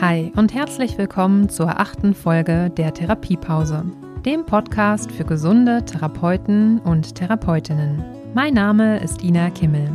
Hi 0.00 0.32
und 0.36 0.54
herzlich 0.54 0.96
willkommen 0.96 1.48
zur 1.48 1.80
achten 1.80 2.14
Folge 2.14 2.70
der 2.70 2.94
Therapiepause, 2.94 3.84
dem 4.24 4.46
Podcast 4.46 5.10
für 5.10 5.24
gesunde 5.24 5.84
Therapeuten 5.84 6.78
und 6.78 7.16
Therapeutinnen. 7.16 8.04
Mein 8.32 8.54
Name 8.54 9.00
ist 9.00 9.24
Ina 9.24 9.50
Kimmel. 9.50 9.90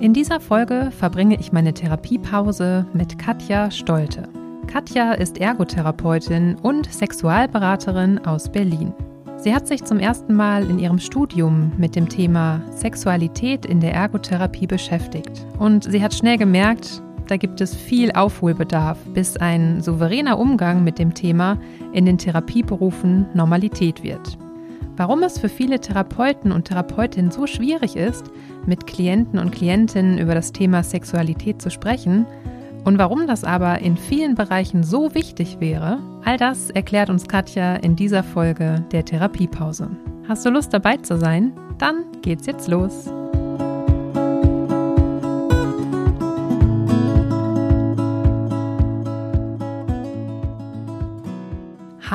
In 0.00 0.12
dieser 0.12 0.40
Folge 0.40 0.90
verbringe 0.90 1.38
ich 1.38 1.52
meine 1.52 1.72
Therapiepause 1.72 2.84
mit 2.94 3.16
Katja 3.16 3.70
Stolte. 3.70 4.28
Katja 4.66 5.12
ist 5.12 5.38
Ergotherapeutin 5.38 6.56
und 6.56 6.92
Sexualberaterin 6.92 8.26
aus 8.26 8.50
Berlin. 8.50 8.92
Sie 9.36 9.54
hat 9.54 9.68
sich 9.68 9.84
zum 9.84 10.00
ersten 10.00 10.34
Mal 10.34 10.68
in 10.68 10.80
ihrem 10.80 10.98
Studium 10.98 11.70
mit 11.76 11.94
dem 11.94 12.08
Thema 12.08 12.60
Sexualität 12.72 13.66
in 13.66 13.78
der 13.78 13.94
Ergotherapie 13.94 14.66
beschäftigt. 14.66 15.46
Und 15.60 15.84
sie 15.84 16.02
hat 16.02 16.12
schnell 16.12 16.38
gemerkt, 16.38 17.04
da 17.28 17.36
gibt 17.36 17.60
es 17.60 17.74
viel 17.74 18.12
Aufholbedarf, 18.12 18.98
bis 19.14 19.36
ein 19.36 19.80
souveräner 19.80 20.38
Umgang 20.38 20.84
mit 20.84 20.98
dem 20.98 21.14
Thema 21.14 21.58
in 21.92 22.04
den 22.04 22.18
Therapieberufen 22.18 23.26
Normalität 23.34 24.02
wird. 24.02 24.38
Warum 24.96 25.22
es 25.22 25.38
für 25.38 25.48
viele 25.48 25.80
Therapeuten 25.80 26.52
und 26.52 26.66
Therapeutinnen 26.66 27.30
so 27.30 27.46
schwierig 27.46 27.96
ist, 27.96 28.30
mit 28.66 28.86
Klienten 28.86 29.38
und 29.38 29.50
Klientinnen 29.50 30.18
über 30.18 30.34
das 30.34 30.52
Thema 30.52 30.82
Sexualität 30.82 31.60
zu 31.60 31.70
sprechen 31.70 32.26
und 32.84 32.98
warum 32.98 33.26
das 33.26 33.42
aber 33.42 33.80
in 33.80 33.96
vielen 33.96 34.34
Bereichen 34.34 34.84
so 34.84 35.14
wichtig 35.14 35.56
wäre, 35.58 35.98
all 36.24 36.36
das 36.36 36.70
erklärt 36.70 37.10
uns 37.10 37.26
Katja 37.26 37.76
in 37.76 37.96
dieser 37.96 38.22
Folge 38.22 38.84
der 38.92 39.04
Therapiepause. 39.04 39.90
Hast 40.28 40.46
du 40.46 40.50
Lust 40.50 40.72
dabei 40.72 40.98
zu 40.98 41.18
sein? 41.18 41.52
Dann 41.78 42.04
geht's 42.22 42.46
jetzt 42.46 42.68
los. 42.68 43.10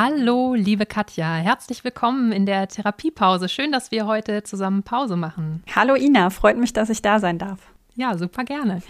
Hallo, 0.02 0.54
liebe 0.54 0.86
Katja, 0.86 1.36
herzlich 1.36 1.84
willkommen 1.84 2.32
in 2.32 2.46
der 2.46 2.70
Therapiepause. 2.70 3.50
Schön, 3.50 3.74
dass 3.74 3.92
wir 3.92 4.06
heute 4.06 4.44
zusammen 4.44 4.82
Pause 4.82 5.18
machen. 5.18 5.62
Hallo 5.76 5.94
Ina, 5.94 6.30
freut 6.30 6.56
mich, 6.56 6.72
dass 6.72 6.90
ich 6.90 7.02
da 7.02 7.20
sein 7.20 7.38
darf. 7.38 7.60
Ja, 7.98 8.18
super 8.18 8.46
gerne. 8.46 8.82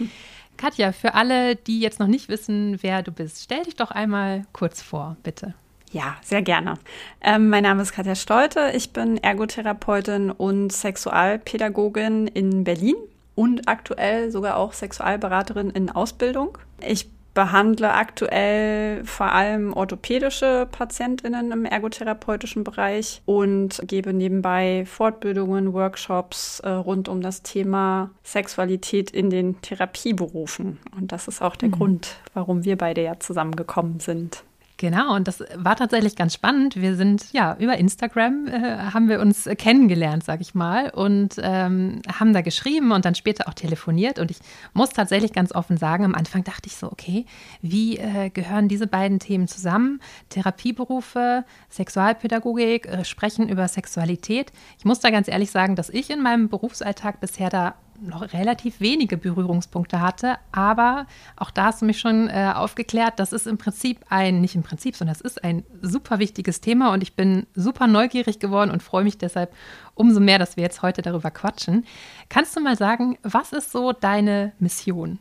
Katja, 0.56 0.92
für 0.92 1.14
alle, 1.14 1.56
die 1.56 1.80
jetzt 1.80 1.98
noch 1.98 2.06
nicht 2.06 2.28
wissen, 2.28 2.78
wer 2.82 3.02
du 3.02 3.10
bist, 3.10 3.42
stell 3.42 3.64
dich 3.64 3.74
doch 3.74 3.90
einmal 3.90 4.44
kurz 4.52 4.82
vor, 4.82 5.16
bitte. 5.24 5.54
Ja, 5.90 6.16
sehr 6.22 6.42
gerne. 6.42 6.74
Ähm, 7.20 7.48
mein 7.48 7.64
Name 7.64 7.82
ist 7.82 7.90
Katja 7.90 8.14
Stolte. 8.14 8.70
Ich 8.76 8.92
bin 8.92 9.16
Ergotherapeutin 9.16 10.30
und 10.30 10.70
Sexualpädagogin 10.70 12.28
in 12.28 12.62
Berlin 12.62 12.94
und 13.34 13.66
aktuell 13.66 14.30
sogar 14.30 14.56
auch 14.58 14.74
Sexualberaterin 14.74 15.70
in 15.70 15.90
Ausbildung. 15.90 16.56
Ich 16.86 17.08
behandle 17.34 17.94
aktuell 17.94 19.04
vor 19.04 19.32
allem 19.32 19.72
orthopädische 19.72 20.68
PatientInnen 20.70 21.52
im 21.52 21.64
ergotherapeutischen 21.64 22.64
Bereich 22.64 23.22
und 23.24 23.82
gebe 23.86 24.12
nebenbei 24.12 24.84
Fortbildungen, 24.86 25.72
Workshops 25.72 26.60
äh, 26.60 26.70
rund 26.70 27.08
um 27.08 27.20
das 27.20 27.42
Thema 27.42 28.10
Sexualität 28.22 29.10
in 29.10 29.30
den 29.30 29.60
Therapieberufen. 29.60 30.78
Und 30.96 31.12
das 31.12 31.28
ist 31.28 31.40
auch 31.42 31.56
der 31.56 31.68
mhm. 31.68 31.72
Grund, 31.72 32.16
warum 32.34 32.64
wir 32.64 32.76
beide 32.76 33.02
ja 33.02 33.18
zusammengekommen 33.18 34.00
sind. 34.00 34.44
Genau, 34.80 35.14
und 35.14 35.28
das 35.28 35.44
war 35.56 35.76
tatsächlich 35.76 36.16
ganz 36.16 36.32
spannend. 36.32 36.74
Wir 36.74 36.96
sind 36.96 37.34
ja 37.34 37.54
über 37.60 37.76
Instagram 37.76 38.46
äh, 38.46 38.78
haben 38.94 39.10
wir 39.10 39.20
uns 39.20 39.46
kennengelernt, 39.58 40.24
sag 40.24 40.40
ich 40.40 40.54
mal, 40.54 40.88
und 40.88 41.34
ähm, 41.42 42.00
haben 42.10 42.32
da 42.32 42.40
geschrieben 42.40 42.90
und 42.90 43.04
dann 43.04 43.14
später 43.14 43.46
auch 43.46 43.52
telefoniert. 43.52 44.18
Und 44.18 44.30
ich 44.30 44.38
muss 44.72 44.88
tatsächlich 44.88 45.34
ganz 45.34 45.54
offen 45.54 45.76
sagen, 45.76 46.06
am 46.06 46.14
Anfang 46.14 46.44
dachte 46.44 46.68
ich 46.68 46.76
so, 46.76 46.90
okay, 46.90 47.26
wie 47.60 47.98
äh, 47.98 48.30
gehören 48.30 48.68
diese 48.68 48.86
beiden 48.86 49.18
Themen 49.18 49.48
zusammen? 49.48 50.00
Therapieberufe, 50.30 51.44
Sexualpädagogik, 51.68 52.86
äh, 52.86 53.04
sprechen 53.04 53.50
über 53.50 53.68
Sexualität. 53.68 54.50
Ich 54.78 54.86
muss 54.86 55.00
da 55.00 55.10
ganz 55.10 55.28
ehrlich 55.28 55.50
sagen, 55.50 55.76
dass 55.76 55.90
ich 55.90 56.08
in 56.08 56.22
meinem 56.22 56.48
Berufsalltag 56.48 57.20
bisher 57.20 57.50
da 57.50 57.74
noch 58.00 58.32
relativ 58.32 58.80
wenige 58.80 59.16
Berührungspunkte 59.16 60.00
hatte. 60.00 60.36
Aber 60.52 61.06
auch 61.36 61.50
da 61.50 61.66
hast 61.66 61.82
du 61.82 61.86
mich 61.86 61.98
schon 61.98 62.28
äh, 62.28 62.52
aufgeklärt, 62.54 63.18
das 63.18 63.32
ist 63.32 63.46
im 63.46 63.58
Prinzip 63.58 64.04
ein, 64.08 64.40
nicht 64.40 64.54
im 64.54 64.62
Prinzip, 64.62 64.96
sondern 64.96 65.14
es 65.14 65.20
ist 65.20 65.42
ein 65.44 65.64
super 65.82 66.18
wichtiges 66.18 66.60
Thema 66.60 66.92
und 66.92 67.02
ich 67.02 67.14
bin 67.14 67.46
super 67.54 67.86
neugierig 67.86 68.38
geworden 68.38 68.70
und 68.70 68.82
freue 68.82 69.04
mich 69.04 69.18
deshalb 69.18 69.52
umso 69.94 70.20
mehr, 70.20 70.38
dass 70.38 70.56
wir 70.56 70.64
jetzt 70.64 70.82
heute 70.82 71.02
darüber 71.02 71.30
quatschen. 71.30 71.84
Kannst 72.28 72.56
du 72.56 72.60
mal 72.60 72.76
sagen, 72.76 73.18
was 73.22 73.52
ist 73.52 73.72
so 73.72 73.92
deine 73.92 74.52
Mission? 74.58 75.18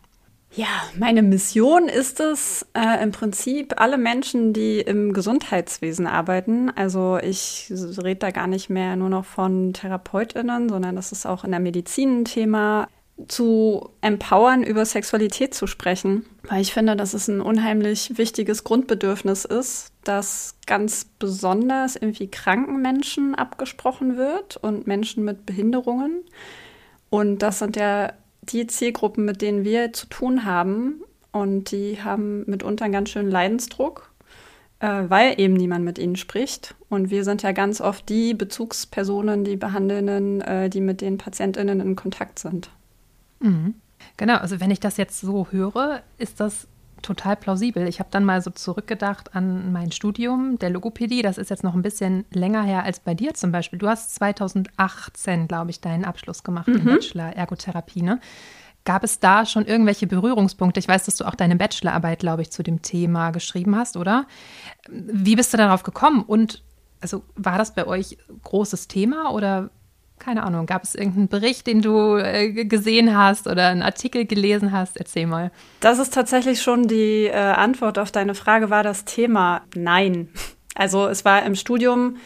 Ja, 0.51 0.67
meine 0.97 1.21
Mission 1.21 1.87
ist 1.89 2.19
es 2.19 2.65
äh, 2.73 3.03
im 3.03 3.11
Prinzip 3.11 3.79
alle 3.79 3.97
Menschen, 3.97 4.51
die 4.51 4.79
im 4.79 5.13
Gesundheitswesen 5.13 6.07
arbeiten. 6.07 6.71
Also 6.75 7.19
ich 7.21 7.71
rede 7.71 8.15
da 8.15 8.31
gar 8.31 8.47
nicht 8.47 8.69
mehr 8.69 8.95
nur 8.95 9.09
noch 9.09 9.25
von 9.25 9.73
Therapeutinnen, 9.73 10.67
sondern 10.67 10.95
das 10.95 11.11
ist 11.11 11.27
auch 11.27 11.43
in 11.43 11.51
der 11.51 11.59
Medizin 11.59 12.21
ein 12.21 12.25
Thema, 12.25 12.87
zu 13.27 13.89
empowern, 14.01 14.63
über 14.63 14.85
Sexualität 14.85 15.53
zu 15.53 15.67
sprechen. 15.67 16.25
Weil 16.43 16.61
ich 16.61 16.73
finde, 16.73 16.95
dass 16.95 17.13
es 17.13 17.27
ein 17.27 17.41
unheimlich 17.41 18.17
wichtiges 18.17 18.63
Grundbedürfnis 18.63 19.45
ist, 19.45 19.91
das 20.03 20.55
ganz 20.65 21.05
besonders 21.19 21.95
irgendwie 21.95 22.29
kranken 22.29 22.81
Menschen 22.81 23.35
abgesprochen 23.35 24.17
wird 24.17 24.57
und 24.57 24.87
Menschen 24.87 25.25
mit 25.25 25.45
Behinderungen. 25.45 26.23
Und 27.09 27.39
das 27.39 27.59
sind 27.59 27.75
ja 27.75 28.13
die 28.51 28.67
Zielgruppen, 28.67 29.25
mit 29.25 29.41
denen 29.41 29.63
wir 29.63 29.93
zu 29.93 30.07
tun 30.07 30.45
haben, 30.45 31.01
und 31.31 31.71
die 31.71 32.01
haben 32.01 32.43
mitunter 32.49 32.85
einen 32.85 32.93
ganz 32.93 33.09
schönen 33.09 33.29
Leidensdruck, 33.29 34.11
äh, 34.79 35.03
weil 35.07 35.39
eben 35.39 35.53
niemand 35.53 35.85
mit 35.85 35.99
ihnen 35.99 36.15
spricht. 36.15 36.75
Und 36.89 37.11
wir 37.11 37.23
sind 37.23 37.43
ja 37.43 37.51
ganz 37.51 37.81
oft 37.81 38.09
die 38.09 38.33
Bezugspersonen, 38.33 39.43
die 39.43 39.55
Behandelnden, 39.55 40.41
äh, 40.41 40.69
die 40.69 40.81
mit 40.81 41.01
den 41.01 41.17
PatientInnen 41.17 41.79
in 41.79 41.95
Kontakt 41.95 42.39
sind. 42.39 42.71
Mhm. 43.39 43.75
Genau, 44.17 44.37
also 44.37 44.59
wenn 44.59 44.71
ich 44.71 44.79
das 44.79 44.97
jetzt 44.97 45.19
so 45.21 45.47
höre, 45.51 46.01
ist 46.17 46.39
das 46.39 46.67
total 47.01 47.35
plausibel. 47.35 47.87
Ich 47.87 47.99
habe 47.99 48.09
dann 48.11 48.25
mal 48.25 48.41
so 48.41 48.51
zurückgedacht 48.51 49.35
an 49.35 49.71
mein 49.71 49.91
Studium 49.91 50.57
der 50.59 50.69
Logopädie. 50.69 51.21
Das 51.21 51.37
ist 51.37 51.49
jetzt 51.49 51.63
noch 51.63 51.73
ein 51.73 51.81
bisschen 51.81 52.25
länger 52.31 52.63
her 52.63 52.83
als 52.83 52.99
bei 52.99 53.13
dir 53.13 53.33
zum 53.33 53.51
Beispiel. 53.51 53.79
Du 53.79 53.87
hast 53.87 54.15
2018, 54.15 55.47
glaube 55.47 55.71
ich, 55.71 55.81
deinen 55.81 56.05
Abschluss 56.05 56.43
gemacht, 56.43 56.67
mhm. 56.67 56.77
den 56.77 56.85
Bachelor 56.85 57.33
Ergotherapie. 57.33 58.01
Ne? 58.01 58.19
Gab 58.85 59.03
es 59.03 59.19
da 59.19 59.45
schon 59.45 59.65
irgendwelche 59.65 60.07
Berührungspunkte? 60.07 60.79
Ich 60.79 60.87
weiß, 60.87 61.05
dass 61.05 61.17
du 61.17 61.25
auch 61.25 61.35
deine 61.35 61.55
Bachelorarbeit, 61.55 62.19
glaube 62.19 62.41
ich, 62.41 62.51
zu 62.51 62.63
dem 62.63 62.81
Thema 62.81 63.31
geschrieben 63.31 63.75
hast, 63.75 63.97
oder? 63.97 64.25
Wie 64.89 65.35
bist 65.35 65.53
du 65.53 65.57
darauf 65.57 65.83
gekommen? 65.83 66.23
Und 66.23 66.63
also 67.01 67.23
war 67.35 67.57
das 67.57 67.73
bei 67.73 67.85
euch 67.87 68.17
großes 68.43 68.87
Thema 68.87 69.31
oder 69.31 69.69
keine 70.19 70.43
Ahnung, 70.43 70.65
gab 70.65 70.83
es 70.83 70.95
irgendeinen 70.95 71.27
Bericht, 71.27 71.65
den 71.67 71.81
du 71.81 72.17
äh, 72.17 72.65
gesehen 72.65 73.17
hast 73.17 73.47
oder 73.47 73.67
einen 73.67 73.81
Artikel 73.81 74.25
gelesen 74.25 74.71
hast? 74.71 74.97
Erzähl 74.97 75.25
mal. 75.25 75.51
Das 75.79 75.99
ist 75.99 76.13
tatsächlich 76.13 76.61
schon 76.61 76.87
die 76.87 77.25
äh, 77.25 77.33
Antwort 77.33 77.97
auf 77.97 78.11
deine 78.11 78.35
Frage, 78.35 78.69
war 78.69 78.83
das 78.83 79.05
Thema 79.05 79.61
Nein. 79.75 80.29
Also 80.75 81.07
es 81.07 81.25
war 81.25 81.43
im 81.43 81.55
Studium, 81.55 82.17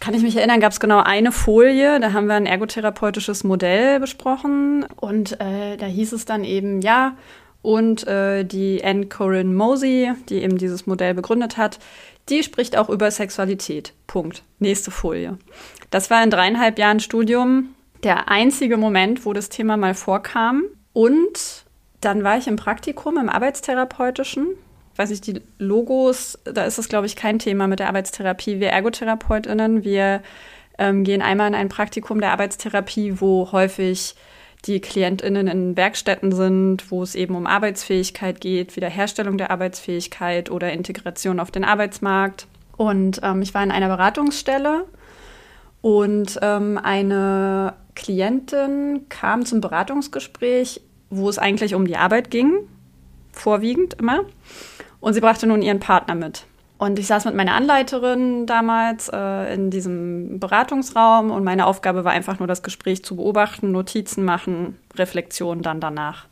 kann 0.00 0.14
ich 0.14 0.22
mich 0.22 0.36
erinnern, 0.36 0.60
gab 0.60 0.72
es 0.72 0.80
genau 0.80 1.00
eine 1.00 1.32
Folie, 1.32 2.00
da 2.00 2.12
haben 2.12 2.26
wir 2.26 2.34
ein 2.34 2.46
ergotherapeutisches 2.46 3.44
Modell 3.44 4.00
besprochen 4.00 4.84
und 4.96 5.40
äh, 5.40 5.76
da 5.76 5.86
hieß 5.86 6.12
es 6.12 6.24
dann 6.24 6.44
eben, 6.44 6.80
ja, 6.82 7.16
und 7.62 8.06
äh, 8.06 8.44
die 8.44 8.84
Anne 8.84 9.06
Corinne 9.06 9.54
Mosey, 9.54 10.12
die 10.28 10.42
eben 10.42 10.58
dieses 10.58 10.86
Modell 10.86 11.14
begründet 11.14 11.56
hat, 11.56 11.78
die 12.28 12.42
spricht 12.42 12.76
auch 12.76 12.90
über 12.90 13.10
Sexualität. 13.10 13.94
Punkt. 14.06 14.42
Nächste 14.58 14.90
Folie. 14.90 15.38
Das 15.94 16.10
war 16.10 16.24
in 16.24 16.30
dreieinhalb 16.30 16.76
Jahren 16.80 16.98
Studium 16.98 17.68
der 18.02 18.28
einzige 18.28 18.76
Moment, 18.76 19.24
wo 19.24 19.32
das 19.32 19.48
Thema 19.48 19.76
mal 19.76 19.94
vorkam. 19.94 20.64
Und 20.92 21.64
dann 22.00 22.24
war 22.24 22.36
ich 22.36 22.48
im 22.48 22.56
Praktikum 22.56 23.16
im 23.16 23.28
Arbeitstherapeutischen. 23.28 24.48
Weiß 24.96 25.12
ich, 25.12 25.20
die 25.20 25.40
Logos, 25.58 26.36
da 26.42 26.64
ist 26.64 26.78
es, 26.78 26.88
glaube 26.88 27.06
ich, 27.06 27.14
kein 27.14 27.38
Thema 27.38 27.68
mit 27.68 27.78
der 27.78 27.86
Arbeitstherapie. 27.86 28.58
Wir 28.58 28.70
ErgotherapeutInnen, 28.70 29.84
wir 29.84 30.20
ähm, 30.78 31.04
gehen 31.04 31.22
einmal 31.22 31.46
in 31.46 31.54
ein 31.54 31.68
Praktikum 31.68 32.20
der 32.20 32.32
Arbeitstherapie, 32.32 33.20
wo 33.20 33.52
häufig 33.52 34.16
die 34.64 34.80
KlientInnen 34.80 35.46
in 35.46 35.76
Werkstätten 35.76 36.32
sind, 36.32 36.90
wo 36.90 37.04
es 37.04 37.14
eben 37.14 37.36
um 37.36 37.46
Arbeitsfähigkeit 37.46 38.40
geht, 38.40 38.74
Wiederherstellung 38.74 39.38
der 39.38 39.52
Arbeitsfähigkeit 39.52 40.50
oder 40.50 40.72
Integration 40.72 41.38
auf 41.38 41.52
den 41.52 41.62
Arbeitsmarkt. 41.62 42.48
Und 42.76 43.20
ähm, 43.22 43.42
ich 43.42 43.54
war 43.54 43.62
in 43.62 43.70
einer 43.70 43.86
Beratungsstelle 43.86 44.86
und 45.84 46.38
ähm, 46.40 46.80
eine 46.82 47.74
Klientin 47.94 49.04
kam 49.10 49.44
zum 49.44 49.60
Beratungsgespräch, 49.60 50.80
wo 51.10 51.28
es 51.28 51.38
eigentlich 51.38 51.74
um 51.74 51.86
die 51.86 51.98
Arbeit 51.98 52.30
ging, 52.30 52.54
vorwiegend 53.32 53.92
immer. 54.00 54.20
Und 55.00 55.12
sie 55.12 55.20
brachte 55.20 55.46
nun 55.46 55.60
ihren 55.60 55.80
Partner 55.80 56.14
mit. 56.14 56.46
Und 56.78 56.98
ich 56.98 57.06
saß 57.06 57.26
mit 57.26 57.34
meiner 57.34 57.52
Anleiterin 57.52 58.46
damals 58.46 59.10
äh, 59.12 59.52
in 59.52 59.68
diesem 59.68 60.40
Beratungsraum 60.40 61.30
und 61.30 61.44
meine 61.44 61.66
Aufgabe 61.66 62.02
war 62.02 62.12
einfach 62.12 62.38
nur 62.38 62.48
das 62.48 62.62
Gespräch 62.62 63.04
zu 63.04 63.16
beobachten, 63.16 63.70
Notizen 63.70 64.24
machen, 64.24 64.78
Reflexion 64.94 65.60
dann 65.60 65.80
danach. 65.80 66.28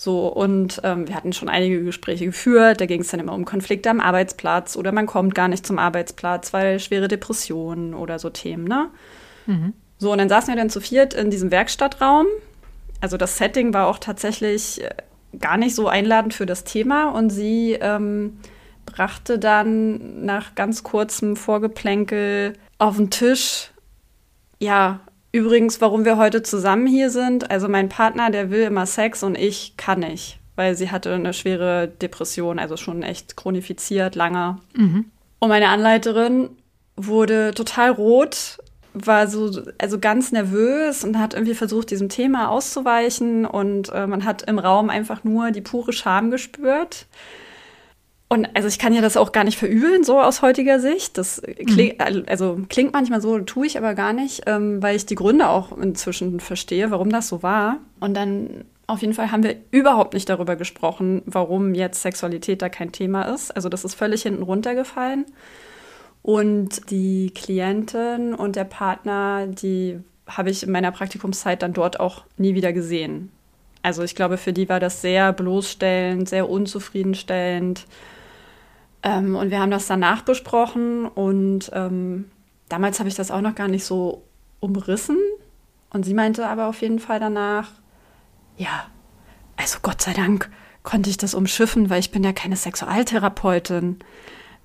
So, 0.00 0.28
und 0.28 0.80
ähm, 0.84 1.08
wir 1.08 1.16
hatten 1.16 1.32
schon 1.32 1.48
einige 1.48 1.82
Gespräche 1.82 2.26
geführt. 2.26 2.80
Da 2.80 2.86
ging 2.86 3.00
es 3.00 3.08
dann 3.08 3.18
immer 3.18 3.32
um 3.32 3.44
Konflikte 3.44 3.90
am 3.90 3.98
Arbeitsplatz 3.98 4.76
oder 4.76 4.92
man 4.92 5.06
kommt 5.06 5.34
gar 5.34 5.48
nicht 5.48 5.66
zum 5.66 5.80
Arbeitsplatz, 5.80 6.52
weil 6.52 6.78
schwere 6.78 7.08
Depressionen 7.08 7.94
oder 7.94 8.20
so 8.20 8.30
Themen, 8.30 8.62
ne? 8.62 8.90
Mhm. 9.46 9.72
So, 9.98 10.12
und 10.12 10.18
dann 10.18 10.28
saßen 10.28 10.54
wir 10.54 10.56
dann 10.56 10.70
zu 10.70 10.80
viert 10.80 11.14
in 11.14 11.32
diesem 11.32 11.50
Werkstattraum. 11.50 12.26
Also 13.00 13.16
das 13.16 13.38
Setting 13.38 13.74
war 13.74 13.88
auch 13.88 13.98
tatsächlich 13.98 14.84
äh, 14.84 14.90
gar 15.40 15.56
nicht 15.56 15.74
so 15.74 15.88
einladend 15.88 16.32
für 16.32 16.46
das 16.46 16.62
Thema 16.62 17.08
und 17.08 17.30
sie 17.30 17.72
ähm, 17.80 18.38
brachte 18.86 19.40
dann 19.40 20.24
nach 20.24 20.54
ganz 20.54 20.84
kurzem 20.84 21.34
Vorgeplänkel 21.34 22.52
auf 22.78 22.98
den 22.98 23.10
Tisch, 23.10 23.72
ja, 24.60 25.00
übrigens, 25.32 25.80
warum 25.80 26.04
wir 26.04 26.16
heute 26.16 26.42
zusammen 26.42 26.86
hier 26.86 27.10
sind. 27.10 27.50
Also 27.50 27.68
mein 27.68 27.88
Partner, 27.88 28.30
der 28.30 28.50
will 28.50 28.62
immer 28.62 28.86
Sex 28.86 29.22
und 29.22 29.36
ich 29.36 29.76
kann 29.76 30.00
nicht, 30.00 30.38
weil 30.56 30.74
sie 30.74 30.90
hatte 30.90 31.14
eine 31.14 31.32
schwere 31.32 31.88
Depression, 31.88 32.58
also 32.58 32.76
schon 32.76 33.02
echt 33.02 33.36
chronifiziert, 33.36 34.14
lange. 34.14 34.58
Mhm. 34.74 35.06
Und 35.38 35.48
meine 35.48 35.68
Anleiterin 35.68 36.50
wurde 36.96 37.52
total 37.54 37.90
rot, 37.90 38.58
war 38.94 39.28
so 39.28 39.62
also 39.78 39.98
ganz 39.98 40.32
nervös 40.32 41.04
und 41.04 41.18
hat 41.18 41.34
irgendwie 41.34 41.54
versucht, 41.54 41.90
diesem 41.90 42.08
Thema 42.08 42.48
auszuweichen 42.48 43.46
und 43.46 43.90
äh, 43.92 44.06
man 44.06 44.24
hat 44.24 44.42
im 44.42 44.58
Raum 44.58 44.90
einfach 44.90 45.24
nur 45.24 45.50
die 45.50 45.60
pure 45.60 45.92
Scham 45.92 46.30
gespürt. 46.30 47.06
Und 48.30 48.48
also 48.54 48.68
ich 48.68 48.78
kann 48.78 48.92
ja 48.92 49.00
das 49.00 49.16
auch 49.16 49.32
gar 49.32 49.44
nicht 49.44 49.58
verübeln, 49.58 50.04
so 50.04 50.20
aus 50.20 50.42
heutiger 50.42 50.80
Sicht. 50.80 51.16
Das 51.16 51.40
klingt, 51.66 51.98
mhm. 51.98 52.24
also 52.26 52.60
klingt 52.68 52.92
manchmal 52.92 53.22
so, 53.22 53.38
tue 53.38 53.66
ich 53.66 53.78
aber 53.78 53.94
gar 53.94 54.12
nicht, 54.12 54.42
ähm, 54.46 54.82
weil 54.82 54.96
ich 54.96 55.06
die 55.06 55.14
Gründe 55.14 55.48
auch 55.48 55.76
inzwischen 55.76 56.38
verstehe, 56.38 56.90
warum 56.90 57.10
das 57.10 57.28
so 57.28 57.42
war. 57.42 57.78
Und 58.00 58.14
dann 58.14 58.64
auf 58.86 59.00
jeden 59.00 59.14
Fall 59.14 59.32
haben 59.32 59.42
wir 59.42 59.56
überhaupt 59.70 60.12
nicht 60.12 60.28
darüber 60.28 60.56
gesprochen, 60.56 61.22
warum 61.24 61.74
jetzt 61.74 62.02
Sexualität 62.02 62.60
da 62.60 62.68
kein 62.68 62.92
Thema 62.92 63.22
ist. 63.22 63.54
Also 63.54 63.70
das 63.70 63.84
ist 63.84 63.94
völlig 63.94 64.22
hinten 64.22 64.42
runtergefallen. 64.42 65.24
Und 66.22 66.90
die 66.90 67.30
Klientin 67.34 68.34
und 68.34 68.56
der 68.56 68.64
Partner, 68.64 69.46
die 69.46 70.00
habe 70.26 70.50
ich 70.50 70.62
in 70.62 70.70
meiner 70.70 70.92
Praktikumszeit 70.92 71.62
dann 71.62 71.72
dort 71.72 72.00
auch 72.00 72.24
nie 72.36 72.54
wieder 72.54 72.74
gesehen. 72.74 73.30
Also 73.82 74.02
ich 74.02 74.14
glaube, 74.14 74.36
für 74.36 74.52
die 74.52 74.68
war 74.68 74.80
das 74.80 75.00
sehr 75.00 75.32
bloßstellend, 75.32 76.28
sehr 76.28 76.48
unzufriedenstellend. 76.50 77.86
Ähm, 79.02 79.36
und 79.36 79.50
wir 79.50 79.60
haben 79.60 79.70
das 79.70 79.86
danach 79.86 80.22
besprochen 80.22 81.06
und 81.06 81.70
ähm, 81.72 82.30
damals 82.68 82.98
habe 82.98 83.08
ich 83.08 83.14
das 83.14 83.30
auch 83.30 83.40
noch 83.40 83.54
gar 83.54 83.68
nicht 83.68 83.84
so 83.84 84.22
umrissen. 84.60 85.16
Und 85.90 86.04
sie 86.04 86.14
meinte 86.14 86.46
aber 86.46 86.66
auf 86.66 86.82
jeden 86.82 86.98
Fall 86.98 87.20
danach, 87.20 87.70
ja, 88.56 88.86
also 89.56 89.78
Gott 89.82 90.02
sei 90.02 90.12
Dank 90.12 90.50
konnte 90.82 91.10
ich 91.10 91.16
das 91.16 91.34
umschiffen, 91.34 91.90
weil 91.90 92.00
ich 92.00 92.10
bin 92.10 92.24
ja 92.24 92.32
keine 92.32 92.56
Sexualtherapeutin. 92.56 93.98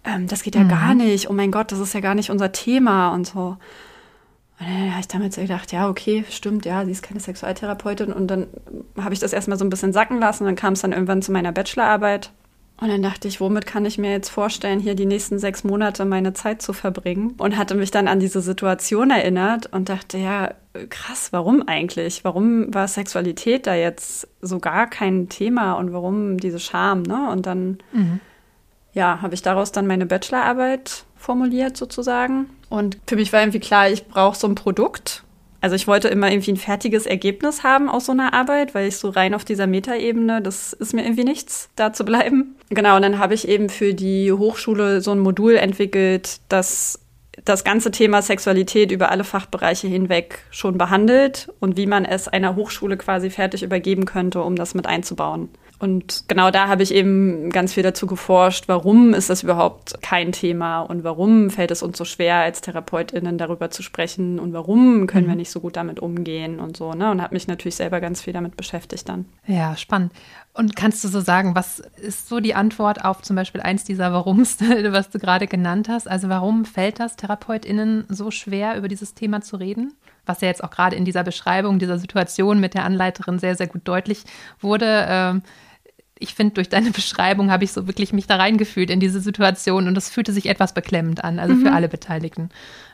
Ähm, 0.04 0.28
das 0.28 0.44
geht 0.44 0.56
ja 0.56 0.64
mhm. 0.64 0.70
gar 0.70 0.96
nicht. 0.96 1.30
Oh 1.30 1.34
mein 1.34 1.52
Gott, 1.52 1.72
das 1.72 1.80
ist 1.80 1.94
ja 1.94 2.00
gar 2.00 2.16
nicht 2.16 2.30
unser 2.30 2.52
Thema 2.52 3.14
und 3.14 3.28
so. 3.28 3.58
Und 4.60 4.68
dann 4.68 4.92
habe 4.92 5.00
ich 5.02 5.08
damals 5.08 5.36
gedacht, 5.36 5.72
ja, 5.72 5.90
okay, 5.90 6.24
stimmt, 6.30 6.66
ja, 6.66 6.86
sie 6.86 6.92
ist 6.92 7.04
keine 7.04 7.20
Sexualtherapeutin. 7.20 8.14
Und 8.14 8.28
dann 8.28 8.48
habe 8.98 9.14
ich 9.14 9.20
das 9.20 9.34
erstmal 9.34 9.58
so 9.58 9.66
ein 9.66 9.70
bisschen 9.70 9.94
sacken 9.94 10.20
lassen. 10.20 10.46
Dann 10.46 10.56
kam 10.56 10.74
es 10.74 10.82
dann 10.82 10.92
irgendwann 10.92 11.22
zu 11.22 11.32
meiner 11.32 11.52
Bachelorarbeit. 11.52 12.32
Und 12.84 12.90
dann 12.90 13.02
dachte 13.02 13.30
ich, 13.30 13.40
womit 13.40 13.66
kann 13.66 13.86
ich 13.86 13.98
mir 13.98 14.12
jetzt 14.12 14.28
vorstellen, 14.28 14.82
hier 14.82 14.94
die 14.94 15.06
nächsten 15.06 15.40
sechs 15.40 15.64
Monate 15.64 16.04
meine 16.04 16.34
Zeit 16.34 16.62
zu 16.62 16.74
verbringen? 16.74 17.34
Und 17.38 17.56
hatte 17.56 17.76
mich 17.76 17.92
dann 17.92 18.10
an 18.10 18.20
diese 18.20 18.42
Situation 18.42 19.10
erinnert 19.10 19.72
und 19.72 19.88
dachte, 19.88 20.18
ja, 20.18 20.54
krass, 20.90 21.30
warum 21.32 21.66
eigentlich? 21.66 22.26
Warum 22.26 22.74
war 22.74 22.90
Sexualität 22.90 23.68
da 23.68 23.74
jetzt 23.74 24.28
so 24.42 24.60
gar 24.60 24.90
kein 24.90 25.30
Thema 25.30 25.76
und 25.76 25.94
warum 25.94 26.38
diese 26.38 26.60
Scham, 26.60 27.04
ne? 27.04 27.30
Und 27.32 27.46
dann, 27.46 27.78
mhm. 27.94 28.20
ja, 28.92 29.22
habe 29.22 29.34
ich 29.34 29.42
daraus 29.42 29.72
dann 29.72 29.88
meine 29.88 30.06
Bachelorarbeit 30.06 31.06
formuliert 31.16 31.78
sozusagen. 31.78 32.50
Und 32.70 32.98
für 33.08 33.16
mich 33.16 33.32
war 33.32 33.40
irgendwie 33.40 33.62
klar, 33.62 33.88
ich 33.90 34.08
brauche 34.08 34.38
so 34.38 34.46
ein 34.46 34.56
Produkt, 34.56 35.24
also 35.64 35.78
ich 35.78 35.88
wollte 35.88 36.10
immer 36.10 36.30
irgendwie 36.30 36.52
ein 36.52 36.58
fertiges 36.58 37.06
Ergebnis 37.06 37.64
haben 37.64 37.88
aus 37.88 38.08
so 38.08 38.12
einer 38.12 38.34
Arbeit, 38.34 38.76
weil 38.76 38.90
ich 38.90 38.98
so 38.98 39.08
rein 39.08 39.34
auf 39.34 39.46
dieser 39.46 39.66
Metaebene, 39.66 40.42
das 40.42 40.74
ist 40.74 40.94
mir 40.94 41.04
irgendwie 41.04 41.24
nichts, 41.24 41.70
da 41.78 41.94
zu 41.94 42.04
bleiben. 42.04 42.58
Genau, 42.68 42.98
und 42.98 43.02
dann 43.02 43.18
habe 43.18 43.34
ich 43.34 43.48
eben 43.48 43.70
für 43.70 43.94
die 43.94 44.34
Hochschule 44.34 45.00
so 45.00 45.12
ein 45.12 45.20
Modul 45.20 45.56
entwickelt, 45.56 46.42
das 46.50 47.00
das 47.46 47.64
ganze 47.64 47.92
Thema 47.92 48.22
Sexualität 48.22 48.92
über 48.92 49.10
alle 49.10 49.24
Fachbereiche 49.24 49.88
hinweg 49.88 50.40
schon 50.52 50.78
behandelt 50.78 51.50
und 51.62 51.78
wie 51.78 51.88
man 51.88 52.04
es 52.04 52.28
einer 52.28 52.58
Hochschule 52.58 52.98
quasi 52.98 53.30
fertig 53.30 53.64
übergeben 53.64 54.04
könnte, 54.04 54.42
um 54.44 54.58
das 54.58 54.76
mit 54.76 54.86
einzubauen. 54.86 55.48
Und 55.84 56.30
genau 56.30 56.50
da 56.50 56.70
habe 56.70 56.82
ich 56.82 56.94
eben 56.94 57.50
ganz 57.50 57.74
viel 57.74 57.84
dazu 57.84 58.08
geforscht, 58.08 58.70
warum 58.70 59.14
ist 59.14 59.30
das 59.30 59.44
überhaupt 59.44 60.02
kein 60.02 60.32
Thema 60.32 60.80
und 60.80 61.04
warum 61.04 61.50
fällt 61.50 61.72
es 61.72 61.84
uns 61.84 61.98
so 61.98 62.06
schwer, 62.06 62.38
als 62.38 62.62
TherapeutInnen 62.62 63.38
darüber 63.38 63.70
zu 63.70 63.84
sprechen 63.84 64.40
und 64.40 64.54
warum 64.54 65.08
können 65.08 65.26
mhm. 65.26 65.32
wir 65.32 65.36
nicht 65.36 65.52
so 65.52 65.60
gut 65.60 65.76
damit 65.76 66.00
umgehen 66.00 66.62
und 66.62 66.78
so, 66.78 66.94
ne? 66.94 67.12
Und 67.12 67.22
habe 67.22 67.36
mich 67.36 67.50
natürlich 67.50 67.76
selber 67.76 68.00
ganz 68.00 68.22
viel 68.22 68.32
damit 68.32 68.56
beschäftigt 68.56 69.10
dann. 69.10 69.26
Ja, 69.46 69.76
spannend. 69.76 70.14
Und 70.54 70.78
kannst 70.78 71.04
du 71.04 71.10
so 71.10 71.20
sagen, 71.20 71.54
was 71.54 71.80
ist 71.80 72.30
so 72.30 72.40
die 72.40 72.56
Antwort 72.56 73.04
auf 73.04 73.22
zum 73.22 73.36
Beispiel 73.36 73.60
eins 73.60 73.84
dieser 73.84 74.14
Warums, 74.14 74.60
was 74.88 75.10
du 75.10 75.20
gerade 75.20 75.48
genannt 75.48 75.90
hast? 75.90 76.10
Also 76.10 76.30
warum 76.30 76.64
fällt 76.64 77.02
das 77.02 77.18
TherapeutInnen 77.18 78.06
so 78.08 78.32
schwer, 78.32 78.78
über 78.78 78.88
dieses 78.88 79.16
Thema 79.16 79.42
zu 79.42 79.58
reden? 79.58 79.92
Was 80.26 80.40
ja 80.40 80.48
jetzt 80.48 80.64
auch 80.64 80.72
gerade 80.72 80.96
in 80.96 81.04
dieser 81.04 81.26
Beschreibung 81.26 81.78
dieser 81.78 82.00
Situation 82.00 82.62
mit 82.62 82.74
der 82.74 82.86
Anleiterin 82.86 83.38
sehr, 83.38 83.58
sehr 83.58 83.68
gut 83.68 83.82
deutlich 83.84 84.24
wurde. 84.62 85.42
Ich 86.24 86.34
finde, 86.34 86.54
durch 86.54 86.70
deine 86.70 86.92
Beschreibung 86.92 87.52
habe 87.52 87.66
ich 87.66 87.74
so 87.74 87.86
wirklich 87.86 88.14
mich 88.14 88.28
da 88.28 88.38
reingefühlt 88.38 88.90
in 88.90 89.00
diese 89.00 89.20
Situation 89.20 89.88
und 89.88 89.98
es 89.98 90.10
fühlte 90.10 90.32
sich 90.32 90.48
etwas 90.48 90.74
beklemmend 90.74 91.24
an, 91.24 91.38
also 91.38 91.54
mhm. 91.54 91.66
für 91.66 91.72
alle 91.74 91.90
Beteiligten. 91.90 92.50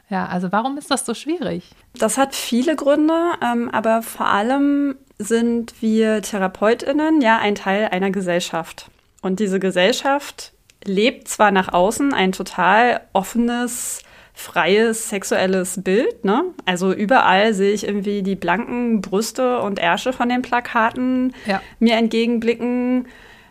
Ja, 0.09 0.25
also 0.25 0.51
warum 0.51 0.77
ist 0.77 0.89
das 0.89 1.05
so 1.05 1.13
schwierig? 1.13 1.63
Das 1.93 2.17
hat 2.17 2.33
viele 2.33 2.75
Gründe, 2.75 3.13
ähm, 3.43 3.69
aber 3.69 4.01
vor 4.01 4.25
allem 4.25 4.95
sind 5.19 5.75
wir 5.81 6.23
TherapeutInnen 6.23 7.21
ja 7.21 7.37
ein 7.37 7.53
Teil 7.53 7.89
einer 7.91 8.09
Gesellschaft. 8.09 8.89
Und 9.21 9.39
diese 9.39 9.59
Gesellschaft 9.59 10.53
lebt 10.83 11.27
zwar 11.27 11.51
nach 11.51 11.71
außen 11.71 12.13
ein 12.13 12.31
total 12.31 13.01
offenes, 13.13 14.01
freies 14.39 15.09
sexuelles 15.09 15.83
Bild. 15.83 16.23
Ne? 16.23 16.45
Also 16.65 16.93
überall 16.93 17.53
sehe 17.53 17.73
ich 17.73 17.85
irgendwie 17.85 18.23
die 18.23 18.35
blanken 18.35 19.01
Brüste 19.01 19.59
und 19.59 19.79
Ärsche 19.79 20.13
von 20.13 20.29
den 20.29 20.41
Plakaten 20.41 21.33
ja. 21.45 21.61
mir 21.79 21.97
entgegenblicken. 21.97 23.07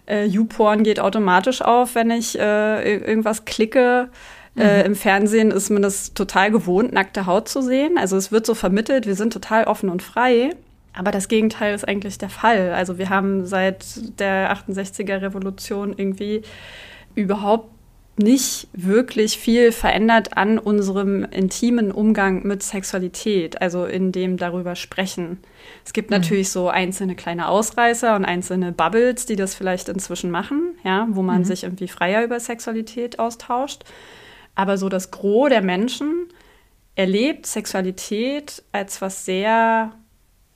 Äh, 0.06 0.24
YouPorn 0.24 0.84
geht 0.84 0.98
automatisch 0.98 1.60
auf, 1.60 1.94
wenn 1.94 2.10
ich 2.10 2.38
äh, 2.38 2.96
irgendwas 2.96 3.44
klicke. 3.44 4.08
Äh, 4.56 4.60
mhm. 4.60 4.66
Äh, 4.66 4.82
Im 4.84 4.94
Fernsehen 4.94 5.50
ist 5.50 5.68
mir 5.68 5.80
das 5.80 6.14
total 6.14 6.50
gewohnt, 6.50 6.94
nackte 6.94 7.26
Haut 7.26 7.50
zu 7.50 7.60
sehen. 7.60 7.98
Also 7.98 8.16
es 8.16 8.32
wird 8.32 8.46
so 8.46 8.54
vermittelt, 8.54 9.06
wir 9.06 9.14
sind 9.14 9.34
total 9.34 9.64
offen 9.64 9.90
und 9.90 10.02
frei. 10.02 10.54
Aber 10.94 11.10
das 11.10 11.28
Gegenteil 11.28 11.74
ist 11.74 11.86
eigentlich 11.86 12.16
der 12.16 12.30
Fall. 12.30 12.72
Also 12.72 12.96
wir 12.96 13.10
haben 13.10 13.44
seit 13.44 14.18
der 14.18 14.56
68er 14.56 15.20
Revolution 15.20 15.92
irgendwie 15.94 16.42
überhaupt 17.14 17.77
nicht 18.18 18.68
wirklich 18.72 19.38
viel 19.38 19.72
verändert 19.72 20.36
an 20.36 20.58
unserem 20.58 21.24
intimen 21.24 21.92
Umgang 21.92 22.46
mit 22.46 22.62
Sexualität, 22.62 23.60
also 23.60 23.84
in 23.84 24.12
dem 24.12 24.36
darüber 24.36 24.76
sprechen. 24.76 25.38
Es 25.84 25.92
gibt 25.92 26.10
mhm. 26.10 26.16
natürlich 26.16 26.50
so 26.50 26.68
einzelne 26.68 27.14
kleine 27.14 27.48
Ausreißer 27.48 28.16
und 28.16 28.24
einzelne 28.24 28.72
Bubbles, 28.72 29.26
die 29.26 29.36
das 29.36 29.54
vielleicht 29.54 29.88
inzwischen 29.88 30.30
machen, 30.30 30.76
ja, 30.84 31.06
wo 31.10 31.22
man 31.22 31.40
mhm. 31.40 31.44
sich 31.44 31.62
irgendwie 31.64 31.88
freier 31.88 32.24
über 32.24 32.40
Sexualität 32.40 33.18
austauscht. 33.18 33.84
Aber 34.54 34.76
so 34.76 34.88
das 34.88 35.10
Gros 35.10 35.50
der 35.50 35.62
Menschen 35.62 36.28
erlebt 36.94 37.46
Sexualität 37.46 38.62
als 38.72 39.00
was 39.00 39.24
sehr 39.24 39.92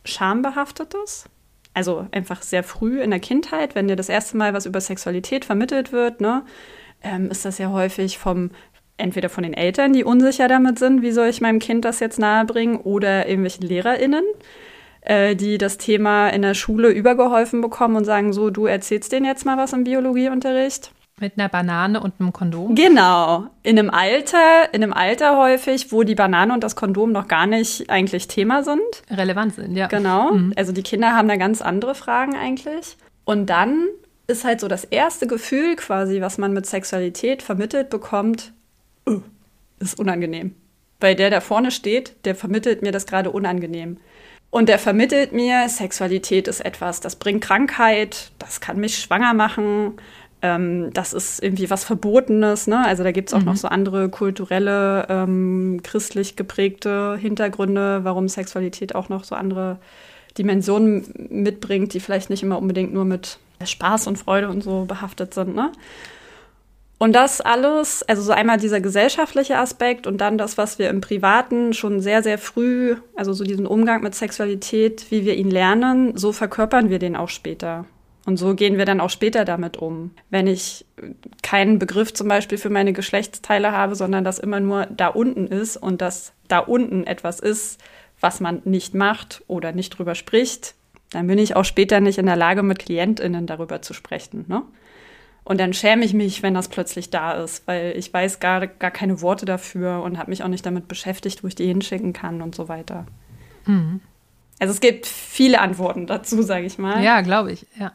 schambehaftetes. 0.05 1.27
Also 1.75 2.07
einfach 2.11 2.43
sehr 2.43 2.65
früh 2.65 3.01
in 3.01 3.11
der 3.11 3.21
Kindheit, 3.21 3.75
wenn 3.75 3.89
dir 3.89 3.97
das 3.97 4.09
erste 4.09 4.37
Mal 4.37 4.53
was 4.53 4.67
über 4.67 4.81
Sexualität 4.81 5.45
vermittelt 5.45 5.93
wird, 5.93 6.21
ne? 6.21 6.45
Ähm, 7.03 7.31
ist 7.31 7.45
das 7.45 7.59
ja 7.59 7.71
häufig 7.71 8.19
vom 8.19 8.51
entweder 8.97 9.29
von 9.29 9.43
den 9.43 9.55
Eltern, 9.55 9.93
die 9.93 10.05
unsicher 10.05 10.49
damit 10.49 10.79
sind, 10.79 11.03
wie 11.03 11.13
soll 11.13 11.29
ich 11.29 11.41
meinem 11.41 11.59
Kind 11.59 11.85
das 11.85 12.01
jetzt 12.01 12.19
nahebringen, 12.19 12.77
oder 12.77 13.27
irgendwelchen 13.27 13.67
LehrerInnen, 13.67 14.25
äh, 15.03 15.35
die 15.35 15.59
das 15.59 15.79
Thema 15.79 16.29
in 16.29 16.43
der 16.43 16.55
Schule 16.55 16.91
übergeholfen 16.91 17.61
bekommen 17.61 17.97
und 17.97 18.05
sagen, 18.05 18.33
so, 18.33 18.51
du 18.51 18.67
erzählst 18.67 19.13
denen 19.13 19.27
jetzt 19.27 19.45
mal 19.45 19.57
was 19.57 19.73
im 19.73 19.85
Biologieunterricht. 19.85 20.93
Mit 21.21 21.39
einer 21.39 21.49
Banane 21.49 22.01
und 22.01 22.15
einem 22.19 22.33
Kondom? 22.33 22.75
Genau. 22.75 23.47
In 23.63 23.79
einem 23.79 23.91
Alter, 23.91 24.73
in 24.73 24.83
einem 24.83 24.93
Alter 24.93 25.37
häufig, 25.37 25.93
wo 25.93 26.03
die 26.03 26.15
Banane 26.15 26.53
und 26.53 26.65
das 26.65 26.75
Kondom 26.75 27.13
noch 27.13 27.29
gar 27.29 27.47
nicht 27.47 27.91
eigentlich 27.91 28.29
Thema 28.29 28.65
sind. 28.65 28.81
Relevant 29.11 29.55
sind, 29.55 29.77
ja. 29.77 29.87
Genau. 29.87 30.33
Mhm. 30.33 30.53
Also 30.57 30.73
die 30.73 30.83
Kinder 30.83 31.15
haben 31.15 31.29
da 31.29 31.37
ganz 31.37 31.61
andere 31.61 31.95
Fragen 31.95 32.35
eigentlich. 32.35 32.97
Und 33.25 33.47
dann 33.51 33.87
ist 34.33 34.45
halt 34.45 34.61
so 34.61 34.69
das 34.69 34.85
erste 34.85 35.27
Gefühl 35.27 35.77
quasi, 35.77 36.21
was 36.21 36.39
man 36.39 36.53
mit 36.53 36.67
Sexualität 36.67 37.43
vermittelt 37.43 37.91
bekommt, 37.91 38.53
uh, 39.09 39.21
ist 39.79 39.99
unangenehm. 39.99 40.55
Weil 41.01 41.15
der, 41.15 41.31
der 41.31 41.41
vorne 41.41 41.71
steht, 41.71 42.15
der 42.25 42.35
vermittelt 42.35 42.83
mir 42.83 42.93
das 42.93 43.07
gerade 43.07 43.31
unangenehm. 43.31 43.99
Und 44.51 44.69
der 44.69 44.79
vermittelt 44.79 45.33
mir, 45.33 45.69
Sexualität 45.69 46.47
ist 46.47 46.61
etwas, 46.61 47.01
das 47.01 47.17
bringt 47.17 47.43
Krankheit, 47.43 48.33
das 48.39 48.61
kann 48.61 48.79
mich 48.79 48.99
schwanger 48.99 49.33
machen, 49.33 49.95
ähm, 50.43 50.91
das 50.93 51.15
ist 51.15 51.43
irgendwie 51.43 51.71
was 51.71 51.85
Verbotenes. 51.85 52.67
Ne? 52.67 52.85
Also 52.85 53.03
da 53.03 53.13
gibt 53.13 53.31
es 53.31 53.35
auch 53.35 53.39
mhm. 53.39 53.47
noch 53.47 53.57
so 53.57 53.69
andere 53.69 54.11
kulturelle, 54.11 55.07
ähm, 55.09 55.81
christlich 55.83 56.37
geprägte 56.37 57.17
Hintergründe, 57.17 58.01
warum 58.03 58.29
Sexualität 58.29 58.95
auch 58.95 59.09
noch 59.09 59.25
so 59.25 59.35
andere 59.35 59.79
Dimensionen 60.37 61.29
mitbringt, 61.31 61.95
die 61.95 62.01
vielleicht 62.01 62.29
nicht 62.29 62.43
immer 62.43 62.59
unbedingt 62.59 62.93
nur 62.93 63.05
mit 63.05 63.39
Spaß 63.67 64.07
und 64.07 64.19
Freude 64.19 64.49
und 64.49 64.63
so 64.63 64.85
behaftet 64.85 65.35
sind. 65.35 65.55
Ne? 65.55 65.73
Und 67.03 67.15
das 67.15 67.41
alles, 67.41 68.05
also 68.05 68.23
so 68.23 68.31
einmal 68.31 68.59
dieser 68.59 68.81
gesellschaftliche 68.81 69.59
Aspekt 69.59 70.07
und 70.07 70.19
dann 70.21 70.39
das, 70.39 70.57
was 70.57 70.79
wir 70.79 70.89
im 70.89 71.01
Privaten 71.01 71.73
schon 71.73 72.01
sehr, 72.01 72.23
sehr 72.23 72.39
früh, 72.39 72.95
also 73.17 73.33
so 73.33 73.43
diesen 73.43 73.67
Umgang 73.67 74.05
mit 74.05 74.15
Sexualität, 74.15 75.11
wie 75.11 75.25
wir 75.25 75.35
ihn 75.35 75.51
lernen, 75.51 76.17
so 76.17 76.31
verkörpern 76.31 76.91
wir 76.91 77.01
den 77.01 77.17
auch 77.17 77.29
später. 77.29 77.87
Und 78.25 78.37
so 78.37 78.55
gehen 78.55 78.79
wir 78.79 78.85
dann 78.85 79.01
auch 79.01 79.11
später 79.11 79.45
damit 79.45 79.79
um. 79.79 80.13
Wenn 80.31 80.47
ich 80.47 80.87
keinen 81.43 81.81
Begriff 81.81 82.15
zum 82.15 82.29
Beispiel 82.29 82.57
für 82.57 82.71
meine 82.71 82.93
Geschlechtsteile 82.93 83.73
habe, 83.73 83.97
sondern 83.97 84.23
das 84.23 84.39
immer 84.39 84.61
nur 84.61 84.87
da 84.87 85.09
unten 85.09 85.49
ist 85.49 85.77
und 85.77 86.01
dass 86.01 86.33
da 86.47 86.61
unten 86.61 87.05
etwas 87.05 87.41
ist, 87.41 87.83
was 88.21 88.39
man 88.39 88.63
nicht 88.65 88.95
macht 88.95 89.43
oder 89.49 89.73
nicht 89.73 89.91
drüber 89.91 90.15
spricht, 90.15 90.77
dann 91.13 91.27
bin 91.27 91.39
ich 91.39 91.57
auch 91.57 91.65
später 91.65 92.01
nicht 92.01 92.19
in 92.19 92.27
der 92.27 92.37
Lage, 92.37 92.63
mit 92.63 92.79
KlientInnen 92.79 93.47
darüber 93.47 93.83
zu 93.83 93.95
sprechen. 93.95 94.45
Ne? 94.49 94.63
Und 95.45 95.61
dann 95.61 95.73
schäme 95.73 96.05
ich 96.05 96.15
mich, 96.15 96.43
wenn 96.43 96.55
das 96.55 96.69
plötzlich 96.69 97.11
da 97.11 97.33
ist, 97.33 97.67
weil 97.67 97.95
ich 97.97 98.13
weiß 98.13 98.41
gar, 98.41 98.67
gar 98.67 98.91
keine 98.91 99.21
Worte 99.21 99.45
dafür 99.45 100.03
und 100.03 100.19
habe 100.19 100.31
mich 100.31 100.43
auch 100.43 100.49
nicht 100.49 100.65
damit 100.65 100.89
beschäftigt, 100.89 101.43
wo 101.43 101.49
ich 101.49 101.55
die 101.55 101.67
hinschicken 101.67 102.13
kann 102.13 102.43
und 102.43 102.55
so 102.55 102.69
weiter. 102.69 103.07
Mhm. 103.67 104.01
Also 104.59 104.73
es 104.73 104.81
gibt 104.81 105.07
viele 105.07 105.61
Antworten 105.61 106.07
dazu, 106.07 106.43
sage 106.43 106.67
ich 106.67 106.79
mal. 106.79 107.03
Ja, 107.03 107.21
glaube 107.21 107.53
ich, 107.53 107.67
ja. 107.79 107.93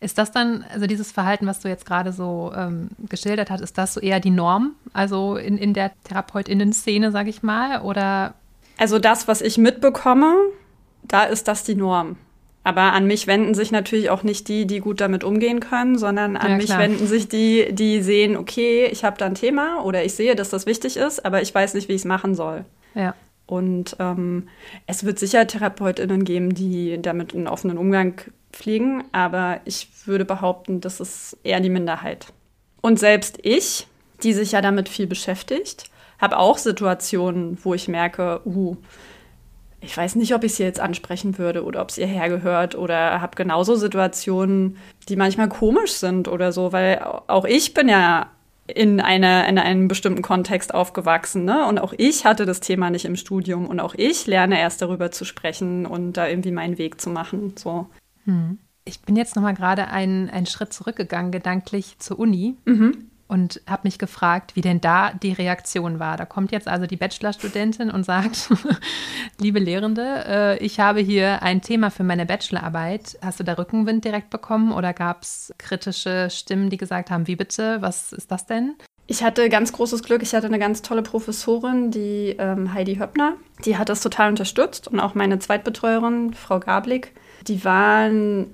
Ist 0.00 0.18
das 0.18 0.32
dann, 0.32 0.64
also 0.72 0.86
dieses 0.86 1.10
Verhalten, 1.12 1.46
was 1.46 1.60
du 1.60 1.68
jetzt 1.68 1.86
gerade 1.86 2.12
so 2.12 2.52
ähm, 2.54 2.90
geschildert 3.08 3.50
hast, 3.50 3.60
ist 3.60 3.78
das 3.78 3.94
so 3.94 4.00
eher 4.00 4.20
die 4.20 4.30
Norm, 4.30 4.74
also 4.92 5.36
in, 5.36 5.56
in 5.56 5.72
der 5.72 5.92
TherapeutInnen-Szene, 6.04 7.10
sage 7.10 7.30
ich 7.30 7.42
mal, 7.42 7.80
oder? 7.80 8.34
Also 8.76 8.98
das, 8.98 9.28
was 9.28 9.40
ich 9.40 9.56
mitbekomme, 9.56 10.34
da 11.02 11.24
ist 11.24 11.48
das 11.48 11.64
die 11.64 11.74
Norm. 11.74 12.16
Aber 12.64 12.94
an 12.94 13.06
mich 13.06 13.26
wenden 13.26 13.54
sich 13.54 13.70
natürlich 13.70 14.08
auch 14.08 14.22
nicht 14.22 14.48
die, 14.48 14.66
die 14.66 14.80
gut 14.80 15.00
damit 15.00 15.22
umgehen 15.22 15.60
können, 15.60 15.98
sondern 15.98 16.36
an 16.36 16.52
ja, 16.52 16.56
mich 16.56 16.70
wenden 16.70 17.06
sich 17.06 17.28
die, 17.28 17.68
die 17.72 18.02
sehen, 18.02 18.38
okay, 18.38 18.86
ich 18.86 19.04
habe 19.04 19.18
da 19.18 19.26
ein 19.26 19.34
Thema 19.34 19.84
oder 19.84 20.02
ich 20.02 20.14
sehe, 20.14 20.34
dass 20.34 20.48
das 20.48 20.64
wichtig 20.64 20.96
ist, 20.96 21.24
aber 21.26 21.42
ich 21.42 21.54
weiß 21.54 21.74
nicht, 21.74 21.88
wie 21.88 21.92
ich 21.92 22.00
es 22.00 22.06
machen 22.06 22.34
soll. 22.34 22.64
Ja. 22.94 23.14
Und 23.46 23.96
ähm, 23.98 24.48
es 24.86 25.04
wird 25.04 25.18
sicher 25.18 25.46
TherapeutInnen 25.46 26.24
geben, 26.24 26.54
die 26.54 27.00
damit 27.00 27.34
einen 27.34 27.46
offenen 27.46 27.76
Umgang 27.76 28.20
fliegen, 28.50 29.04
aber 29.12 29.60
ich 29.66 29.88
würde 30.06 30.24
behaupten, 30.24 30.80
das 30.80 31.00
ist 31.00 31.36
eher 31.44 31.60
die 31.60 31.68
Minderheit. 31.68 32.28
Und 32.80 32.98
selbst 32.98 33.38
ich, 33.42 33.86
die 34.22 34.32
sich 34.32 34.52
ja 34.52 34.62
damit 34.62 34.88
viel 34.88 35.06
beschäftigt, 35.06 35.90
habe 36.18 36.38
auch 36.38 36.56
Situationen, 36.56 37.58
wo 37.62 37.74
ich 37.74 37.88
merke, 37.88 38.40
uh, 38.46 38.76
ich 39.84 39.96
weiß 39.96 40.16
nicht, 40.16 40.34
ob 40.34 40.44
ich 40.44 40.54
sie 40.54 40.62
jetzt 40.62 40.80
ansprechen 40.80 41.38
würde 41.38 41.64
oder 41.64 41.82
ob 41.82 41.90
es 41.90 41.98
ihr 41.98 42.06
hergehört 42.06 42.74
oder 42.74 43.20
habe 43.20 43.36
genauso 43.36 43.74
Situationen, 43.76 44.78
die 45.08 45.16
manchmal 45.16 45.48
komisch 45.48 45.92
sind 45.92 46.28
oder 46.28 46.52
so, 46.52 46.72
weil 46.72 46.98
auch 47.26 47.44
ich 47.44 47.74
bin 47.74 47.88
ja 47.88 48.30
in, 48.66 49.00
eine, 49.00 49.46
in 49.48 49.58
einem 49.58 49.88
bestimmten 49.88 50.22
Kontext 50.22 50.72
aufgewachsen. 50.72 51.44
Ne? 51.44 51.66
Und 51.66 51.78
auch 51.78 51.92
ich 51.96 52.24
hatte 52.24 52.46
das 52.46 52.60
Thema 52.60 52.90
nicht 52.90 53.04
im 53.04 53.16
Studium 53.16 53.66
und 53.66 53.80
auch 53.80 53.94
ich 53.94 54.26
lerne 54.26 54.58
erst 54.58 54.80
darüber 54.80 55.10
zu 55.10 55.24
sprechen 55.24 55.86
und 55.86 56.14
da 56.14 56.26
irgendwie 56.28 56.52
meinen 56.52 56.78
Weg 56.78 57.00
zu 57.00 57.10
machen. 57.10 57.54
So. 57.56 57.86
Hm. 58.24 58.58
Ich 58.86 59.02
bin 59.02 59.16
jetzt 59.16 59.36
noch 59.36 59.42
mal 59.42 59.54
gerade 59.54 59.88
einen, 59.88 60.30
einen 60.30 60.46
Schritt 60.46 60.72
zurückgegangen, 60.72 61.30
gedanklich 61.32 61.98
zur 61.98 62.18
Uni. 62.18 62.56
Mhm. 62.64 63.10
Und 63.34 63.60
habe 63.66 63.80
mich 63.82 63.98
gefragt, 63.98 64.54
wie 64.54 64.60
denn 64.60 64.80
da 64.80 65.12
die 65.12 65.32
Reaktion 65.32 65.98
war. 65.98 66.16
Da 66.16 66.24
kommt 66.24 66.52
jetzt 66.52 66.68
also 66.68 66.86
die 66.86 66.94
Bachelorstudentin 66.94 67.90
und 67.90 68.04
sagt, 68.04 68.48
liebe 69.40 69.58
Lehrende, 69.58 70.24
äh, 70.28 70.58
ich 70.64 70.78
habe 70.78 71.00
hier 71.00 71.42
ein 71.42 71.60
Thema 71.60 71.90
für 71.90 72.04
meine 72.04 72.26
Bachelorarbeit. 72.26 73.18
Hast 73.22 73.40
du 73.40 73.44
da 73.44 73.54
Rückenwind 73.54 74.04
direkt 74.04 74.30
bekommen 74.30 74.70
oder 74.70 74.92
gab 74.92 75.22
es 75.22 75.52
kritische 75.58 76.28
Stimmen, 76.30 76.70
die 76.70 76.76
gesagt 76.76 77.10
haben, 77.10 77.26
wie 77.26 77.34
bitte, 77.34 77.82
was 77.82 78.12
ist 78.12 78.30
das 78.30 78.46
denn? 78.46 78.76
Ich 79.08 79.24
hatte 79.24 79.48
ganz 79.48 79.72
großes 79.72 80.04
Glück. 80.04 80.22
Ich 80.22 80.32
hatte 80.32 80.46
eine 80.46 80.60
ganz 80.60 80.82
tolle 80.82 81.02
Professorin, 81.02 81.90
die 81.90 82.36
ähm, 82.38 82.72
Heidi 82.72 82.96
Höppner. 82.96 83.34
Die 83.64 83.76
hat 83.76 83.88
das 83.88 84.00
total 84.00 84.30
unterstützt 84.30 84.86
und 84.86 85.00
auch 85.00 85.16
meine 85.16 85.40
Zweitbetreuerin, 85.40 86.34
Frau 86.34 86.60
Gablik 86.60 87.12
die 87.46 87.64
waren 87.64 88.46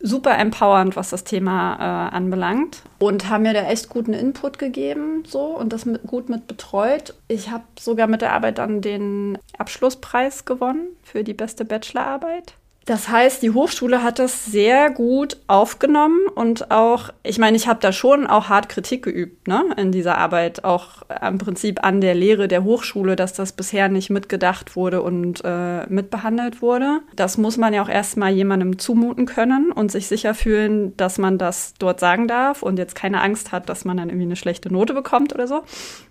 super 0.00 0.38
empowernd, 0.38 0.96
was 0.96 1.10
das 1.10 1.24
Thema 1.24 1.76
äh, 2.10 2.14
anbelangt 2.14 2.82
und 2.98 3.28
haben 3.28 3.42
mir 3.42 3.54
da 3.54 3.62
echt 3.62 3.88
guten 3.88 4.12
Input 4.12 4.58
gegeben 4.58 5.24
so 5.26 5.56
und 5.56 5.72
das 5.72 5.84
mit, 5.84 6.06
gut 6.06 6.28
mit 6.28 6.46
betreut. 6.46 7.14
Ich 7.28 7.50
habe 7.50 7.64
sogar 7.78 8.06
mit 8.06 8.22
der 8.22 8.32
Arbeit 8.32 8.58
dann 8.58 8.80
den 8.80 9.38
Abschlusspreis 9.58 10.44
gewonnen 10.44 10.88
für 11.02 11.24
die 11.24 11.34
beste 11.34 11.64
Bachelorarbeit. 11.64 12.54
Das 12.90 13.08
heißt, 13.08 13.40
die 13.44 13.52
Hochschule 13.52 14.02
hat 14.02 14.18
das 14.18 14.46
sehr 14.46 14.90
gut 14.90 15.36
aufgenommen 15.46 16.18
und 16.34 16.72
auch, 16.72 17.10
ich 17.22 17.38
meine, 17.38 17.56
ich 17.56 17.68
habe 17.68 17.78
da 17.80 17.92
schon 17.92 18.26
auch 18.26 18.48
hart 18.48 18.68
Kritik 18.68 19.04
geübt, 19.04 19.46
ne, 19.46 19.62
in 19.76 19.92
dieser 19.92 20.18
Arbeit, 20.18 20.64
auch 20.64 21.02
im 21.24 21.38
Prinzip 21.38 21.84
an 21.84 22.00
der 22.00 22.16
Lehre 22.16 22.48
der 22.48 22.64
Hochschule, 22.64 23.14
dass 23.14 23.32
das 23.32 23.52
bisher 23.52 23.88
nicht 23.88 24.10
mitgedacht 24.10 24.74
wurde 24.74 25.02
und 25.02 25.40
äh, 25.44 25.86
mitbehandelt 25.86 26.62
wurde. 26.62 26.98
Das 27.14 27.38
muss 27.38 27.58
man 27.58 27.72
ja 27.72 27.84
auch 27.84 27.88
erstmal 27.88 28.32
jemandem 28.32 28.76
zumuten 28.80 29.24
können 29.24 29.70
und 29.70 29.92
sich 29.92 30.08
sicher 30.08 30.34
fühlen, 30.34 30.96
dass 30.96 31.16
man 31.16 31.38
das 31.38 31.74
dort 31.78 32.00
sagen 32.00 32.26
darf 32.26 32.60
und 32.60 32.76
jetzt 32.76 32.96
keine 32.96 33.20
Angst 33.20 33.52
hat, 33.52 33.68
dass 33.68 33.84
man 33.84 33.98
dann 33.98 34.08
irgendwie 34.08 34.26
eine 34.26 34.34
schlechte 34.34 34.72
Note 34.72 34.94
bekommt 34.94 35.32
oder 35.32 35.46
so. 35.46 35.62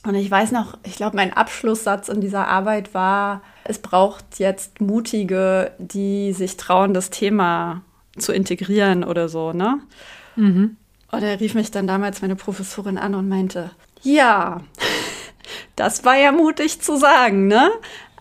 Und 0.08 0.16
ich 0.16 0.32
weiß 0.32 0.54
noch, 0.54 0.78
ich 0.86 0.96
glaube, 0.96 1.18
mein 1.18 1.34
Abschlusssatz 1.34 2.08
in 2.08 2.22
dieser 2.22 2.48
Arbeit 2.48 2.94
war, 2.94 3.42
es 3.70 3.78
braucht 3.78 4.40
jetzt 4.40 4.82
Mutige, 4.82 5.72
die 5.78 6.34
sich 6.34 6.58
trauen, 6.58 6.96
das 6.96 7.12
Thema 7.12 7.84
zu 8.18 8.34
integrieren 8.34 9.04
oder 9.04 9.30
so, 9.30 9.54
ne? 9.54 9.80
Mhm. 10.36 10.76
Und 11.12 11.24
er 11.24 11.40
rief 11.40 11.54
mich 11.54 11.70
dann 11.70 11.86
damals 11.86 12.22
meine 12.22 12.36
Professorin 12.36 12.98
an 12.98 13.14
und 13.14 13.30
meinte, 13.30 13.70
ja, 14.02 14.62
das 15.76 16.04
war 16.04 16.18
ja 16.18 16.32
mutig 16.32 16.82
zu 16.82 16.98
sagen, 16.98 17.46
ne? 17.46 17.70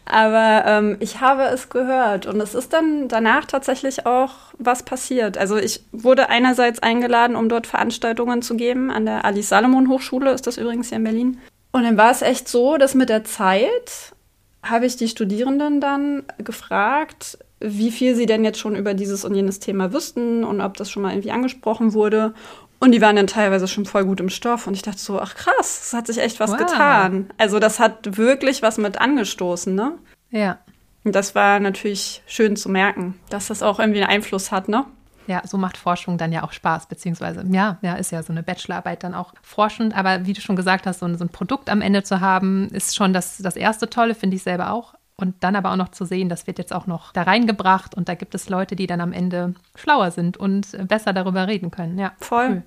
Aber 0.04 0.64
ähm, 0.66 0.96
ich 1.00 1.20
habe 1.20 1.44
es 1.44 1.70
gehört 1.70 2.26
und 2.26 2.40
es 2.40 2.54
ist 2.54 2.74
dann 2.74 3.08
danach 3.08 3.46
tatsächlich 3.46 4.04
auch 4.04 4.32
was 4.58 4.82
passiert. 4.82 5.38
Also 5.38 5.56
ich 5.56 5.82
wurde 5.92 6.28
einerseits 6.28 6.78
eingeladen, 6.78 7.36
um 7.36 7.48
dort 7.48 7.66
Veranstaltungen 7.66 8.42
zu 8.42 8.56
geben. 8.56 8.90
An 8.90 9.06
der 9.06 9.24
Alice 9.24 9.48
Salomon 9.48 9.88
Hochschule 9.88 10.32
ist 10.32 10.46
das 10.46 10.58
übrigens 10.58 10.88
hier 10.88 10.98
in 10.98 11.04
Berlin. 11.04 11.40
Und 11.72 11.84
dann 11.84 11.96
war 11.96 12.10
es 12.10 12.22
echt 12.22 12.48
so, 12.48 12.76
dass 12.76 12.94
mit 12.94 13.08
der 13.08 13.24
Zeit 13.24 14.14
habe 14.62 14.86
ich 14.86 14.96
die 14.96 15.08
Studierenden 15.08 15.80
dann 15.80 16.24
gefragt, 16.38 17.38
wie 17.60 17.90
viel 17.90 18.14
sie 18.14 18.26
denn 18.26 18.44
jetzt 18.44 18.58
schon 18.58 18.76
über 18.76 18.94
dieses 18.94 19.24
und 19.24 19.34
jenes 19.34 19.58
Thema 19.58 19.92
wüssten 19.92 20.44
und 20.44 20.60
ob 20.60 20.76
das 20.76 20.90
schon 20.90 21.02
mal 21.02 21.12
irgendwie 21.12 21.32
angesprochen 21.32 21.92
wurde. 21.92 22.34
Und 22.80 22.92
die 22.92 23.00
waren 23.00 23.16
dann 23.16 23.26
teilweise 23.26 23.66
schon 23.66 23.86
voll 23.86 24.04
gut 24.04 24.20
im 24.20 24.28
Stoff. 24.28 24.66
Und 24.66 24.74
ich 24.74 24.82
dachte 24.82 24.98
so, 24.98 25.20
ach 25.20 25.34
krass, 25.34 25.80
es 25.86 25.92
hat 25.92 26.06
sich 26.06 26.18
echt 26.18 26.38
was 26.38 26.52
wow. 26.52 26.58
getan. 26.58 27.30
Also 27.36 27.58
das 27.58 27.80
hat 27.80 28.16
wirklich 28.16 28.62
was 28.62 28.78
mit 28.78 29.00
angestoßen, 29.00 29.74
ne? 29.74 29.94
Ja. 30.30 30.58
Und 31.02 31.14
das 31.14 31.34
war 31.34 31.58
natürlich 31.58 32.22
schön 32.26 32.54
zu 32.56 32.68
merken, 32.68 33.18
dass 33.30 33.48
das 33.48 33.62
auch 33.62 33.80
irgendwie 33.80 34.00
einen 34.00 34.10
Einfluss 34.10 34.52
hat, 34.52 34.68
ne? 34.68 34.84
Ja, 35.28 35.42
so 35.46 35.58
macht 35.58 35.76
Forschung 35.76 36.16
dann 36.18 36.32
ja 36.32 36.42
auch 36.42 36.52
Spaß, 36.52 36.86
beziehungsweise 36.86 37.44
ja, 37.50 37.78
ja, 37.82 37.94
ist 37.94 38.10
ja 38.10 38.22
so 38.22 38.32
eine 38.32 38.42
Bachelorarbeit 38.42 39.04
dann 39.04 39.14
auch 39.14 39.34
forschend. 39.42 39.96
Aber 39.96 40.26
wie 40.26 40.32
du 40.32 40.40
schon 40.40 40.56
gesagt 40.56 40.86
hast, 40.86 41.00
so 41.00 41.06
ein, 41.06 41.18
so 41.18 41.24
ein 41.24 41.28
Produkt 41.28 41.68
am 41.68 41.82
Ende 41.82 42.02
zu 42.02 42.20
haben, 42.20 42.68
ist 42.68 42.96
schon 42.96 43.12
das, 43.12 43.36
das 43.38 43.54
erste 43.54 43.90
Tolle, 43.90 44.14
finde 44.14 44.36
ich 44.36 44.42
selber 44.42 44.72
auch. 44.72 44.94
Und 45.16 45.34
dann 45.40 45.56
aber 45.56 45.72
auch 45.72 45.76
noch 45.76 45.90
zu 45.90 46.04
sehen, 46.04 46.28
das 46.28 46.46
wird 46.46 46.58
jetzt 46.58 46.72
auch 46.72 46.86
noch 46.86 47.12
da 47.12 47.22
reingebracht 47.22 47.94
und 47.94 48.08
da 48.08 48.14
gibt 48.14 48.34
es 48.34 48.48
Leute, 48.48 48.76
die 48.76 48.86
dann 48.86 49.00
am 49.00 49.12
Ende 49.12 49.54
schlauer 49.74 50.12
sind 50.12 50.36
und 50.36 50.68
besser 50.88 51.12
darüber 51.12 51.46
reden 51.46 51.70
können. 51.70 51.98
Ja, 51.98 52.12
voll. 52.18 52.48
Cool. 52.48 52.62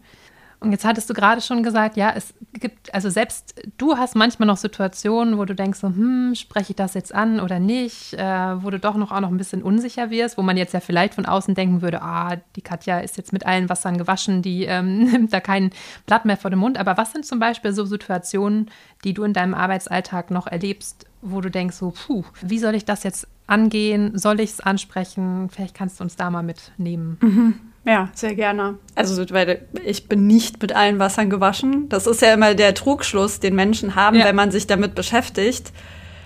Und 0.61 0.71
jetzt 0.71 0.85
hattest 0.85 1.09
du 1.09 1.15
gerade 1.15 1.41
schon 1.41 1.63
gesagt, 1.63 1.97
ja, 1.97 2.13
es 2.15 2.35
gibt, 2.53 2.93
also 2.93 3.09
selbst 3.09 3.55
du 3.79 3.97
hast 3.97 4.15
manchmal 4.15 4.45
noch 4.45 4.57
Situationen, 4.57 5.39
wo 5.39 5.45
du 5.45 5.55
denkst, 5.55 5.79
so, 5.79 5.87
hm, 5.87 6.35
spreche 6.35 6.73
ich 6.73 6.75
das 6.75 6.93
jetzt 6.93 7.15
an 7.15 7.39
oder 7.39 7.59
nicht, 7.59 8.13
äh, 8.13 8.63
wo 8.63 8.69
du 8.69 8.79
doch 8.79 8.95
noch 8.95 9.11
auch 9.11 9.21
noch 9.21 9.31
ein 9.31 9.37
bisschen 9.37 9.63
unsicher 9.63 10.11
wirst, 10.11 10.37
wo 10.37 10.43
man 10.43 10.57
jetzt 10.57 10.75
ja 10.75 10.79
vielleicht 10.79 11.15
von 11.15 11.25
außen 11.25 11.55
denken 11.55 11.81
würde, 11.81 12.03
ah, 12.03 12.37
die 12.55 12.61
Katja 12.61 12.99
ist 12.99 13.17
jetzt 13.17 13.33
mit 13.33 13.43
allen 13.43 13.69
Wassern 13.69 13.97
gewaschen, 13.97 14.43
die 14.43 14.65
ähm, 14.65 15.05
nimmt 15.11 15.33
da 15.33 15.39
kein 15.39 15.71
Blatt 16.05 16.25
mehr 16.25 16.37
vor 16.37 16.51
den 16.51 16.59
Mund. 16.59 16.77
Aber 16.77 16.95
was 16.95 17.11
sind 17.11 17.25
zum 17.25 17.39
Beispiel 17.39 17.73
so 17.73 17.83
Situationen, 17.83 18.69
die 19.03 19.15
du 19.15 19.23
in 19.23 19.33
deinem 19.33 19.55
Arbeitsalltag 19.55 20.29
noch 20.29 20.45
erlebst, 20.45 21.07
wo 21.23 21.41
du 21.41 21.49
denkst, 21.49 21.77
so, 21.77 21.91
puh, 22.05 22.23
wie 22.43 22.59
soll 22.59 22.75
ich 22.75 22.85
das 22.85 23.01
jetzt 23.01 23.27
angehen? 23.47 24.15
Soll 24.15 24.39
ich 24.39 24.51
es 24.51 24.59
ansprechen? 24.59 25.49
Vielleicht 25.49 25.73
kannst 25.73 25.99
du 25.99 26.03
uns 26.03 26.17
da 26.17 26.29
mal 26.29 26.43
mitnehmen. 26.43 27.17
Mhm. 27.19 27.70
Ja, 27.83 28.09
sehr 28.13 28.35
gerne. 28.35 28.77
Also, 28.95 29.23
weil 29.31 29.65
ich 29.83 30.07
bin 30.07 30.27
nicht 30.27 30.61
mit 30.61 30.75
allen 30.75 30.99
Wassern 30.99 31.29
gewaschen. 31.29 31.89
Das 31.89 32.05
ist 32.05 32.21
ja 32.21 32.33
immer 32.33 32.53
der 32.53 32.75
Trugschluss, 32.75 33.39
den 33.39 33.55
Menschen 33.55 33.95
haben, 33.95 34.17
ja. 34.17 34.25
wenn 34.25 34.35
man 34.35 34.51
sich 34.51 34.67
damit 34.67 34.93
beschäftigt. 34.93 35.71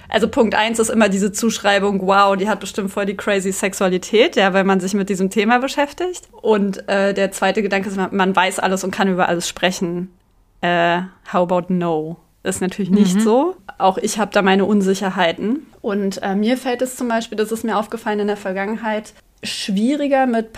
also 0.10 0.28
Punkt 0.28 0.54
eins 0.54 0.80
ist 0.80 0.90
immer 0.90 1.08
diese 1.08 1.32
Zuschreibung, 1.32 2.06
wow, 2.06 2.36
die 2.36 2.50
hat 2.50 2.60
bestimmt 2.60 2.92
voll 2.92 3.06
die 3.06 3.16
crazy 3.16 3.54
Sexualität, 3.54 4.36
ja, 4.36 4.54
weil 4.54 4.66
man 4.66 4.82
sich 4.82 4.94
mit 4.94 5.08
diesem 5.08 5.30
Thema 5.30 5.60
beschäftigt. 5.60 6.28
Und 6.42 6.88
äh, 6.90 7.14
der 7.14 7.32
zweite 7.32 7.62
Gedanke 7.62 7.88
ist, 7.90 7.98
man 7.98 8.36
weiß 8.36 8.60
alles 8.60 8.84
und 8.84 8.92
kann 8.92 9.08
über 9.08 9.30
alles 9.30 9.48
sprechen. 9.48 10.12
Äh, 10.60 11.02
how 11.32 11.50
about 11.50 11.74
no? 11.74 12.18
Ist 12.44 12.62
natürlich 12.62 12.92
nicht 12.92 13.16
mhm. 13.16 13.22
so. 13.22 13.56
Auch 13.80 13.98
ich 13.98 14.20
habe 14.20 14.32
da 14.32 14.42
meine 14.42 14.66
Unsicherheiten. 14.66 15.66
Und 15.82 16.22
äh, 16.22 16.36
mir 16.36 16.58
fällt 16.58 16.82
es 16.82 16.96
zum 16.96 17.08
Beispiel, 17.08 17.38
das 17.38 17.52
ist 17.52 17.64
mir 17.64 17.78
aufgefallen 17.78 18.20
in 18.20 18.28
der 18.28 18.38
Vergangenheit, 18.38 19.14
schwieriger 19.42 20.28
mit 20.28 20.54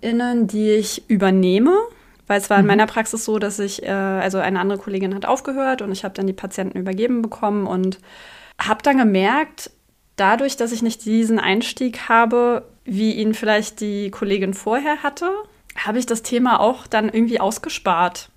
PatientInnen, 0.00 0.46
die 0.46 0.70
ich 0.70 1.08
übernehme. 1.08 1.72
Weil 2.26 2.40
es 2.40 2.50
war 2.50 2.58
in 2.58 2.64
mhm. 2.64 2.68
meiner 2.68 2.86
Praxis 2.86 3.24
so, 3.24 3.38
dass 3.38 3.58
ich, 3.58 3.82
äh, 3.82 3.88
also 3.88 4.38
eine 4.38 4.60
andere 4.60 4.78
Kollegin 4.78 5.14
hat 5.14 5.24
aufgehört 5.24 5.80
und 5.80 5.92
ich 5.92 6.04
habe 6.04 6.14
dann 6.14 6.26
die 6.26 6.34
Patienten 6.34 6.78
übergeben 6.78 7.22
bekommen 7.22 7.66
und 7.66 7.98
habe 8.60 8.82
dann 8.82 8.98
gemerkt, 8.98 9.70
dadurch, 10.16 10.56
dass 10.56 10.72
ich 10.72 10.82
nicht 10.82 11.06
diesen 11.06 11.38
Einstieg 11.38 12.08
habe, 12.10 12.66
wie 12.84 13.12
ihn 13.14 13.32
vielleicht 13.32 13.80
die 13.80 14.10
Kollegin 14.10 14.52
vorher 14.52 15.02
hatte, 15.02 15.30
habe 15.74 15.98
ich 15.98 16.04
das 16.04 16.22
Thema 16.22 16.60
auch 16.60 16.86
dann 16.86 17.08
irgendwie 17.08 17.40
ausgespart 17.40 18.30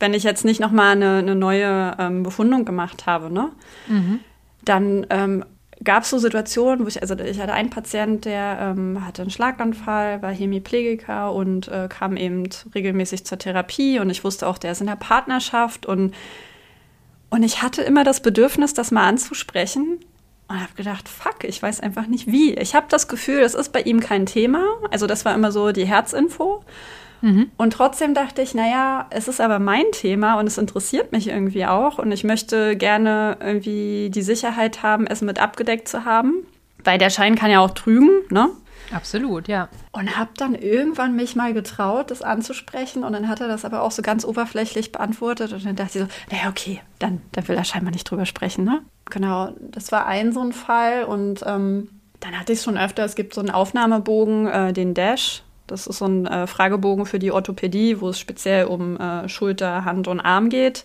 wenn 0.00 0.14
ich 0.14 0.22
jetzt 0.22 0.44
nicht 0.44 0.60
nochmal 0.60 0.92
eine, 0.92 1.18
eine 1.18 1.34
neue 1.34 1.96
ähm, 1.98 2.22
Befundung 2.22 2.64
gemacht 2.64 3.06
habe, 3.06 3.32
ne? 3.32 3.50
Mhm. 3.88 4.20
Dann 4.64 5.06
ähm, 5.10 5.44
gab 5.84 6.02
es 6.02 6.10
so 6.10 6.18
Situationen, 6.18 6.84
wo 6.84 6.88
ich, 6.88 7.00
also 7.00 7.16
ich 7.18 7.40
hatte 7.40 7.52
einen 7.52 7.70
Patient, 7.70 8.24
der 8.24 8.58
ähm, 8.60 9.04
hatte 9.06 9.22
einen 9.22 9.30
Schlaganfall, 9.30 10.22
war 10.22 10.32
Hemiplegiker 10.32 11.32
und 11.32 11.68
äh, 11.68 11.88
kam 11.88 12.16
eben 12.16 12.48
regelmäßig 12.74 13.24
zur 13.24 13.38
Therapie 13.38 14.00
und 14.00 14.10
ich 14.10 14.24
wusste 14.24 14.46
auch, 14.46 14.58
der 14.58 14.72
ist 14.72 14.80
in 14.80 14.86
der 14.86 14.96
Partnerschaft 14.96 15.86
und, 15.86 16.14
und 17.30 17.42
ich 17.42 17.62
hatte 17.62 17.82
immer 17.82 18.04
das 18.04 18.20
Bedürfnis, 18.20 18.74
das 18.74 18.90
mal 18.90 19.06
anzusprechen 19.06 20.00
und 20.48 20.60
habe 20.60 20.74
gedacht, 20.74 21.08
fuck, 21.08 21.44
ich 21.44 21.62
weiß 21.62 21.80
einfach 21.80 22.06
nicht 22.06 22.26
wie. 22.26 22.54
Ich 22.54 22.74
habe 22.74 22.86
das 22.88 23.06
Gefühl, 23.06 23.40
das 23.40 23.54
ist 23.54 23.72
bei 23.72 23.82
ihm 23.82 24.00
kein 24.00 24.26
Thema. 24.26 24.64
Also 24.90 25.06
das 25.06 25.24
war 25.24 25.34
immer 25.34 25.52
so 25.52 25.72
die 25.72 25.86
Herzinfo. 25.86 26.64
Mhm. 27.20 27.50
Und 27.56 27.72
trotzdem 27.72 28.14
dachte 28.14 28.42
ich, 28.42 28.54
naja, 28.54 29.06
es 29.10 29.28
ist 29.28 29.40
aber 29.40 29.58
mein 29.58 29.84
Thema 29.92 30.38
und 30.38 30.46
es 30.46 30.58
interessiert 30.58 31.12
mich 31.12 31.28
irgendwie 31.28 31.66
auch 31.66 31.98
und 31.98 32.12
ich 32.12 32.24
möchte 32.24 32.76
gerne 32.76 33.36
irgendwie 33.40 34.10
die 34.10 34.22
Sicherheit 34.22 34.82
haben, 34.82 35.06
es 35.06 35.20
mit 35.20 35.40
abgedeckt 35.40 35.88
zu 35.88 36.04
haben, 36.04 36.46
weil 36.84 36.98
der 36.98 37.10
Schein 37.10 37.34
kann 37.34 37.50
ja 37.50 37.60
auch 37.60 37.72
trügen, 37.72 38.10
ne? 38.30 38.50
Absolut, 38.92 39.48
ja. 39.48 39.68
Und 39.92 40.16
habe 40.16 40.30
dann 40.36 40.54
irgendwann 40.54 41.14
mich 41.14 41.36
mal 41.36 41.52
getraut, 41.52 42.10
das 42.10 42.22
anzusprechen. 42.22 43.04
Und 43.04 43.12
dann 43.12 43.28
hat 43.28 43.40
er 43.40 43.48
das 43.48 43.64
aber 43.64 43.82
auch 43.82 43.90
so 43.90 44.02
ganz 44.02 44.24
oberflächlich 44.24 44.92
beantwortet. 44.92 45.52
Und 45.52 45.64
dann 45.64 45.76
dachte 45.76 45.98
ich 45.98 46.04
so, 46.04 46.10
naja, 46.34 46.48
okay, 46.48 46.80
dann, 46.98 47.20
dann 47.32 47.46
will 47.48 47.56
er 47.56 47.64
scheinbar 47.64 47.92
nicht 47.92 48.10
drüber 48.10 48.26
sprechen, 48.26 48.64
ne? 48.64 48.80
Genau, 49.10 49.52
das 49.60 49.92
war 49.92 50.06
ein 50.06 50.32
so 50.32 50.40
ein 50.40 50.52
Fall. 50.52 51.04
Und 51.04 51.44
ähm, 51.46 51.88
dann 52.20 52.38
hatte 52.38 52.52
ich 52.52 52.58
es 52.58 52.64
schon 52.64 52.78
öfter, 52.78 53.04
es 53.04 53.14
gibt 53.14 53.34
so 53.34 53.40
einen 53.40 53.50
Aufnahmebogen, 53.50 54.46
äh, 54.46 54.72
den 54.72 54.94
Dash. 54.94 55.42
Das 55.68 55.86
ist 55.86 55.98
so 55.98 56.06
ein 56.06 56.26
äh, 56.26 56.46
Fragebogen 56.46 57.06
für 57.06 57.18
die 57.18 57.30
Orthopädie, 57.30 58.00
wo 58.00 58.08
es 58.08 58.18
speziell 58.18 58.64
um 58.64 58.96
äh, 58.98 59.28
Schulter, 59.28 59.84
Hand 59.84 60.08
und 60.08 60.20
Arm 60.20 60.48
geht. 60.48 60.84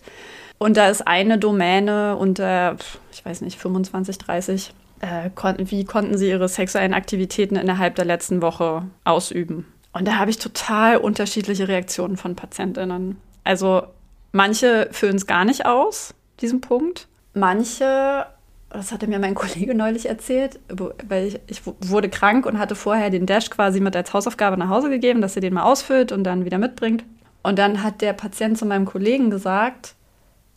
Und 0.58 0.76
da 0.76 0.88
ist 0.88 1.06
eine 1.06 1.38
Domäne 1.38 2.16
unter, 2.16 2.76
ich 3.12 3.24
weiß 3.24 3.40
nicht, 3.40 3.58
25, 3.58 4.18
30. 4.18 4.72
Äh, 5.00 5.30
kon 5.34 5.56
wie 5.58 5.84
konnten 5.84 6.16
sie 6.16 6.28
ihre 6.30 6.48
sexuellen 6.48 6.94
Aktivitäten 6.94 7.56
innerhalb 7.56 7.96
der 7.96 8.04
letzten 8.04 8.40
Woche 8.40 8.84
ausüben? 9.02 9.66
Und 9.92 10.06
da 10.06 10.16
habe 10.16 10.30
ich 10.30 10.38
total 10.38 10.96
unterschiedliche 10.96 11.68
Reaktionen 11.68 12.16
von 12.16 12.36
PatientInnen. 12.36 13.16
Also 13.44 13.84
manche 14.32 14.88
füllen 14.90 15.16
es 15.16 15.26
gar 15.26 15.44
nicht 15.44 15.66
aus, 15.66 16.14
diesen 16.40 16.60
Punkt. 16.60 17.08
Manche 17.32 18.26
das 18.74 18.92
hatte 18.92 19.06
mir 19.06 19.18
mein 19.18 19.34
Kollege 19.34 19.74
neulich 19.74 20.06
erzählt, 20.06 20.58
weil 20.68 21.26
ich, 21.26 21.40
ich, 21.46 21.62
wurde 21.80 22.08
krank 22.08 22.46
und 22.46 22.58
hatte 22.58 22.74
vorher 22.74 23.10
den 23.10 23.26
Dash 23.26 23.50
quasi 23.50 23.80
mit 23.80 23.96
als 23.96 24.12
Hausaufgabe 24.12 24.56
nach 24.56 24.68
Hause 24.68 24.90
gegeben, 24.90 25.20
dass 25.20 25.36
er 25.36 25.42
den 25.42 25.54
mal 25.54 25.62
ausfüllt 25.62 26.12
und 26.12 26.24
dann 26.24 26.44
wieder 26.44 26.58
mitbringt. 26.58 27.04
Und 27.42 27.58
dann 27.58 27.82
hat 27.82 28.00
der 28.00 28.12
Patient 28.14 28.58
zu 28.58 28.66
meinem 28.66 28.86
Kollegen 28.86 29.30
gesagt, 29.30 29.94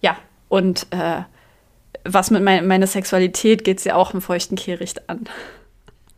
ja, 0.01 0.17
und 0.47 0.87
äh, 0.91 1.23
was 2.05 2.31
mit 2.31 2.43
mein, 2.43 2.67
meiner 2.67 2.87
Sexualität 2.87 3.63
geht 3.63 3.79
es 3.79 3.83
ja 3.83 3.95
auch 3.95 4.13
im 4.13 4.21
feuchten 4.21 4.55
Kehricht 4.55 5.09
an. 5.09 5.25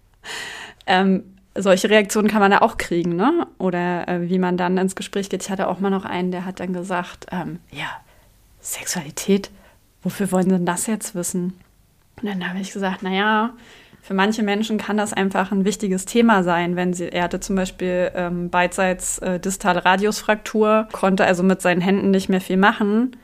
ähm, 0.85 1.23
solche 1.55 1.89
Reaktionen 1.89 2.27
kann 2.27 2.39
man 2.39 2.51
ja 2.51 2.62
auch 2.62 2.77
kriegen, 2.77 3.15
ne? 3.15 3.47
Oder 3.57 4.07
äh, 4.07 4.29
wie 4.29 4.39
man 4.39 4.57
dann 4.57 4.77
ins 4.77 4.95
Gespräch 4.95 5.29
geht. 5.29 5.43
Ich 5.43 5.49
hatte 5.49 5.67
auch 5.67 5.79
mal 5.79 5.89
noch 5.89 6.05
einen, 6.05 6.31
der 6.31 6.45
hat 6.45 6.59
dann 6.59 6.73
gesagt, 6.73 7.27
ähm, 7.31 7.59
ja, 7.71 7.88
Sexualität, 8.62 9.49
wofür 10.03 10.31
wollen 10.31 10.45
Sie 10.45 10.51
denn 10.51 10.65
das 10.65 10.88
jetzt 10.88 11.15
wissen? 11.15 11.59
Und 12.21 12.29
dann 12.29 12.47
habe 12.47 12.60
ich 12.60 12.71
gesagt, 12.71 13.03
naja, 13.03 13.53
für 14.01 14.13
manche 14.13 14.43
Menschen 14.43 14.77
kann 14.77 14.97
das 14.97 15.13
einfach 15.13 15.51
ein 15.51 15.65
wichtiges 15.65 16.05
Thema 16.05 16.43
sein, 16.43 16.75
wenn 16.75 16.93
sie, 16.93 17.12
er 17.12 17.23
hatte 17.23 17.39
zum 17.39 17.55
Beispiel 17.55 18.12
ähm, 18.15 18.49
beidseits 18.49 19.19
äh, 19.19 19.39
distale 19.39 19.86
Radiusfraktur, 19.86 20.88
konnte 20.91 21.25
also 21.25 21.43
mit 21.43 21.62
seinen 21.62 21.82
Händen 21.82 22.12
nicht 22.12 22.29
mehr 22.29 22.41
viel 22.41 22.58
machen, 22.58 23.15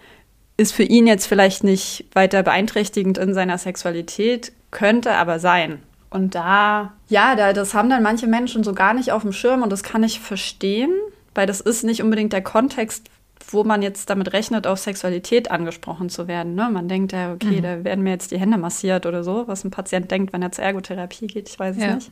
ist 0.57 0.73
für 0.73 0.83
ihn 0.83 1.07
jetzt 1.07 1.27
vielleicht 1.27 1.63
nicht 1.63 2.05
weiter 2.13 2.43
beeinträchtigend 2.43 3.17
in 3.17 3.33
seiner 3.33 3.57
Sexualität, 3.57 4.51
könnte 4.71 5.13
aber 5.13 5.39
sein. 5.39 5.81
Und 6.09 6.35
da, 6.35 6.93
ja, 7.09 7.35
da, 7.35 7.51
das 7.51 7.73
haben 7.73 7.89
dann 7.89 8.03
manche 8.03 8.27
Menschen 8.27 8.63
so 8.63 8.73
gar 8.73 8.93
nicht 8.93 9.11
auf 9.11 9.23
dem 9.23 9.33
Schirm 9.33 9.63
und 9.63 9.71
das 9.71 9.83
kann 9.83 10.03
ich 10.03 10.19
verstehen, 10.19 10.91
weil 11.33 11.47
das 11.47 11.61
ist 11.61 11.83
nicht 11.83 12.01
unbedingt 12.01 12.31
der 12.31 12.43
Kontext, 12.43 13.09
wo 13.55 13.63
man 13.63 13.81
jetzt 13.81 14.09
damit 14.09 14.33
rechnet, 14.33 14.67
auf 14.67 14.79
Sexualität 14.79 15.49
angesprochen 15.49 16.09
zu 16.09 16.27
werden. 16.27 16.53
Ne? 16.53 16.69
Man 16.71 16.87
denkt 16.87 17.11
ja, 17.11 17.33
okay, 17.33 17.57
mhm. 17.57 17.63
da 17.63 17.83
werden 17.83 18.03
mir 18.03 18.11
jetzt 18.11 18.31
die 18.31 18.39
Hände 18.39 18.57
massiert 18.57 19.05
oder 19.05 19.23
so, 19.23 19.47
was 19.47 19.63
ein 19.63 19.71
Patient 19.71 20.11
denkt, 20.11 20.33
wenn 20.33 20.41
er 20.41 20.51
zur 20.51 20.63
Ergotherapie 20.63 21.27
geht, 21.27 21.49
ich 21.49 21.57
weiß 21.57 21.77
es 21.77 21.83
ja. 21.83 21.95
nicht. 21.95 22.11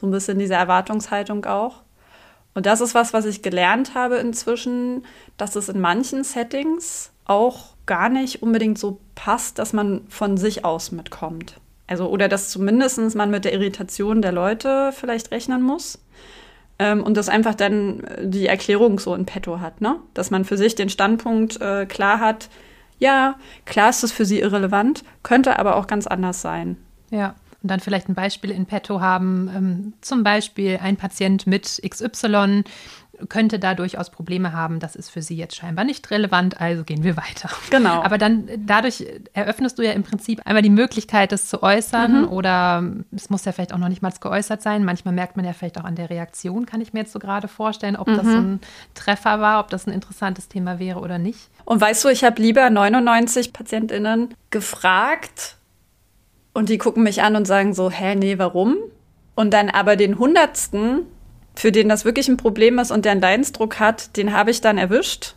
So 0.00 0.06
ein 0.06 0.10
bisschen 0.10 0.38
diese 0.38 0.54
Erwartungshaltung 0.54 1.44
auch. 1.44 1.82
Und 2.54 2.66
das 2.66 2.80
ist 2.80 2.94
was, 2.94 3.12
was 3.12 3.24
ich 3.24 3.42
gelernt 3.42 3.94
habe 3.94 4.16
inzwischen, 4.16 5.04
dass 5.36 5.56
es 5.56 5.68
in 5.68 5.80
manchen 5.80 6.24
Settings 6.24 7.12
auch 7.24 7.74
gar 7.86 8.08
nicht 8.08 8.42
unbedingt 8.42 8.78
so 8.78 9.00
passt, 9.14 9.58
dass 9.58 9.72
man 9.72 10.06
von 10.08 10.36
sich 10.36 10.64
aus 10.64 10.92
mitkommt. 10.92 11.60
Also, 11.86 12.08
oder 12.08 12.28
dass 12.28 12.50
zumindest 12.50 13.14
man 13.14 13.30
mit 13.30 13.44
der 13.44 13.52
Irritation 13.52 14.22
der 14.22 14.32
Leute 14.32 14.92
vielleicht 14.92 15.30
rechnen 15.30 15.62
muss. 15.62 15.98
Ähm, 16.82 17.04
und 17.04 17.16
das 17.16 17.28
einfach 17.28 17.54
dann 17.54 18.00
äh, 18.00 18.26
die 18.26 18.46
Erklärung 18.46 18.98
so 18.98 19.14
in 19.14 19.24
petto 19.24 19.60
hat, 19.60 19.80
ne? 19.80 20.00
Dass 20.14 20.32
man 20.32 20.44
für 20.44 20.56
sich 20.56 20.74
den 20.74 20.88
Standpunkt 20.88 21.60
äh, 21.60 21.86
klar 21.86 22.18
hat, 22.18 22.48
ja, 22.98 23.36
klar 23.66 23.90
ist 23.90 24.02
das 24.02 24.10
für 24.10 24.24
sie 24.24 24.40
irrelevant, 24.40 25.04
könnte 25.22 25.60
aber 25.60 25.76
auch 25.76 25.86
ganz 25.86 26.08
anders 26.08 26.42
sein. 26.42 26.76
Ja. 27.10 27.36
Und 27.62 27.70
dann 27.70 27.78
vielleicht 27.78 28.08
ein 28.08 28.16
Beispiel 28.16 28.50
in 28.50 28.66
petto 28.66 29.00
haben, 29.00 29.48
ähm, 29.54 29.92
zum 30.00 30.24
Beispiel 30.24 30.80
ein 30.82 30.96
Patient 30.96 31.46
mit 31.46 31.80
XY, 31.88 32.64
könnte 33.28 33.58
da 33.58 33.74
durchaus 33.74 34.10
Probleme 34.10 34.52
haben. 34.52 34.80
Das 34.80 34.96
ist 34.96 35.10
für 35.10 35.22
sie 35.22 35.36
jetzt 35.36 35.56
scheinbar 35.56 35.84
nicht 35.84 36.10
relevant, 36.10 36.60
also 36.60 36.84
gehen 36.84 37.04
wir 37.04 37.16
weiter. 37.16 37.50
Genau. 37.70 38.02
Aber 38.02 38.18
dann 38.18 38.48
dadurch 38.58 39.04
eröffnest 39.32 39.78
du 39.78 39.82
ja 39.82 39.92
im 39.92 40.02
Prinzip 40.02 40.40
einmal 40.44 40.62
die 40.62 40.70
Möglichkeit, 40.70 41.32
das 41.32 41.46
zu 41.46 41.62
äußern 41.62 42.22
mhm. 42.22 42.28
oder 42.28 42.84
es 43.14 43.30
muss 43.30 43.44
ja 43.44 43.52
vielleicht 43.52 43.72
auch 43.72 43.78
noch 43.78 43.88
nicht 43.88 44.02
mal 44.02 44.12
geäußert 44.20 44.62
sein. 44.62 44.84
Manchmal 44.84 45.14
merkt 45.14 45.36
man 45.36 45.44
ja 45.44 45.52
vielleicht 45.52 45.78
auch 45.78 45.84
an 45.84 45.96
der 45.96 46.10
Reaktion, 46.10 46.66
kann 46.66 46.80
ich 46.80 46.92
mir 46.92 47.00
jetzt 47.00 47.12
so 47.12 47.18
gerade 47.18 47.48
vorstellen, 47.48 47.96
ob 47.96 48.08
mhm. 48.08 48.16
das 48.16 48.26
so 48.26 48.36
ein 48.36 48.60
Treffer 48.94 49.40
war, 49.40 49.60
ob 49.60 49.70
das 49.70 49.86
ein 49.86 49.92
interessantes 49.92 50.48
Thema 50.48 50.78
wäre 50.78 51.00
oder 51.00 51.18
nicht. 51.18 51.48
Und 51.64 51.80
weißt 51.80 52.04
du, 52.04 52.08
ich 52.08 52.24
habe 52.24 52.40
lieber 52.40 52.68
99 52.68 53.52
PatientInnen 53.52 54.34
gefragt 54.50 55.56
und 56.52 56.68
die 56.68 56.78
gucken 56.78 57.02
mich 57.02 57.22
an 57.22 57.36
und 57.36 57.46
sagen 57.46 57.74
so, 57.74 57.90
hä, 57.90 58.14
nee, 58.14 58.38
warum? 58.38 58.76
Und 59.34 59.54
dann 59.54 59.70
aber 59.70 59.96
den 59.96 60.18
hundertsten 60.18 61.06
für 61.54 61.72
den 61.72 61.88
das 61.88 62.04
wirklich 62.04 62.28
ein 62.28 62.36
Problem 62.36 62.78
ist 62.78 62.90
und 62.90 63.04
der 63.04 63.12
einen 63.12 63.20
Leidensdruck 63.20 63.78
hat, 63.78 64.16
den 64.16 64.32
habe 64.32 64.50
ich 64.50 64.60
dann 64.60 64.78
erwischt 64.78 65.34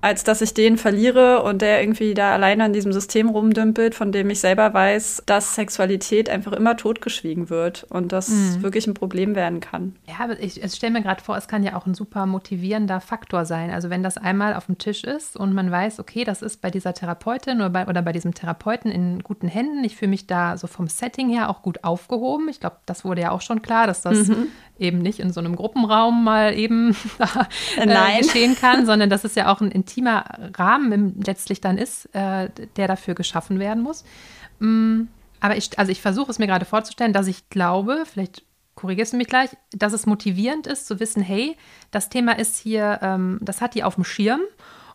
als 0.00 0.22
dass 0.22 0.40
ich 0.42 0.54
den 0.54 0.78
verliere 0.78 1.42
und 1.42 1.60
der 1.60 1.80
irgendwie 1.80 2.14
da 2.14 2.32
alleine 2.32 2.66
in 2.66 2.72
diesem 2.72 2.92
System 2.92 3.28
rumdümpelt, 3.28 3.96
von 3.96 4.12
dem 4.12 4.30
ich 4.30 4.38
selber 4.38 4.72
weiß, 4.72 5.24
dass 5.26 5.56
Sexualität 5.56 6.30
einfach 6.30 6.52
immer 6.52 6.76
totgeschwiegen 6.76 7.50
wird 7.50 7.84
und 7.90 8.12
das 8.12 8.28
mhm. 8.28 8.62
wirklich 8.62 8.86
ein 8.86 8.94
Problem 8.94 9.34
werden 9.34 9.58
kann. 9.58 9.96
Ja, 10.06 10.24
aber 10.24 10.38
ich, 10.38 10.62
ich 10.62 10.72
stelle 10.72 10.92
mir 10.92 11.02
gerade 11.02 11.22
vor, 11.22 11.36
es 11.36 11.48
kann 11.48 11.64
ja 11.64 11.74
auch 11.74 11.86
ein 11.86 11.94
super 11.94 12.26
motivierender 12.26 13.00
Faktor 13.00 13.44
sein. 13.44 13.70
Also 13.72 13.90
wenn 13.90 14.04
das 14.04 14.18
einmal 14.18 14.54
auf 14.54 14.66
dem 14.66 14.78
Tisch 14.78 15.02
ist 15.02 15.36
und 15.36 15.52
man 15.52 15.68
weiß, 15.68 15.98
okay, 15.98 16.22
das 16.22 16.42
ist 16.42 16.60
bei 16.60 16.70
dieser 16.70 16.94
Therapeutin 16.94 17.56
oder 17.56 17.70
bei, 17.70 17.86
oder 17.88 18.02
bei 18.02 18.12
diesem 18.12 18.34
Therapeuten 18.34 18.92
in 18.92 19.24
guten 19.24 19.48
Händen. 19.48 19.82
Ich 19.82 19.96
fühle 19.96 20.10
mich 20.10 20.28
da 20.28 20.56
so 20.56 20.68
vom 20.68 20.86
Setting 20.86 21.28
her 21.28 21.50
auch 21.50 21.62
gut 21.62 21.82
aufgehoben. 21.82 22.48
Ich 22.48 22.60
glaube, 22.60 22.76
das 22.86 23.04
wurde 23.04 23.22
ja 23.22 23.32
auch 23.32 23.40
schon 23.40 23.62
klar, 23.62 23.88
dass 23.88 24.02
das 24.02 24.28
mhm. 24.28 24.46
Eben 24.78 24.98
nicht 24.98 25.20
in 25.20 25.32
so 25.32 25.40
einem 25.40 25.56
Gruppenraum 25.56 26.24
mal 26.24 26.56
eben 26.56 26.96
äh, 27.76 28.18
geschehen 28.18 28.56
kann, 28.56 28.86
sondern 28.86 29.10
das 29.10 29.24
ist 29.24 29.36
ja 29.36 29.52
auch 29.52 29.60
ein 29.60 29.70
intimer 29.70 30.24
Rahmen 30.56 31.20
letztlich 31.24 31.60
dann 31.60 31.78
ist, 31.78 32.06
äh, 32.14 32.48
der 32.76 32.88
dafür 32.88 33.14
geschaffen 33.14 33.58
werden 33.58 33.82
muss. 33.82 34.04
Mm, 34.60 35.02
aber 35.40 35.56
ich, 35.56 35.78
also 35.78 35.92
ich 35.92 36.00
versuche 36.00 36.30
es 36.30 36.38
mir 36.38 36.46
gerade 36.46 36.64
vorzustellen, 36.64 37.12
dass 37.12 37.26
ich 37.26 37.48
glaube, 37.48 38.04
vielleicht 38.10 38.42
korrigierst 38.78 39.12
du 39.12 39.16
mich 39.16 39.26
gleich, 39.26 39.50
dass 39.72 39.92
es 39.92 40.06
motivierend 40.06 40.66
ist 40.68 40.86
zu 40.86 41.00
wissen, 41.00 41.20
hey, 41.22 41.56
das 41.90 42.10
Thema 42.10 42.38
ist 42.38 42.56
hier, 42.56 43.00
ähm, 43.02 43.38
das 43.42 43.60
hat 43.60 43.74
die 43.74 43.82
auf 43.82 43.96
dem 43.96 44.04
Schirm 44.04 44.40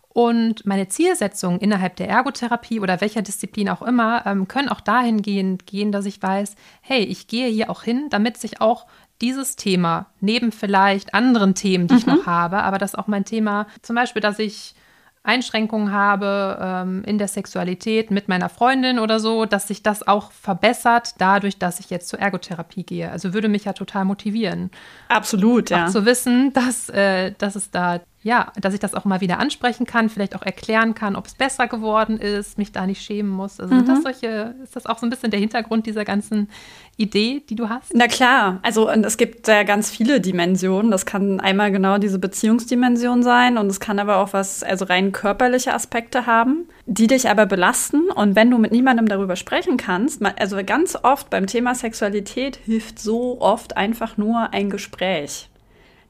Und 0.07 0.65
meine 0.65 0.87
Zielsetzungen 0.87 1.59
innerhalb 1.59 1.97
der 1.97 2.07
Ergotherapie 2.07 2.79
oder 2.79 3.01
welcher 3.01 3.21
Disziplin 3.21 3.67
auch 3.67 3.81
immer 3.81 4.25
ähm, 4.25 4.47
können 4.47 4.69
auch 4.69 4.79
dahingehend 4.79 5.65
gehen, 5.65 5.91
dass 5.91 6.05
ich 6.05 6.21
weiß, 6.21 6.55
hey, 6.81 7.03
ich 7.03 7.27
gehe 7.27 7.49
hier 7.49 7.69
auch 7.69 7.83
hin, 7.83 8.07
damit 8.09 8.37
sich 8.37 8.61
auch 8.61 8.85
dieses 9.23 9.55
Thema 9.55 10.07
neben 10.19 10.51
vielleicht 10.51 11.13
anderen 11.13 11.55
Themen, 11.55 11.87
die 11.87 11.93
mhm. 11.93 11.99
ich 11.99 12.05
noch 12.05 12.25
habe, 12.27 12.61
aber 12.61 12.77
dass 12.77 12.93
auch 12.93 13.07
mein 13.07 13.25
Thema, 13.25 13.67
zum 13.81 13.95
Beispiel, 13.95 14.21
dass 14.21 14.37
ich 14.37 14.75
Einschränkungen 15.23 15.93
habe 15.93 16.59
ähm, 16.61 17.03
in 17.05 17.17
der 17.17 17.29
Sexualität 17.29 18.11
mit 18.11 18.27
meiner 18.27 18.49
Freundin 18.49 18.99
oder 18.99 19.21
so, 19.21 19.45
dass 19.45 19.69
sich 19.69 19.81
das 19.81 20.05
auch 20.05 20.33
verbessert 20.33 21.15
dadurch, 21.17 21.57
dass 21.57 21.79
ich 21.79 21.89
jetzt 21.89 22.09
zur 22.09 22.19
Ergotherapie 22.19 22.83
gehe. 22.83 23.09
Also 23.09 23.33
würde 23.33 23.47
mich 23.47 23.63
ja 23.63 23.71
total 23.71 24.03
motivieren. 24.03 24.69
Absolut, 25.07 25.69
ja. 25.69 25.85
Auch 25.85 25.89
zu 25.89 26.05
wissen, 26.05 26.51
dass, 26.51 26.89
äh, 26.89 27.31
dass 27.37 27.55
es 27.55 27.71
da 27.71 28.01
ja, 28.23 28.53
dass 28.59 28.73
ich 28.73 28.79
das 28.79 28.93
auch 28.93 29.03
mal 29.03 29.19
wieder 29.19 29.39
ansprechen 29.39 29.85
kann, 29.85 30.09
vielleicht 30.09 30.35
auch 30.35 30.41
erklären 30.41 30.95
kann, 30.95 31.17
ob 31.17 31.27
es 31.27 31.35
besser 31.35 31.67
geworden 31.67 32.17
ist, 32.17 32.57
mich 32.57 32.71
da 32.71 32.87
nicht 32.87 33.01
schämen 33.01 33.31
muss. 33.31 33.59
Also 33.59 33.75
mhm. 33.75 33.85
das 33.85 34.01
solche, 34.01 34.55
ist 34.63 34.75
das 34.75 34.85
auch 34.85 34.97
so 34.97 35.05
ein 35.05 35.09
bisschen 35.09 35.29
der 35.29 35.41
Hintergrund 35.41 35.85
dieser 35.85 36.05
ganzen 36.05 36.49
Idee, 36.95 37.43
die 37.49 37.55
du 37.55 37.67
hast? 37.67 37.93
Na 37.93 38.07
klar, 38.07 38.59
also 38.61 38.89
und 38.89 39.05
es 39.05 39.17
gibt 39.17 39.47
ja 39.49 39.63
ganz 39.63 39.89
viele 39.89 40.21
Dimensionen. 40.21 40.89
Das 40.89 41.05
kann 41.05 41.41
einmal 41.41 41.71
genau 41.71 41.97
diese 41.97 42.17
Beziehungsdimension 42.17 43.23
sein 43.23 43.57
und 43.57 43.67
es 43.67 43.81
kann 43.81 43.99
aber 43.99 44.17
auch 44.17 44.31
was, 44.31 44.63
also 44.63 44.85
rein 44.85 45.11
körperliche 45.11 45.73
Aspekte 45.73 46.25
haben, 46.25 46.69
die 46.85 47.07
dich 47.07 47.29
aber 47.29 47.45
belasten. 47.45 48.09
Und 48.09 48.37
wenn 48.37 48.49
du 48.49 48.57
mit 48.57 48.71
niemandem 48.71 49.07
darüber 49.07 49.35
sprechen 49.35 49.75
kannst, 49.75 50.21
also 50.39 50.57
ganz 50.65 50.97
oft 51.01 51.29
beim 51.29 51.47
Thema 51.47 51.75
Sexualität 51.75 52.55
hilft 52.55 52.99
so 52.99 53.41
oft 53.41 53.75
einfach 53.75 54.15
nur 54.15 54.53
ein 54.53 54.69
Gespräch. 54.69 55.49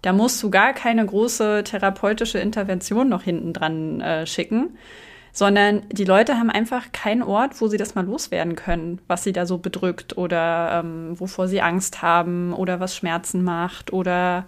Da 0.04 0.14
musst 0.14 0.44
du 0.44 0.52
gar 0.52 0.74
keine 0.74 1.06
große 1.06 1.64
therapeutische 1.64 2.38
Intervention 2.38 3.10
noch 3.10 3.24
hinten 3.24 3.54
dran 3.54 4.02
äh, 4.02 4.28
schicken, 4.28 4.78
sondern 5.32 5.82
die 5.90 6.04
Leute 6.04 6.38
haben 6.38 6.52
einfach 6.52 6.92
keinen 6.92 7.24
Ort, 7.24 7.60
wo 7.62 7.68
sie 7.68 7.78
das 7.78 7.96
mal 7.96 8.06
loswerden 8.06 8.56
können, 8.56 9.02
was 9.08 9.24
sie 9.24 9.32
da 9.32 9.46
so 9.46 9.58
bedrückt 9.58 10.18
oder 10.18 10.82
ähm, 10.84 11.20
wovor 11.20 11.48
sie 11.48 11.62
Angst 11.62 12.02
haben 12.02 12.54
oder 12.54 12.82
was 12.82 12.96
Schmerzen 12.96 13.44
macht 13.44 13.94
oder 13.94 14.46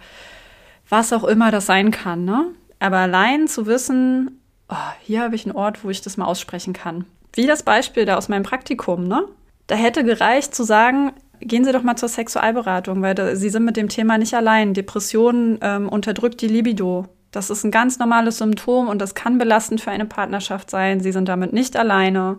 was 0.89 1.13
auch 1.13 1.23
immer 1.23 1.51
das 1.51 1.65
sein 1.65 1.89
kann. 1.89 2.25
Ne? 2.25 2.47
Aber 2.79 2.97
allein 2.97 3.47
zu 3.47 3.65
wissen, 3.65 4.41
oh, 4.67 4.75
hier 5.01 5.21
habe 5.23 5.35
ich 5.35 5.45
einen 5.45 5.55
Ort, 5.55 5.85
wo 5.85 5.89
ich 5.89 6.01
das 6.01 6.17
mal 6.17 6.25
aussprechen 6.25 6.73
kann. 6.73 7.05
Wie 7.31 7.47
das 7.47 7.63
Beispiel 7.63 8.05
da 8.05 8.17
aus 8.17 8.27
meinem 8.27 8.43
Praktikum, 8.43 9.07
ne? 9.07 9.23
Da 9.67 9.75
hätte 9.75 10.03
gereicht 10.03 10.53
zu 10.53 10.63
sagen, 10.63 11.13
gehen 11.39 11.63
Sie 11.65 11.71
doch 11.71 11.83
mal 11.83 11.95
zur 11.95 12.09
Sexualberatung, 12.09 13.01
weil 13.01 13.15
da, 13.15 13.35
Sie 13.35 13.49
sind 13.49 13.65
mit 13.65 13.77
dem 13.77 13.89
Thema 13.89 14.17
nicht 14.17 14.33
allein. 14.33 14.73
Depression 14.73 15.57
ähm, 15.61 15.89
unterdrückt 15.89 16.41
die 16.41 16.47
Libido. 16.47 17.07
Das 17.31 17.49
ist 17.49 17.63
ein 17.63 17.71
ganz 17.71 17.99
normales 17.99 18.37
Symptom 18.37 18.87
und 18.87 18.99
das 18.99 19.13
kann 19.13 19.37
belastend 19.37 19.81
für 19.81 19.91
eine 19.91 20.05
Partnerschaft 20.05 20.69
sein. 20.69 21.01
Sie 21.01 21.11
sind 21.11 21.27
damit 21.27 21.51
nicht 21.51 21.75
alleine. 21.75 22.37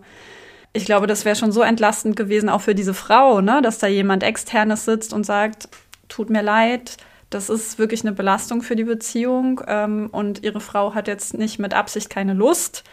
Ich 0.72 0.84
glaube, 0.84 1.06
das 1.06 1.24
wäre 1.24 1.36
schon 1.36 1.52
so 1.52 1.62
entlastend 1.62 2.16
gewesen, 2.16 2.48
auch 2.48 2.60
für 2.60 2.74
diese 2.74 2.94
Frau, 2.94 3.40
ne? 3.40 3.60
dass 3.62 3.78
da 3.78 3.86
jemand 3.86 4.22
externes 4.22 4.84
sitzt 4.84 5.12
und 5.12 5.24
sagt, 5.24 5.68
tut 6.08 6.30
mir 6.30 6.42
leid, 6.42 6.96
das 7.30 7.50
ist 7.50 7.78
wirklich 7.78 8.02
eine 8.02 8.12
Belastung 8.12 8.62
für 8.62 8.76
die 8.76 8.84
Beziehung 8.84 9.60
ähm, 9.66 10.08
und 10.12 10.42
ihre 10.44 10.60
Frau 10.60 10.94
hat 10.94 11.08
jetzt 11.08 11.34
nicht 11.34 11.58
mit 11.58 11.74
Absicht 11.74 12.08
keine 12.08 12.34
Lust 12.34 12.84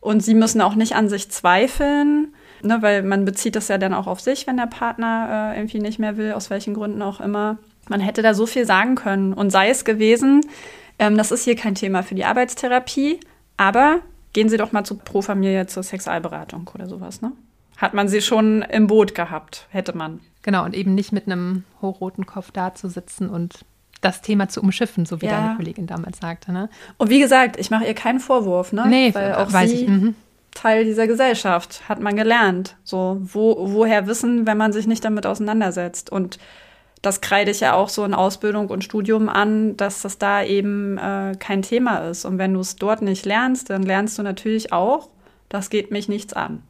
und 0.00 0.20
sie 0.20 0.34
müssen 0.34 0.60
auch 0.60 0.74
nicht 0.74 0.94
an 0.94 1.08
sich 1.08 1.30
zweifeln. 1.30 2.34
Ne, 2.62 2.82
weil 2.82 3.02
man 3.02 3.24
bezieht 3.24 3.56
das 3.56 3.68
ja 3.68 3.78
dann 3.78 3.94
auch 3.94 4.06
auf 4.06 4.20
sich, 4.20 4.46
wenn 4.46 4.56
der 4.56 4.66
Partner 4.66 5.52
äh, 5.54 5.58
irgendwie 5.58 5.78
nicht 5.78 5.98
mehr 5.98 6.16
will, 6.16 6.32
aus 6.32 6.50
welchen 6.50 6.74
Gründen 6.74 7.00
auch 7.00 7.20
immer. 7.20 7.58
Man 7.88 8.00
hätte 8.00 8.22
da 8.22 8.34
so 8.34 8.46
viel 8.46 8.66
sagen 8.66 8.96
können. 8.96 9.32
Und 9.32 9.50
sei 9.50 9.70
es 9.70 9.84
gewesen, 9.84 10.42
ähm, 10.98 11.16
das 11.16 11.32
ist 11.32 11.44
hier 11.44 11.56
kein 11.56 11.74
Thema 11.74 12.02
für 12.02 12.14
die 12.14 12.24
Arbeitstherapie, 12.24 13.20
aber 13.56 14.00
gehen 14.32 14.48
Sie 14.48 14.58
doch 14.58 14.72
mal 14.72 14.84
zu 14.84 14.96
Pro 14.96 15.22
Familie 15.22 15.66
zur 15.66 15.82
Sexualberatung 15.82 16.70
oder 16.74 16.86
sowas, 16.86 17.22
ne? 17.22 17.32
Hat 17.78 17.94
man 17.94 18.08
sie 18.08 18.20
schon 18.20 18.60
im 18.60 18.86
Boot 18.86 19.14
gehabt, 19.14 19.66
hätte 19.70 19.96
man. 19.96 20.20
Genau, 20.42 20.66
und 20.66 20.74
eben 20.74 20.94
nicht 20.94 21.12
mit 21.12 21.26
einem 21.26 21.64
hochroten 21.80 22.26
Kopf 22.26 22.50
da 22.50 22.74
zu 22.74 22.88
sitzen 22.88 23.30
und 23.30 23.64
das 24.02 24.20
Thema 24.20 24.48
zu 24.48 24.60
umschiffen, 24.60 25.06
so 25.06 25.20
wie 25.22 25.26
ja. 25.26 25.32
deine 25.32 25.56
Kollegin 25.56 25.86
damals 25.86 26.18
sagte. 26.18 26.52
Ne? 26.52 26.68
Und 26.98 27.10
wie 27.10 27.20
gesagt, 27.20 27.58
ich 27.58 27.70
mache 27.70 27.86
ihr 27.86 27.94
keinen 27.94 28.20
Vorwurf, 28.20 28.72
ne? 28.72 28.86
Nee, 28.86 29.14
Weil 29.14 29.34
auch 29.34 29.52
weiß 29.52 29.70
sie, 29.70 29.84
ich. 29.84 29.88
Mhm. 29.88 30.14
Teil 30.54 30.84
dieser 30.84 31.06
Gesellschaft, 31.06 31.88
hat 31.88 32.00
man 32.00 32.16
gelernt. 32.16 32.76
So, 32.84 33.18
wo, 33.20 33.56
woher 33.72 34.06
wissen, 34.06 34.46
wenn 34.46 34.56
man 34.56 34.72
sich 34.72 34.86
nicht 34.86 35.04
damit 35.04 35.26
auseinandersetzt? 35.26 36.10
Und 36.10 36.38
das 37.02 37.20
kreide 37.20 37.50
ich 37.50 37.60
ja 37.60 37.74
auch 37.74 37.88
so 37.88 38.04
in 38.04 38.14
Ausbildung 38.14 38.68
und 38.68 38.84
Studium 38.84 39.28
an, 39.28 39.76
dass 39.76 40.02
das 40.02 40.18
da 40.18 40.42
eben 40.42 40.98
äh, 40.98 41.34
kein 41.38 41.62
Thema 41.62 41.98
ist. 42.08 42.24
Und 42.24 42.38
wenn 42.38 42.52
du 42.52 42.60
es 42.60 42.76
dort 42.76 43.02
nicht 43.02 43.24
lernst, 43.24 43.70
dann 43.70 43.82
lernst 43.82 44.18
du 44.18 44.22
natürlich 44.22 44.72
auch, 44.72 45.08
das 45.48 45.70
geht 45.70 45.90
mich 45.90 46.08
nichts 46.08 46.34
an. 46.34 46.62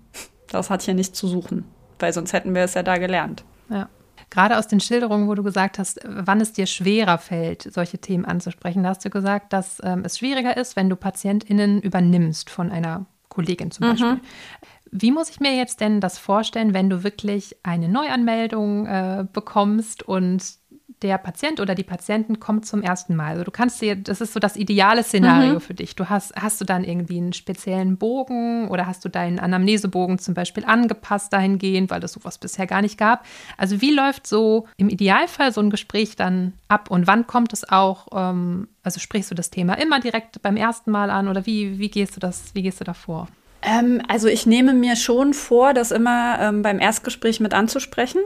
Das 0.49 0.71
hat 0.71 0.83
hier 0.83 0.95
nichts 0.95 1.19
zu 1.19 1.27
suchen, 1.27 1.65
weil 1.99 2.13
sonst 2.13 2.33
hätten 2.33 2.55
wir 2.55 2.63
es 2.63 2.75
ja 2.75 2.83
da 2.83 2.99
gelernt. 2.99 3.45
Ja. 3.69 3.89
Gerade 4.31 4.59
aus 4.59 4.69
den 4.69 4.79
Schilderungen, 4.79 5.27
wo 5.29 5.35
du 5.35 5.43
gesagt 5.43 5.79
hast, 5.79 6.01
wann 6.05 6.41
es 6.41 6.53
dir 6.53 6.67
schwerer 6.67 7.19
fällt, 7.19 7.63
solche 7.63 7.99
Themen 7.99 8.25
anzusprechen, 8.25 8.85
da 8.85 8.91
hast 8.91 9.05
du 9.05 9.11
gesagt, 9.11 9.53
dass 9.53 9.81
ähm, 9.83 10.03
es 10.05 10.19
schwieriger 10.19 10.57
ist, 10.57 10.77
wenn 10.77 10.89
du 10.89 10.95
PatientInnen 10.95 11.81
übernimmst 11.81 12.49
von 12.49 12.71
einer 12.71 13.07
Kollegin 13.31 13.71
zum 13.71 13.87
mhm. 13.87 13.91
Beispiel. 13.91 14.21
Wie 14.93 15.13
muss 15.13 15.31
ich 15.31 15.41
mir 15.41 15.57
jetzt 15.57 15.81
denn 15.81 16.01
das 16.01 16.19
vorstellen, 16.19 16.75
wenn 16.75 16.91
du 16.91 17.03
wirklich 17.05 17.57
eine 17.63 17.89
Neuanmeldung 17.89 18.87
äh, 18.87 19.25
bekommst 19.33 20.03
und 20.03 20.60
der 21.03 21.19
Patient 21.19 21.61
oder 21.61 21.75
die 21.75 21.85
Patientin 21.85 22.41
kommt 22.41 22.67
zum 22.67 22.83
ersten 22.83 23.17
Mal. 23.17 23.33
Also 23.33 23.45
du 23.45 23.51
kannst 23.51 23.81
dir, 23.81 23.97
das 23.97 24.21
ist 24.21 24.33
so 24.33 24.41
das 24.41 24.57
ideale 24.57 25.03
Szenario 25.03 25.55
mhm. 25.55 25.61
für 25.61 25.75
dich. 25.75 25.97
Du 25.97 26.09
hast, 26.09 26.35
hast 26.37 26.61
du 26.61 26.65
dann 26.65 26.85
irgendwie 26.85 27.17
einen 27.17 27.33
speziellen 27.33 27.97
Bogen 27.97 28.69
oder 28.69 28.87
hast 28.87 29.05
du 29.05 29.09
deinen 29.09 29.39
Anamnesebogen 29.39 30.19
zum 30.19 30.35
Beispiel 30.35 30.65
angepasst 30.65 31.33
dahingehend, 31.33 31.91
weil 31.91 32.05
es 32.05 32.13
sowas 32.13 32.39
bisher 32.39 32.67
gar 32.67 32.83
nicht 32.83 32.99
gab. 32.99 33.25
Also 33.57 33.81
wie 33.81 33.95
läuft 33.95 34.27
so 34.27 34.67
im 34.77 34.89
Idealfall 34.89 35.53
so 35.53 35.61
ein 35.61 35.71
Gespräch 35.71 36.17
dann 36.17 36.53
ab 36.69 36.91
und 36.91 37.07
wann 37.07 37.27
kommt 37.27 37.53
es 37.53 37.69
auch, 37.69 38.09
ähm, 38.13 38.69
also 38.83 39.01
sprichst 39.01 39.31
du 39.31 39.35
das 39.35 39.51
Thema 39.51 39.75
immer 39.75 40.01
direkt 40.01 40.43
beim 40.43 40.57
ersten 40.57 40.91
Mal 40.91 41.11
an 41.11 41.29
oder 41.29 41.47
wie, 41.47 41.79
wie 41.79 41.91
gehst 41.91 42.17
du 42.17 42.21
das, 42.21 42.55
wie 42.55 42.63
gehst 42.63 42.81
du 42.81 42.85
da 42.85 42.95
vor? 42.95 43.29
Ähm, 43.63 44.03
also 44.09 44.29
ich 44.29 44.47
nehme 44.47 44.75
mir 44.75 44.97
schon 44.97 45.35
vor, 45.35 45.75
das 45.75 45.91
immer 45.91 46.39
ähm, 46.41 46.63
beim 46.63 46.79
Erstgespräch 46.79 47.41
mit 47.41 47.55
anzusprechen. 47.55 48.21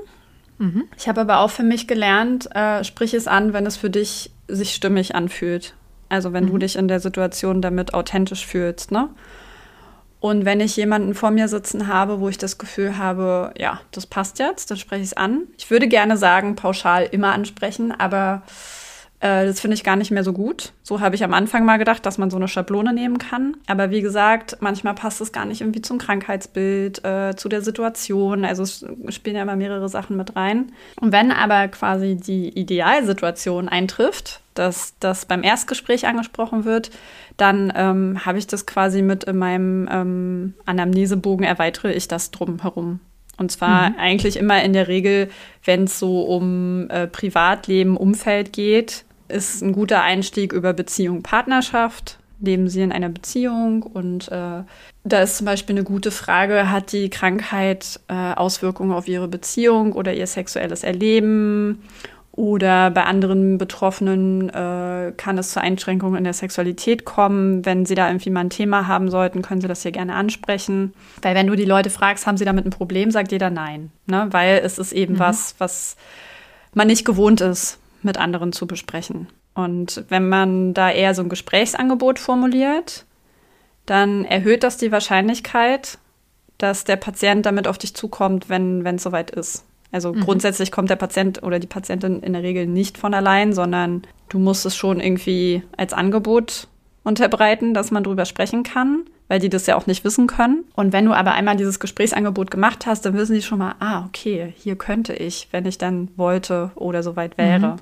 Mhm. 0.59 0.85
Ich 0.97 1.09
habe 1.09 1.23
aber 1.23 1.39
auch 1.39 1.51
für 1.51 1.63
mich 1.63 1.87
gelernt, 1.87 2.55
äh, 2.55 2.85
sprich 2.85 3.15
es 3.15 3.27
an, 3.27 3.53
wenn 3.53 3.67
es 3.67 3.77
für 3.77 3.91
dich 3.91 4.31
sich 4.49 4.75
stimmig 4.75 5.15
anfühlt. 5.15 5.75
Also 6.09 6.33
wenn 6.33 6.45
mhm. 6.45 6.51
du 6.51 6.59
dich 6.59 6.77
in 6.77 6.89
der 6.89 7.01
Situation 7.01 7.63
damit 7.63 7.95
authentisch 7.95 8.47
fühlst, 8.47 8.91
ne? 8.93 9.09
Und 10.21 10.47
wenn 10.47 10.61
ich 10.61 10.75
jemanden 10.77 11.15
vor 11.15 11.31
mir 11.31 11.49
sitzen 11.49 11.87
habe, 11.87 12.19
wo 12.19 12.31
ich 12.31 12.39
das 12.39 12.57
Gefühl 12.57 12.97
habe, 12.97 13.53
ja, 13.59 13.83
das 13.91 14.07
passt 14.07 14.39
jetzt, 14.39 14.71
dann 14.71 14.79
spreche 14.79 15.03
ich 15.03 15.09
es 15.09 15.17
an. 15.17 15.43
Ich 15.59 15.71
würde 15.71 15.87
gerne 15.87 16.17
sagen, 16.17 16.57
pauschal 16.57 17.05
immer 17.05 17.33
ansprechen, 17.33 17.93
aber 17.93 18.43
äh, 19.21 19.47
das 19.47 19.61
finde 19.61 19.75
ich 19.75 19.85
gar 19.85 19.97
nicht 19.97 20.11
mehr 20.11 20.25
so 20.25 20.33
gut. 20.33 20.73
So 20.83 21.01
habe 21.01 21.15
ich 21.15 21.25
am 21.25 21.33
Anfang 21.35 21.65
mal 21.65 21.79
gedacht, 21.79 22.05
dass 22.05 22.19
man 22.19 22.31
so 22.31 22.37
eine 22.37 22.49
Schablone 22.49 22.93
nehmen 22.93 23.19
kann. 23.19 23.57
Aber 23.67 23.91
wie 23.91 24.03
gesagt, 24.03 24.59
manchmal 24.61 24.95
passt 24.95 25.21
es 25.21 25.33
gar 25.33 25.45
nicht 25.45 25.61
irgendwie 25.61 25.83
zum 25.83 25.99
Krankheitsbild, 25.99 27.05
äh, 27.05 27.35
zu 27.37 27.49
der 27.49 27.63
Situation. 27.63 28.45
Also 28.45 28.63
es 28.63 28.85
spielen 29.09 29.37
ja 29.37 29.43
immer 29.43 29.57
mehrere 29.57 29.89
Sachen 29.89 30.17
mit 30.17 30.37
rein. 30.37 30.73
Und 31.01 31.13
wenn 31.13 31.33
aber 31.33 31.69
quasi 31.69 32.17
die 32.17 32.49
Idealsituation 32.49 33.69
eintrifft, 33.69 34.41
dass 34.55 34.95
das 35.01 35.27
beim 35.27 35.43
Erstgespräch 35.43 36.07
angesprochen 36.07 36.65
wird, 36.65 36.91
dann 37.37 37.73
ähm, 37.75 38.25
habe 38.25 38.39
ich 38.39 38.47
das 38.47 38.67
quasi 38.67 39.03
mit 39.03 39.25
in 39.25 39.37
meinem 39.37 39.89
ähm, 39.91 40.55
Anamnesebogen, 40.67 41.45
erweitere 41.45 41.93
ich 41.93 42.09
das 42.09 42.31
drumherum. 42.31 43.01
Und 43.37 43.51
zwar 43.51 43.91
mhm. 43.91 43.97
eigentlich 43.99 44.37
immer 44.37 44.63
in 44.63 44.73
der 44.73 44.89
Regel, 44.89 45.29
wenn 45.65 45.85
es 45.85 45.99
so 45.99 46.23
um 46.23 46.89
äh, 46.91 47.07
Privatleben, 47.07 47.97
Umfeld 47.97 48.53
geht, 48.53 49.05
ist 49.29 49.63
ein 49.63 49.73
guter 49.73 50.03
Einstieg 50.03 50.53
über 50.53 50.73
Beziehung, 50.73 51.23
Partnerschaft. 51.23 52.19
Leben 52.41 52.69
Sie 52.69 52.83
in 52.83 52.93
einer 52.93 53.09
Beziehung? 53.09 53.83
Und 53.83 54.29
äh, 54.29 54.63
da 55.05 55.23
ist 55.23 55.39
zum 55.39 55.47
Beispiel 55.47 55.77
eine 55.77 55.85
gute 55.85 56.11
Frage, 56.11 56.71
hat 56.71 56.93
die 56.93 57.09
Krankheit 57.09 58.01
äh, 58.09 58.35
Auswirkungen 58.35 58.93
auf 58.93 59.09
Ihre 59.09 59.29
Beziehung 59.29 59.93
oder 59.93 60.13
Ihr 60.13 60.27
sexuelles 60.27 60.83
Erleben? 60.83 61.83
Oder 62.37 62.91
bei 62.91 63.05
anderen 63.05 63.59
Betroffenen 63.59 64.49
äh, 64.49 65.13
kann 65.17 65.39
es 65.39 65.53
zu 65.53 65.61
Einschränkungen 65.61 66.19
in 66.19 66.25
der 66.25 66.33
Sexualität 66.33 67.05
kommen. 67.05 67.65
Wenn 67.65 67.87
Sie 67.87 67.95
da 67.95 68.09
irgendwie 68.09 68.31
mal 68.31 68.41
ein 68.41 68.51
Thema 68.51 68.89
haben 68.89 69.09
sollten, 69.09 69.41
können 69.41 69.61
Sie 69.61 69.69
das 69.69 69.83
hier 69.83 69.93
gerne 69.93 70.17
ansprechen. 70.17 70.95
Weil 71.23 71.37
wenn 71.37 71.47
du 71.47 71.55
die 71.55 71.65
Leute 71.65 71.91
fragst, 71.91 72.27
haben 72.27 72.37
sie 72.37 72.45
damit 72.45 72.67
ein 72.67 72.71
Problem, 72.71 73.13
sagt 73.13 73.31
jeder 73.31 73.51
nein. 73.51 73.93
Ne? 74.07 74.27
Weil 74.31 74.61
es 74.65 74.79
ist 74.79 74.91
eben 74.91 75.15
mhm. 75.15 75.19
was, 75.21 75.55
was 75.59 75.97
man 76.73 76.89
nicht 76.89 77.05
gewohnt 77.05 77.41
ist 77.41 77.79
mit 78.03 78.19
anderen 78.19 78.53
zu 78.53 78.67
besprechen. 78.67 79.29
Und 79.55 80.05
wenn 80.09 80.29
man 80.29 80.75
da 80.75 80.91
eher 80.91 81.15
so 81.15 81.23
ein 81.23 81.29
Gesprächsangebot 81.29 82.19
formuliert, 82.19 83.07
dann 83.87 84.25
erhöht 84.25 84.65
das 84.65 84.77
die 84.77 84.91
Wahrscheinlichkeit, 84.91 85.99
dass 86.59 86.83
der 86.83 86.97
Patient 86.97 87.47
damit 87.47 87.69
auf 87.69 87.79
dich 87.79 87.95
zukommt, 87.95 88.49
wenn 88.49 88.85
es 88.85 89.05
soweit 89.05 89.31
ist. 89.31 89.65
Also 89.95 90.13
mhm. 90.13 90.23
grundsätzlich 90.23 90.73
kommt 90.73 90.91
der 90.91 90.97
Patient 90.97 91.45
oder 91.45 91.61
die 91.61 91.69
Patientin 91.69 92.21
in 92.21 92.33
der 92.33 92.43
Regel 92.43 92.67
nicht 92.67 92.99
von 92.99 93.15
allein, 93.15 93.53
sondern 93.53 94.03
du 94.29 94.41
musst 94.41 94.67
es 94.67 94.75
schon 94.75 94.99
irgendwie 94.99 95.63
als 95.77 95.93
Angebot 95.93 96.67
unterbreiten, 97.05 97.75
dass 97.75 97.93
man 97.93 98.03
drüber 98.03 98.25
sprechen 98.25 98.65
kann, 98.65 99.05
weil 99.29 99.39
die 99.39 99.49
das 99.49 99.69
ja 99.69 99.77
auch 99.77 99.87
nicht 99.87 100.05
wissen 100.05 100.27
können. 100.27 100.65
Und 100.75 100.93
wenn 100.93 101.05
du 101.05 101.13
aber 101.13 101.31
einmal 101.31 101.57
dieses 101.57 101.79
Gesprächsangebot 101.79 102.51
gemacht 102.51 102.87
hast, 102.87 103.07
dann 103.07 103.15
wissen 103.15 103.35
die 103.35 103.43
schon 103.43 103.61
mal, 103.61 103.77
ah, 103.79 104.05
okay, 104.07 104.53
hier 104.57 104.75
könnte 104.75 105.13
ich, 105.13 105.47
wenn 105.53 105.65
ich 105.65 105.79
dann 105.79 106.09
wollte 106.17 106.73
oder 106.75 107.05
soweit 107.05 107.39
wäre. 107.39 107.75
Mhm. 107.75 107.77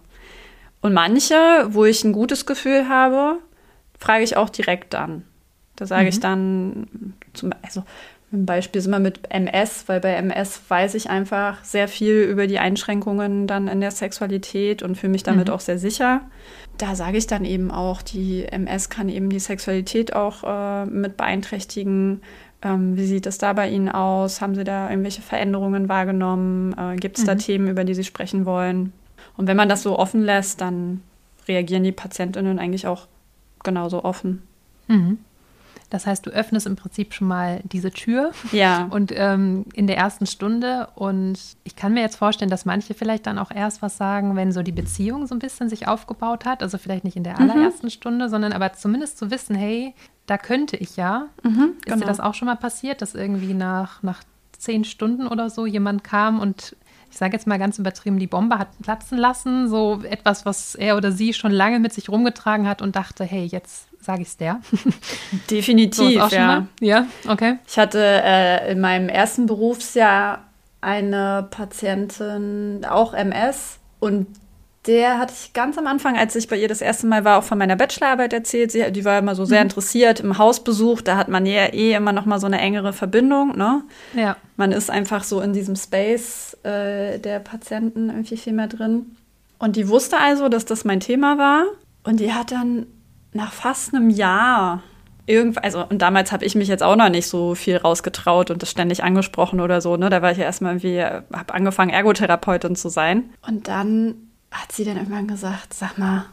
Und 0.83 0.93
manche, 0.93 1.35
wo 1.71 1.87
ich 1.87 2.05
ein 2.05 2.13
gutes 2.13 2.45
Gefühl 2.45 2.91
habe, 2.91 3.39
frage 3.99 4.23
ich 4.23 4.37
auch 4.37 4.51
direkt 4.51 4.95
an. 4.95 5.25
Da 5.77 5.87
sage 5.87 6.03
mhm. 6.03 6.09
ich 6.09 6.21
dann, 6.21 7.15
zum, 7.33 7.53
also 7.63 7.85
ein 8.33 8.47
Beispiel 8.47 8.81
sind 8.81 8.93
wir 8.93 8.99
mit 8.99 9.31
MS, 9.31 9.85
weil 9.89 10.01
bei 10.01 10.15
MS 10.15 10.63
weiß 10.69 10.95
ich 10.95 11.11
einfach 11.11 11.63
sehr 11.65 11.87
viel 11.87 12.23
über 12.23 12.47
die 12.47 12.59
Einschränkungen 12.59 13.47
dann 13.47 13.69
in 13.69 13.81
der 13.81 13.91
Sexualität 13.91 14.83
und 14.83 14.97
fühle 14.97 15.13
mich 15.13 15.23
damit 15.23 15.49
mhm. 15.49 15.55
auch 15.55 15.61
sehr 15.61 15.79
sicher. 15.79 16.23
Da 16.79 16.95
sage 16.95 17.19
ich 17.19 17.27
dann 17.27 17.45
eben 17.45 17.71
auch, 17.71 18.01
die 18.01 18.45
MS 18.45 18.89
kann 18.89 19.11
eben 19.11 19.29
die 19.29 19.39
Sexualität 19.39 20.15
auch 20.15 20.45
äh, 20.45 20.87
mit 20.87 21.19
beeinträchtigen. 21.19 22.23
Ähm, 22.63 22.97
wie 22.97 23.07
sieht 23.07 23.27
es 23.27 23.37
da 23.37 23.53
bei 23.53 23.69
Ihnen 23.69 23.91
aus? 23.91 24.41
Haben 24.41 24.55
Sie 24.55 24.65
da 24.65 24.89
irgendwelche 24.89 25.21
Veränderungen 25.21 25.91
wahrgenommen? 25.91 26.75
Äh, 26.79 26.97
Gibt 26.97 27.19
es 27.19 27.25
mhm. 27.25 27.27
da 27.27 27.35
Themen, 27.35 27.69
über 27.69 27.85
die 27.85 27.95
Sie 27.95 28.05
sprechen 28.05 28.47
wollen? 28.47 28.95
Und 29.37 29.47
wenn 29.47 29.57
man 29.57 29.69
das 29.69 29.83
so 29.83 29.99
offen 29.99 30.23
lässt, 30.23 30.63
dann 30.63 31.03
reagieren 31.49 31.85
die 31.85 31.93
Patientinnen 31.93 32.59
eigentlich 32.59 32.87
auch 32.87 33.09
genauso 33.63 34.05
offen. 34.05 34.43
Mhm. 34.89 35.19
Das 35.93 36.07
heißt, 36.07 36.25
du 36.25 36.31
öffnest 36.31 36.67
im 36.67 36.75
Prinzip 36.75 37.13
schon 37.13 37.29
mal 37.29 37.61
diese 37.65 37.91
Tür. 37.91 38.33
Ja. 38.51 38.87
Und 38.91 39.13
ähm, 39.15 39.67
in 39.75 39.87
der 39.87 39.99
ersten 39.99 40.25
Stunde. 40.25 40.89
Und 40.95 41.39
ich 41.65 41.77
kann 41.77 41.93
mir 41.93 42.01
jetzt 42.01 42.17
vorstellen, 42.17 42.51
dass 42.51 42.65
manche 42.65 42.95
vielleicht 42.95 43.27
dann 43.27 43.39
auch 43.39 43.51
erst 43.51 43.83
was 43.83 43.99
sagen, 43.99 44.35
wenn 44.35 44.53
so 44.53 44.63
die 44.63 44.73
Beziehung 44.73 45.27
so 45.27 45.35
ein 45.35 45.39
bisschen 45.39 45.69
sich 45.69 45.89
aufgebaut 45.89 46.47
hat. 46.47 46.63
Also 46.63 46.79
vielleicht 46.79 47.05
nicht 47.05 47.17
in 47.19 47.25
der 47.25 47.39
mhm. 47.39 47.51
allerersten 47.51 47.89
mhm. 47.89 47.91
Stunde, 47.91 48.31
sondern 48.31 48.55
aber 48.55 48.73
zumindest 48.73 49.19
zu 49.19 49.31
wissen, 49.31 49.55
hey, 49.55 49.95
da 50.25 50.39
könnte 50.39 50.79
ich 50.79 50.97
ja. 50.97 51.29
Mhm, 51.43 51.75
Ist 51.77 51.85
genau. 51.85 51.99
dir 51.99 52.07
das 52.07 52.21
auch 52.21 52.33
schon 52.33 52.47
mal 52.47 52.57
passiert, 52.57 53.03
dass 53.03 53.15
irgendwie 53.15 53.53
nach, 53.53 54.03
nach 54.03 54.23
zehn 54.57 54.85
Stunden 54.85 55.27
oder 55.27 55.51
so 55.51 55.67
jemand 55.67 56.05
kam 56.05 56.41
und 56.41 56.75
ich 57.13 57.19
sage 57.19 57.35
jetzt 57.35 57.47
mal 57.47 57.59
ganz 57.59 57.79
übertrieben, 57.79 58.19
die 58.19 58.27
Bombe 58.27 58.59
hat 58.59 58.69
platzen 58.81 59.19
lassen, 59.19 59.69
so 59.69 60.01
etwas, 60.03 60.47
was 60.47 60.75
er 60.75 60.97
oder 60.97 61.13
sie 61.13 61.35
schon 61.35 61.53
lange 61.53 61.79
mit 61.79 61.93
sich 61.93 62.09
rumgetragen 62.09 62.67
hat 62.67 62.81
und 62.81 62.97
dachte, 62.97 63.23
hey, 63.23 63.45
jetzt 63.45 63.87
sage 64.01 64.23
ich 64.23 64.29
es 64.29 64.37
der. 64.39 64.61
Definitiv, 65.51 66.23
so 66.23 66.35
ja. 66.35 66.67
Ja, 66.81 67.07
okay. 67.29 67.59
Ich 67.69 67.79
hatte 67.79 68.01
äh, 68.03 68.73
in 68.73 68.81
meinem 68.81 69.11
ersten 69.11 69.45
Berufsjahr 69.45 70.45
eine 70.81 71.47
Patientin, 71.51 72.87
auch 72.89 73.13
MS, 73.13 73.79
und 74.01 74.27
der 74.87 75.19
hatte 75.19 75.33
ich 75.37 75.53
ganz 75.53 75.79
am 75.79 75.87
Anfang, 75.87 76.17
als 76.19 76.35
ich 76.35 76.49
bei 76.49 76.57
ihr 76.57 76.67
das 76.67 76.81
erste 76.81 77.07
Mal 77.07 77.25
war, 77.25 77.39
auch 77.39 77.45
von 77.45 77.57
meiner 77.57 77.77
Bachelorarbeit 77.77 78.33
erzählt. 78.33 78.73
Sie, 78.73 78.91
die 78.91 79.05
war 79.05 79.19
immer 79.19 79.37
so 79.37 79.45
sehr 79.45 79.61
mhm. 79.61 79.67
interessiert 79.67 80.19
im 80.21 80.39
Hausbesuch. 80.39 81.03
Da 81.03 81.17
hat 81.17 81.29
man 81.29 81.47
ja 81.47 81.73
eh 81.73 81.93
immer 81.93 82.13
noch 82.13 82.27
mal 82.27 82.41
so 82.41 82.47
eine 82.47 82.59
engere 82.59 82.93
Verbindung. 82.93 83.57
Ne? 83.57 83.85
Ja. 84.15 84.37
Man 84.57 84.73
ist 84.73 84.91
einfach 84.91 85.23
so 85.23 85.41
in 85.41 85.53
diesem 85.53 85.77
Space 85.77 86.57
äh, 86.65 87.19
der 87.21 87.39
Patienten 87.39 88.09
irgendwie 88.11 88.37
viel 88.37 88.53
mehr 88.53 88.67
drin. 88.67 89.17
Und 89.59 89.77
die 89.77 89.89
wusste 89.89 90.19
also, 90.19 90.49
dass 90.49 90.65
das 90.65 90.85
mein 90.85 90.99
Thema 90.99 91.39
war. 91.39 91.65
Und 92.03 92.19
die 92.19 92.33
hat 92.33 92.51
dann 92.51 92.87
nach 93.33 93.53
fast 93.53 93.95
einem 93.95 94.11
Jahr 94.11 94.83
irgendwann, 95.27 95.63
also 95.63 95.85
und 95.89 96.03
damals 96.03 96.33
habe 96.33 96.45
ich 96.45 96.57
mich 96.57 96.67
jetzt 96.67 96.83
auch 96.83 96.97
noch 96.97 97.09
nicht 97.09 97.29
so 97.29 97.55
viel 97.55 97.77
rausgetraut 97.77 98.51
und 98.51 98.61
das 98.63 98.71
ständig 98.73 99.05
angesprochen 99.05 99.61
oder 99.61 99.81
so, 99.81 99.97
ne? 99.97 100.11
Da 100.11 100.21
war 100.21 100.33
ich 100.33 100.39
ja 100.39 100.45
erstmal 100.45 100.73
irgendwie, 100.73 101.01
habe 101.03 101.55
angefangen, 101.55 101.91
Ergotherapeutin 101.91 102.75
zu 102.75 102.89
sein. 102.89 103.31
Und 103.47 103.69
dann 103.69 104.32
hat 104.53 104.73
sie 104.73 104.85
dann 104.85 104.97
irgendwann 104.97 105.27
gesagt, 105.27 105.75
sag 105.75 105.99
mal, 105.99 106.27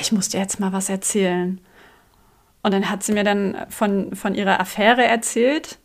ich 0.00 0.12
muss 0.12 0.28
dir 0.28 0.40
jetzt 0.40 0.60
mal 0.60 0.72
was 0.72 0.88
erzählen. 0.88 1.60
Und 2.62 2.74
dann 2.74 2.90
hat 2.90 3.02
sie 3.02 3.12
mir 3.12 3.24
dann 3.24 3.56
von, 3.68 4.14
von 4.14 4.34
ihrer 4.34 4.60
Affäre 4.60 5.04
erzählt, 5.04 5.78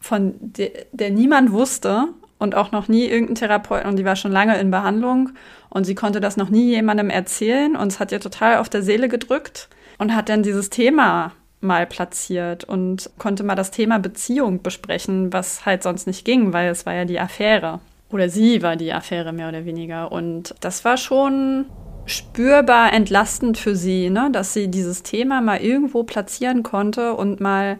von 0.00 0.34
der, 0.40 0.70
der 0.92 1.10
niemand 1.10 1.52
wusste 1.52 2.08
und 2.38 2.54
auch 2.54 2.72
noch 2.72 2.88
nie 2.88 3.04
irgendein 3.04 3.34
Therapeut, 3.34 3.84
und 3.84 3.96
die 3.96 4.04
war 4.04 4.16
schon 4.16 4.32
lange 4.32 4.58
in 4.58 4.70
Behandlung 4.70 5.30
und 5.68 5.84
sie 5.84 5.94
konnte 5.94 6.20
das 6.20 6.36
noch 6.36 6.48
nie 6.48 6.70
jemandem 6.70 7.10
erzählen 7.10 7.76
und 7.76 7.88
es 7.88 8.00
hat 8.00 8.12
ihr 8.12 8.20
total 8.20 8.58
auf 8.58 8.68
der 8.68 8.82
Seele 8.82 9.08
gedrückt 9.08 9.68
und 9.98 10.14
hat 10.14 10.28
dann 10.28 10.42
dieses 10.42 10.70
Thema 10.70 11.32
mal 11.60 11.86
platziert 11.86 12.64
und 12.64 13.10
konnte 13.18 13.42
mal 13.42 13.54
das 13.54 13.70
Thema 13.70 13.98
Beziehung 13.98 14.62
besprechen, 14.62 15.32
was 15.32 15.66
halt 15.66 15.82
sonst 15.82 16.06
nicht 16.06 16.24
ging, 16.24 16.54
weil 16.54 16.70
es 16.70 16.86
war 16.86 16.94
ja 16.94 17.04
die 17.04 17.20
Affäre. 17.20 17.80
Oder 18.10 18.28
sie 18.28 18.62
war 18.62 18.76
die 18.76 18.92
Affäre 18.92 19.32
mehr 19.32 19.48
oder 19.48 19.64
weniger. 19.64 20.10
Und 20.10 20.54
das 20.60 20.84
war 20.84 20.96
schon 20.96 21.66
spürbar 22.06 22.92
entlastend 22.92 23.56
für 23.56 23.76
sie, 23.76 24.10
ne? 24.10 24.30
dass 24.32 24.52
sie 24.52 24.68
dieses 24.68 25.02
Thema 25.02 25.40
mal 25.40 25.60
irgendwo 25.60 26.02
platzieren 26.02 26.62
konnte 26.62 27.14
und 27.14 27.40
mal 27.40 27.78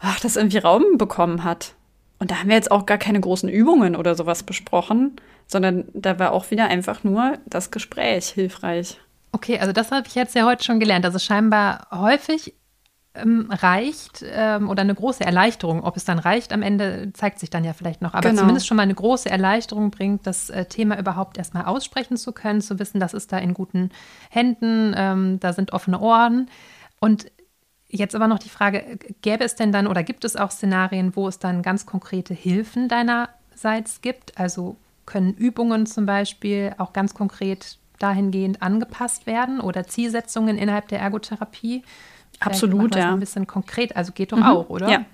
ach, 0.00 0.20
das 0.20 0.36
irgendwie 0.36 0.58
Raum 0.58 0.96
bekommen 0.96 1.44
hat. 1.44 1.74
Und 2.18 2.30
da 2.30 2.40
haben 2.40 2.48
wir 2.48 2.56
jetzt 2.56 2.70
auch 2.70 2.86
gar 2.86 2.98
keine 2.98 3.20
großen 3.20 3.48
Übungen 3.48 3.94
oder 3.94 4.14
sowas 4.14 4.42
besprochen, 4.42 5.16
sondern 5.46 5.84
da 5.94 6.18
war 6.18 6.32
auch 6.32 6.50
wieder 6.50 6.66
einfach 6.66 7.04
nur 7.04 7.34
das 7.46 7.70
Gespräch 7.70 8.28
hilfreich. 8.28 8.98
Okay, 9.30 9.58
also 9.58 9.72
das 9.72 9.92
habe 9.92 10.06
ich 10.06 10.14
jetzt 10.14 10.34
ja 10.34 10.44
heute 10.44 10.64
schon 10.64 10.80
gelernt. 10.80 11.04
Also 11.04 11.18
scheinbar 11.18 11.86
häufig 11.92 12.54
ähm, 13.22 13.48
reicht 13.50 14.24
ähm, 14.26 14.68
oder 14.68 14.82
eine 14.82 14.94
große 14.94 15.24
Erleichterung, 15.24 15.82
ob 15.82 15.96
es 15.96 16.04
dann 16.04 16.18
reicht, 16.18 16.52
am 16.52 16.62
Ende 16.62 17.12
zeigt 17.12 17.38
sich 17.38 17.50
dann 17.50 17.64
ja 17.64 17.72
vielleicht 17.72 18.02
noch, 18.02 18.14
aber 18.14 18.28
genau. 18.28 18.40
zumindest 18.40 18.66
schon 18.66 18.76
mal 18.76 18.84
eine 18.84 18.94
große 18.94 19.28
Erleichterung 19.28 19.90
bringt, 19.90 20.26
das 20.26 20.50
äh, 20.50 20.64
Thema 20.64 20.98
überhaupt 20.98 21.38
erstmal 21.38 21.64
aussprechen 21.64 22.16
zu 22.16 22.32
können, 22.32 22.60
zu 22.60 22.78
wissen, 22.78 23.00
das 23.00 23.14
ist 23.14 23.32
da 23.32 23.38
in 23.38 23.54
guten 23.54 23.90
Händen, 24.30 24.94
ähm, 24.96 25.40
da 25.40 25.52
sind 25.52 25.72
offene 25.72 26.00
Ohren. 26.00 26.48
Und 27.00 27.30
jetzt 27.88 28.14
aber 28.14 28.28
noch 28.28 28.38
die 28.38 28.48
Frage, 28.48 28.98
gäbe 29.22 29.44
es 29.44 29.54
denn 29.54 29.72
dann 29.72 29.86
oder 29.86 30.02
gibt 30.02 30.24
es 30.24 30.36
auch 30.36 30.50
Szenarien, 30.50 31.16
wo 31.16 31.28
es 31.28 31.38
dann 31.38 31.62
ganz 31.62 31.86
konkrete 31.86 32.34
Hilfen 32.34 32.88
deinerseits 32.88 34.00
gibt? 34.00 34.38
Also 34.38 34.76
können 35.06 35.34
Übungen 35.34 35.86
zum 35.86 36.06
Beispiel 36.06 36.74
auch 36.78 36.92
ganz 36.92 37.14
konkret 37.14 37.78
dahingehend 37.98 38.62
angepasst 38.62 39.26
werden 39.26 39.60
oder 39.60 39.86
Zielsetzungen 39.86 40.58
innerhalb 40.58 40.88
der 40.88 41.00
Ergotherapie? 41.00 41.82
Absolut, 42.40 42.94
ja. 42.94 43.12
Ein 43.12 43.20
bisschen 43.20 43.46
konkret, 43.46 43.96
also 43.96 44.12
geht 44.12 44.32
doch 44.32 44.38
mhm. 44.38 44.44
auch, 44.44 44.68
oder? 44.68 44.88
Ja, 44.88 45.04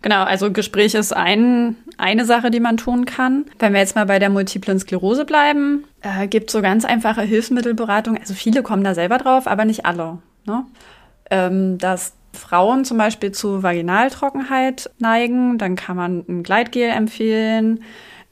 genau. 0.00 0.24
Also 0.24 0.50
Gespräch 0.50 0.94
ist 0.94 1.14
ein, 1.14 1.76
eine 1.98 2.24
Sache, 2.24 2.50
die 2.50 2.60
man 2.60 2.76
tun 2.76 3.04
kann. 3.04 3.44
Wenn 3.58 3.72
wir 3.74 3.80
jetzt 3.80 3.94
mal 3.94 4.06
bei 4.06 4.18
der 4.18 4.30
multiplen 4.30 4.78
Sklerose 4.78 5.24
bleiben, 5.24 5.84
äh, 6.00 6.26
gibt 6.26 6.50
so 6.50 6.62
ganz 6.62 6.84
einfache 6.84 7.22
Hilfsmittelberatung. 7.22 8.16
Also 8.16 8.34
viele 8.34 8.62
kommen 8.62 8.84
da 8.84 8.94
selber 8.94 9.18
drauf, 9.18 9.46
aber 9.46 9.64
nicht 9.64 9.84
alle. 9.84 10.18
Ne? 10.46 10.64
Ähm, 11.30 11.78
dass 11.78 12.14
Frauen 12.32 12.84
zum 12.84 12.96
Beispiel 12.96 13.32
zu 13.32 13.62
Vaginaltrockenheit 13.62 14.90
neigen, 14.98 15.58
dann 15.58 15.76
kann 15.76 15.96
man 15.96 16.24
ein 16.28 16.42
Gleitgel 16.42 16.88
empfehlen. 16.88 17.84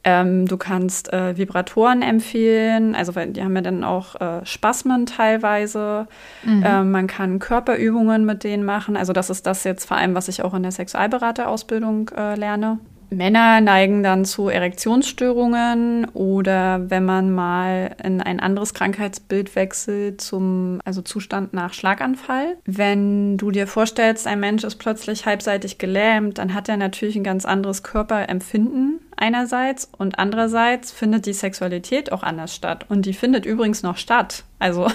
Ähm, 0.03 0.47
du 0.47 0.57
kannst 0.57 1.13
äh, 1.13 1.37
Vibratoren 1.37 2.01
empfehlen, 2.01 2.95
also 2.95 3.15
weil 3.15 3.33
die 3.33 3.43
haben 3.43 3.55
ja 3.55 3.61
dann 3.61 3.85
auch 3.85 4.19
äh, 4.19 4.47
Spasmen 4.47 5.05
teilweise. 5.05 6.07
Mhm. 6.43 6.65
Ähm, 6.67 6.91
man 6.91 7.07
kann 7.07 7.39
Körperübungen 7.39 8.25
mit 8.25 8.43
denen 8.43 8.65
machen. 8.65 8.97
Also 8.97 9.13
das 9.13 9.29
ist 9.29 9.47
das 9.47 9.65
jetzt 9.65 9.85
vor 9.85 9.99
allem, 9.99 10.15
was 10.15 10.29
ich 10.29 10.43
auch 10.43 10.55
in 10.55 10.63
der 10.63 10.73
Sexualberaterausbildung 10.73 12.11
äh, 12.17 12.35
lerne. 12.35 12.79
Männer 13.11 13.61
neigen 13.61 14.03
dann 14.03 14.25
zu 14.25 14.49
Erektionsstörungen 14.49 16.07
oder 16.11 16.89
wenn 16.91 17.05
man 17.05 17.33
mal 17.33 17.97
in 18.03 18.21
ein 18.21 18.41
anderes 18.41 18.75
Krankheitsbild 18.75 19.55
wechselt 19.57 20.21
zum 20.21 20.81
also 20.85 21.03
Zustand 21.03 21.53
nach 21.53 21.73
Schlaganfall. 21.73 22.57
Wenn 22.65 23.37
du 23.37 23.51
dir 23.51 23.67
vorstellst, 23.67 24.27
ein 24.27 24.41
Mensch 24.41 24.65
ist 24.65 24.77
plötzlich 24.77 25.27
halbseitig 25.27 25.79
gelähmt, 25.79 26.39
dann 26.39 26.55
hat 26.55 26.69
er 26.69 26.77
natürlich 26.77 27.17
ein 27.17 27.25
ganz 27.25 27.45
anderes 27.45 27.83
Körperempfinden 27.83 29.01
einerseits 29.17 29.91
und 29.99 30.19
andererseits 30.19 30.93
findet 30.93 31.27
die 31.27 31.33
Sexualität 31.33 32.11
auch 32.13 32.23
anders 32.23 32.55
statt 32.55 32.87
und 32.89 33.07
die 33.07 33.13
findet 33.13 33.45
übrigens 33.45 33.83
noch 33.83 33.99
statt. 33.99 34.45
Also 34.59 34.89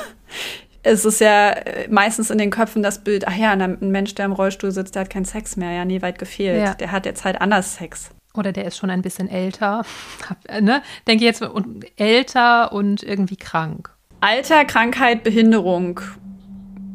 es 0.86 1.04
ist 1.04 1.20
ja 1.20 1.50
äh, 1.50 1.88
meistens 1.90 2.30
in 2.30 2.38
den 2.38 2.52
Köpfen 2.52 2.84
das 2.84 3.04
Bild, 3.04 3.28
ach 3.28 3.36
ja, 3.36 3.52
ein 3.52 3.78
Mensch, 3.80 4.14
der 4.16 4.26
im 4.26 4.32
Rollstuhl 4.32 4.72
sitzt, 4.72 4.96
der 4.96 5.02
hat 5.02 5.10
keinen 5.10 5.26
Sex 5.26 5.58
mehr. 5.58 5.72
Ja, 5.72 5.84
nee, 5.84 6.02
weit 6.02 6.20
gefehlt. 6.20 6.64
Ja. 6.64 6.74
Der 6.76 6.92
hat 6.92 7.06
jetzt 7.06 7.26
halt 7.26 7.42
anders 7.42 7.76
Sex. 7.76 8.12
Oder 8.36 8.52
der 8.52 8.66
ist 8.66 8.78
schon 8.78 8.90
ein 8.90 9.02
bisschen 9.02 9.28
älter. 9.28 9.84
ne? 10.62 10.84
Denke 11.08 11.26
jetzt 11.26 11.42
und 11.42 11.86
älter 12.00 12.72
und 12.72 13.02
irgendwie 13.02 13.38
krank. 13.38 13.90
Alter, 14.22 14.66
Krankheit, 14.66 15.24
Behinderung 15.24 16.02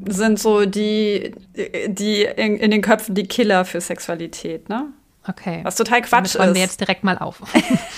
sind 0.09 0.39
so 0.39 0.65
die, 0.67 1.35
die 1.89 2.23
in, 2.23 2.57
in 2.57 2.71
den 2.71 2.83
Köpfen 2.83 3.15
die 3.15 3.27
Killer 3.27 3.65
für 3.65 3.81
Sexualität, 3.81 4.69
ne? 4.69 4.93
Okay. 5.29 5.61
Was 5.63 5.77
total 5.77 6.01
Quatsch 6.03 6.35
Damit 6.35 6.49
ist. 6.49 6.55
wir 6.55 6.63
jetzt 6.63 6.81
direkt 6.81 7.05
mal 7.05 7.19
auf. 7.19 7.43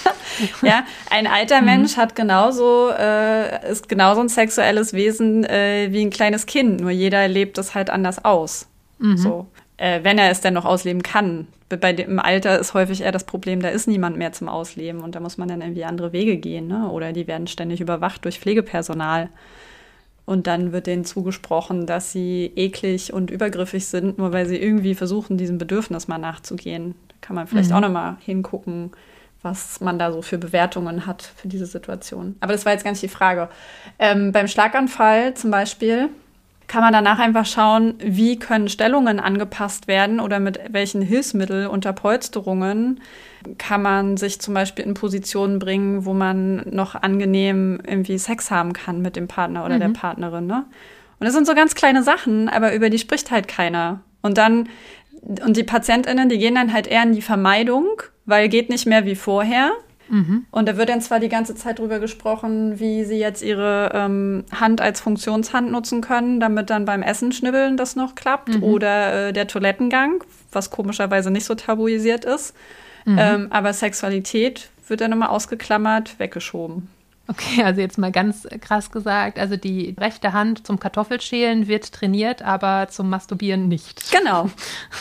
ja, 0.62 0.84
ein 1.10 1.26
alter 1.26 1.60
mhm. 1.60 1.66
Mensch 1.66 1.96
hat 1.96 2.16
genauso, 2.16 2.90
äh, 2.90 3.70
ist 3.70 3.88
genauso 3.88 4.20
ein 4.20 4.28
sexuelles 4.28 4.92
Wesen 4.92 5.44
äh, 5.44 5.88
wie 5.90 6.04
ein 6.04 6.10
kleines 6.10 6.46
Kind, 6.46 6.80
nur 6.80 6.90
jeder 6.90 7.28
lebt 7.28 7.58
es 7.58 7.74
halt 7.74 7.90
anders 7.90 8.24
aus. 8.24 8.66
Mhm. 8.98 9.16
So. 9.16 9.46
Äh, 9.76 10.00
wenn 10.02 10.18
er 10.18 10.30
es 10.30 10.40
denn 10.40 10.54
noch 10.54 10.64
ausleben 10.64 11.02
kann. 11.02 11.46
Bei 11.68 11.94
dem, 11.94 12.10
Im 12.10 12.18
Alter 12.18 12.58
ist 12.58 12.74
häufig 12.74 13.00
eher 13.00 13.12
das 13.12 13.24
Problem, 13.24 13.60
da 13.60 13.68
ist 13.68 13.88
niemand 13.88 14.18
mehr 14.18 14.32
zum 14.32 14.48
Ausleben 14.48 15.00
und 15.00 15.14
da 15.14 15.20
muss 15.20 15.38
man 15.38 15.48
dann 15.48 15.62
irgendwie 15.62 15.86
andere 15.86 16.12
Wege 16.12 16.36
gehen, 16.36 16.66
ne? 16.68 16.90
Oder 16.90 17.14
die 17.14 17.26
werden 17.26 17.46
ständig 17.46 17.80
überwacht 17.80 18.26
durch 18.26 18.38
Pflegepersonal. 18.40 19.30
Und 20.26 20.46
dann 20.46 20.72
wird 20.72 20.86
denen 20.86 21.04
zugesprochen, 21.04 21.86
dass 21.86 22.12
sie 22.12 22.52
eklig 22.54 23.12
und 23.12 23.30
übergriffig 23.30 23.86
sind, 23.86 24.18
nur 24.18 24.32
weil 24.32 24.46
sie 24.46 24.58
irgendwie 24.58 24.94
versuchen, 24.94 25.38
diesem 25.38 25.56
Bedürfnis 25.56 26.08
mal 26.08 26.18
nachzugehen. 26.18 26.94
Kann 27.32 27.36
man 27.36 27.46
vielleicht 27.46 27.70
mhm. 27.70 27.76
auch 27.76 27.80
nochmal 27.80 28.16
hingucken, 28.20 28.90
was 29.40 29.80
man 29.80 29.98
da 29.98 30.12
so 30.12 30.20
für 30.20 30.36
Bewertungen 30.36 31.06
hat 31.06 31.22
für 31.22 31.48
diese 31.48 31.64
Situation. 31.64 32.36
Aber 32.40 32.52
das 32.52 32.66
war 32.66 32.72
jetzt 32.72 32.84
gar 32.84 32.90
nicht 32.90 33.02
die 33.02 33.08
Frage. 33.08 33.48
Ähm, 33.98 34.32
beim 34.32 34.48
Schlaganfall 34.48 35.32
zum 35.32 35.50
Beispiel 35.50 36.10
kann 36.66 36.82
man 36.82 36.92
danach 36.92 37.18
einfach 37.18 37.46
schauen, 37.46 37.94
wie 37.98 38.38
können 38.38 38.68
Stellungen 38.68 39.18
angepasst 39.18 39.88
werden 39.88 40.20
oder 40.20 40.40
mit 40.40 40.60
welchen 40.68 41.00
Hilfsmitteln 41.00 41.66
unter 41.66 41.94
Polsterungen 41.94 43.00
kann 43.56 43.80
man 43.80 44.18
sich 44.18 44.42
zum 44.42 44.52
Beispiel 44.52 44.84
in 44.84 44.92
Positionen 44.92 45.58
bringen, 45.58 46.04
wo 46.04 46.12
man 46.12 46.66
noch 46.70 46.94
angenehm 46.94 47.80
irgendwie 47.86 48.18
Sex 48.18 48.50
haben 48.50 48.74
kann 48.74 49.00
mit 49.00 49.16
dem 49.16 49.26
Partner 49.26 49.64
oder 49.64 49.76
mhm. 49.76 49.80
der 49.80 49.88
Partnerin. 49.88 50.46
Ne? 50.46 50.66
Und 51.18 51.24
das 51.24 51.32
sind 51.32 51.46
so 51.46 51.54
ganz 51.54 51.74
kleine 51.74 52.02
Sachen, 52.02 52.50
aber 52.50 52.74
über 52.74 52.90
die 52.90 52.98
spricht 52.98 53.30
halt 53.30 53.48
keiner. 53.48 54.00
Und 54.22 54.38
dann, 54.38 54.68
und 55.22 55.56
die 55.56 55.62
PatientInnen, 55.62 56.28
die 56.28 56.38
gehen 56.38 56.54
dann 56.54 56.72
halt 56.72 56.86
eher 56.86 57.02
in 57.02 57.12
die 57.12 57.22
Vermeidung, 57.22 57.86
weil 58.26 58.48
geht 58.48 58.68
nicht 58.68 58.86
mehr 58.86 59.04
wie 59.04 59.14
vorher. 59.14 59.72
Mhm. 60.08 60.46
Und 60.50 60.68
da 60.68 60.76
wird 60.76 60.88
dann 60.88 61.00
zwar 61.00 61.20
die 61.20 61.28
ganze 61.28 61.54
Zeit 61.54 61.78
drüber 61.78 61.98
gesprochen, 61.98 62.78
wie 62.78 63.04
sie 63.04 63.18
jetzt 63.18 63.42
ihre 63.42 63.92
ähm, 63.94 64.44
Hand 64.52 64.80
als 64.80 65.00
Funktionshand 65.00 65.70
nutzen 65.70 66.00
können, 66.00 66.38
damit 66.38 66.70
dann 66.70 66.84
beim 66.84 67.02
Essen 67.02 67.32
schnibbeln 67.32 67.76
das 67.76 67.96
noch 67.96 68.14
klappt. 68.14 68.56
Mhm. 68.56 68.62
Oder 68.62 69.28
äh, 69.28 69.32
der 69.32 69.46
Toilettengang, 69.46 70.22
was 70.50 70.70
komischerweise 70.70 71.30
nicht 71.30 71.46
so 71.46 71.54
tabuisiert 71.54 72.24
ist. 72.24 72.54
Mhm. 73.04 73.18
Ähm, 73.18 73.46
aber 73.50 73.72
Sexualität 73.72 74.70
wird 74.86 75.00
dann 75.00 75.12
immer 75.12 75.30
ausgeklammert, 75.30 76.18
weggeschoben. 76.18 76.88
Okay, 77.28 77.62
also 77.62 77.80
jetzt 77.80 77.98
mal 77.98 78.10
ganz 78.10 78.48
krass 78.60 78.90
gesagt, 78.90 79.38
also 79.38 79.56
die 79.56 79.94
rechte 79.98 80.32
Hand 80.32 80.66
zum 80.66 80.80
Kartoffelschälen 80.80 81.68
wird 81.68 81.92
trainiert, 81.92 82.42
aber 82.42 82.88
zum 82.88 83.08
Masturbieren 83.08 83.68
nicht. 83.68 84.10
Genau. 84.10 84.50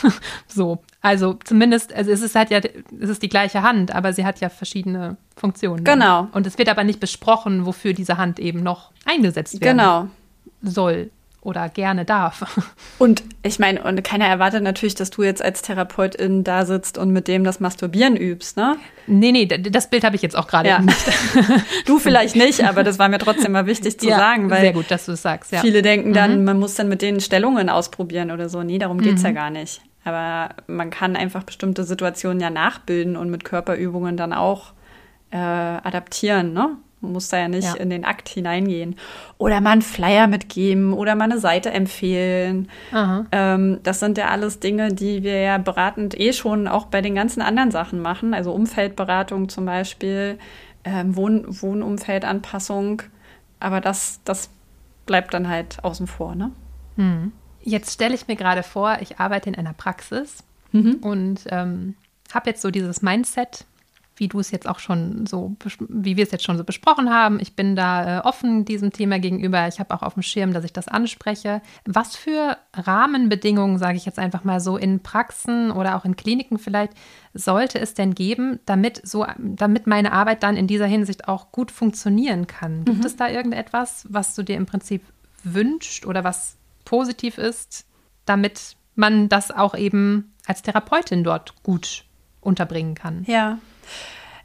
so, 0.46 0.78
also 1.00 1.34
zumindest, 1.44 1.92
also 1.92 2.12
es 2.12 2.22
ist 2.22 2.36
halt 2.36 2.50
ja, 2.50 2.58
es 2.58 3.10
ist 3.10 3.22
die 3.22 3.28
gleiche 3.28 3.62
Hand, 3.62 3.92
aber 3.92 4.12
sie 4.12 4.24
hat 4.24 4.40
ja 4.40 4.48
verschiedene 4.48 5.16
Funktionen. 5.36 5.82
Genau. 5.84 6.28
Und 6.32 6.46
es 6.46 6.58
wird 6.58 6.68
aber 6.68 6.84
nicht 6.84 7.00
besprochen, 7.00 7.66
wofür 7.66 7.92
diese 7.92 8.18
Hand 8.18 8.38
eben 8.38 8.62
noch 8.62 8.92
eingesetzt 9.04 9.60
werden 9.60 9.78
genau. 9.78 10.08
soll 10.62 11.10
oder 11.42 11.68
gerne 11.68 12.04
darf. 12.04 12.60
Und 12.98 13.22
ich 13.42 13.58
meine, 13.58 13.82
und 13.82 14.04
keiner 14.04 14.26
erwartet 14.26 14.62
natürlich, 14.62 14.94
dass 14.94 15.10
du 15.10 15.24
jetzt 15.24 15.42
als 15.42 15.62
Therapeutin 15.62 16.44
da 16.44 16.64
sitzt 16.64 16.98
und 16.98 17.10
mit 17.10 17.26
dem 17.26 17.42
das 17.42 17.58
Masturbieren 17.58 18.16
übst, 18.16 18.56
ne? 18.56 18.76
Nee, 19.08 19.32
nee, 19.32 19.46
das 19.46 19.90
Bild 19.90 20.04
habe 20.04 20.14
ich 20.14 20.22
jetzt 20.22 20.36
auch 20.36 20.46
gerade 20.46 20.68
ja. 20.68 20.78
nicht. 20.78 21.04
du 21.86 21.98
vielleicht 21.98 22.36
nicht, 22.36 22.62
aber 22.64 22.84
das 22.84 23.00
war 23.00 23.08
mir 23.08 23.18
trotzdem 23.18 23.50
mal 23.50 23.66
wichtig 23.66 23.98
zu 23.98 24.08
ja, 24.08 24.16
sagen, 24.16 24.50
weil 24.50 24.60
sehr 24.60 24.72
gut, 24.72 24.88
dass 24.92 25.06
du 25.06 25.12
es 25.12 25.22
sagst, 25.22 25.50
ja. 25.50 25.60
Viele 25.60 25.82
denken 25.82 26.12
dann, 26.12 26.38
mhm. 26.38 26.44
man 26.44 26.60
muss 26.60 26.74
dann 26.76 26.88
mit 26.88 27.02
denen 27.02 27.18
Stellungen 27.18 27.68
ausprobieren 27.68 28.30
oder 28.30 28.48
so. 28.48 28.62
Nee, 28.62 28.78
darum 28.78 29.00
geht's 29.00 29.22
mhm. 29.22 29.28
ja 29.28 29.32
gar 29.32 29.50
nicht. 29.50 29.80
Aber 30.04 30.50
man 30.68 30.90
kann 30.90 31.16
einfach 31.16 31.42
bestimmte 31.42 31.82
Situationen 31.82 32.38
ja 32.38 32.50
nachbilden 32.50 33.16
und 33.16 33.30
mit 33.30 33.44
Körperübungen 33.44 34.16
dann 34.16 34.32
auch 34.32 34.74
äh, 35.32 35.36
adaptieren, 35.36 36.52
ne? 36.52 36.76
Man 37.02 37.12
muss 37.12 37.28
da 37.28 37.38
ja 37.38 37.48
nicht 37.48 37.64
ja. 37.64 37.74
in 37.74 37.90
den 37.90 38.04
Akt 38.04 38.28
hineingehen. 38.28 38.96
Oder 39.36 39.60
mal 39.60 39.72
einen 39.72 39.82
Flyer 39.82 40.28
mitgeben 40.28 40.92
oder 40.92 41.14
mal 41.14 41.24
eine 41.24 41.38
Seite 41.38 41.70
empfehlen. 41.70 42.68
Ähm, 43.32 43.80
das 43.82 44.00
sind 44.00 44.16
ja 44.18 44.28
alles 44.28 44.60
Dinge, 44.60 44.94
die 44.94 45.22
wir 45.22 45.40
ja 45.40 45.58
beratend 45.58 46.18
eh 46.18 46.32
schon 46.32 46.68
auch 46.68 46.86
bei 46.86 47.02
den 47.02 47.14
ganzen 47.14 47.42
anderen 47.42 47.70
Sachen 47.70 48.00
machen. 48.00 48.34
Also 48.34 48.52
Umfeldberatung 48.52 49.48
zum 49.48 49.66
Beispiel, 49.66 50.38
ähm, 50.84 51.16
Wohn 51.16 51.44
Wohnumfeldanpassung. 51.48 53.02
Aber 53.60 53.80
das, 53.80 54.20
das 54.24 54.48
bleibt 55.04 55.34
dann 55.34 55.48
halt 55.48 55.82
außen 55.82 56.06
vor, 56.06 56.34
ne? 56.34 56.52
Hm. 56.96 57.32
Jetzt 57.64 57.94
stelle 57.94 58.14
ich 58.14 58.26
mir 58.26 58.36
gerade 58.36 58.62
vor, 58.62 58.98
ich 59.00 59.18
arbeite 59.18 59.48
in 59.48 59.56
einer 59.56 59.72
Praxis 59.72 60.42
mhm. 60.72 60.94
und 61.00 61.40
ähm, 61.46 61.94
habe 62.34 62.50
jetzt 62.50 62.62
so 62.62 62.70
dieses 62.70 63.02
Mindset, 63.02 63.66
wie 64.16 64.28
du 64.28 64.40
es 64.40 64.50
jetzt 64.50 64.68
auch 64.68 64.78
schon 64.78 65.26
so, 65.26 65.56
wie 65.88 66.16
wir 66.16 66.24
es 66.24 66.30
jetzt 66.30 66.44
schon 66.44 66.58
so 66.58 66.64
besprochen 66.64 67.10
haben. 67.10 67.40
Ich 67.40 67.56
bin 67.56 67.76
da 67.76 68.18
äh, 68.18 68.20
offen 68.22 68.64
diesem 68.64 68.92
Thema 68.92 69.18
gegenüber. 69.18 69.66
Ich 69.68 69.80
habe 69.80 69.94
auch 69.94 70.02
auf 70.02 70.14
dem 70.14 70.22
Schirm, 70.22 70.52
dass 70.52 70.64
ich 70.64 70.72
das 70.72 70.88
anspreche. 70.88 71.62
Was 71.86 72.16
für 72.16 72.58
Rahmenbedingungen, 72.74 73.78
sage 73.78 73.96
ich 73.96 74.04
jetzt 74.04 74.18
einfach 74.18 74.44
mal 74.44 74.60
so, 74.60 74.76
in 74.76 75.00
Praxen 75.00 75.70
oder 75.70 75.96
auch 75.96 76.04
in 76.04 76.16
Kliniken 76.16 76.58
vielleicht, 76.58 76.92
sollte 77.34 77.78
es 77.78 77.94
denn 77.94 78.14
geben, 78.14 78.60
damit 78.66 79.00
so, 79.06 79.26
damit 79.38 79.86
meine 79.86 80.12
Arbeit 80.12 80.42
dann 80.42 80.56
in 80.56 80.66
dieser 80.66 80.86
Hinsicht 80.86 81.28
auch 81.28 81.50
gut 81.50 81.70
funktionieren 81.70 82.46
kann? 82.46 82.84
Gibt 82.84 82.98
mhm. 82.98 83.06
es 83.06 83.16
da 83.16 83.28
irgendetwas, 83.28 84.06
was 84.10 84.34
du 84.34 84.42
dir 84.42 84.56
im 84.56 84.66
Prinzip 84.66 85.02
wünscht 85.42 86.06
oder 86.06 86.22
was 86.22 86.56
positiv 86.84 87.38
ist, 87.38 87.86
damit 88.26 88.76
man 88.94 89.28
das 89.28 89.50
auch 89.50 89.74
eben 89.74 90.34
als 90.46 90.62
Therapeutin 90.62 91.24
dort 91.24 91.62
gut 91.62 92.04
unterbringen 92.40 92.94
kann? 92.94 93.24
Ja, 93.26 93.58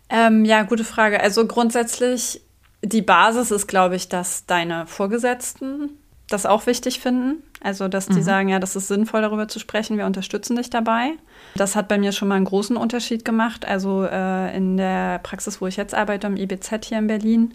ähm, 0.10 0.46
ja, 0.46 0.64
gute 0.64 0.84
Frage. 0.84 1.20
Also 1.22 1.46
grundsätzlich, 1.48 2.42
die 2.82 3.02
Basis 3.02 3.52
ist, 3.52 3.68
glaube 3.68 3.96
ich, 3.96 4.10
dass 4.10 4.46
deine 4.46 4.88
Vorgesetzten 4.88 5.90
das 6.30 6.46
auch 6.46 6.66
wichtig 6.66 7.00
finden. 7.00 7.44
Also, 7.62 7.88
dass 7.88 8.08
die 8.08 8.14
mhm. 8.14 8.24
sagen, 8.24 8.50
ja, 8.50 8.60
das 8.60 8.76
ist 8.76 8.88
sinnvoll, 8.88 9.22
darüber 9.22 9.48
zu 9.48 9.60
sprechen, 9.60 9.98
wir 9.98 10.06
unterstützen 10.06 10.56
dich 10.56 10.70
dabei. 10.70 11.12
Das 11.56 11.76
hat 11.76 11.88
bei 11.88 11.98
mir 11.98 12.12
schon 12.12 12.28
mal 12.28 12.36
einen 12.36 12.46
großen 12.46 12.78
Unterschied 12.78 13.26
gemacht. 13.26 13.66
Also 13.66 14.04
äh, 14.04 14.56
in 14.56 14.78
der 14.78 15.20
Praxis, 15.20 15.60
wo 15.62 15.68
ich 15.68 15.78
jetzt 15.78 15.96
arbeite, 15.96 16.28
am 16.28 16.38
IBZ 16.38 16.86
hier 16.86 17.00
in 17.00 17.08
Berlin, 17.08 17.54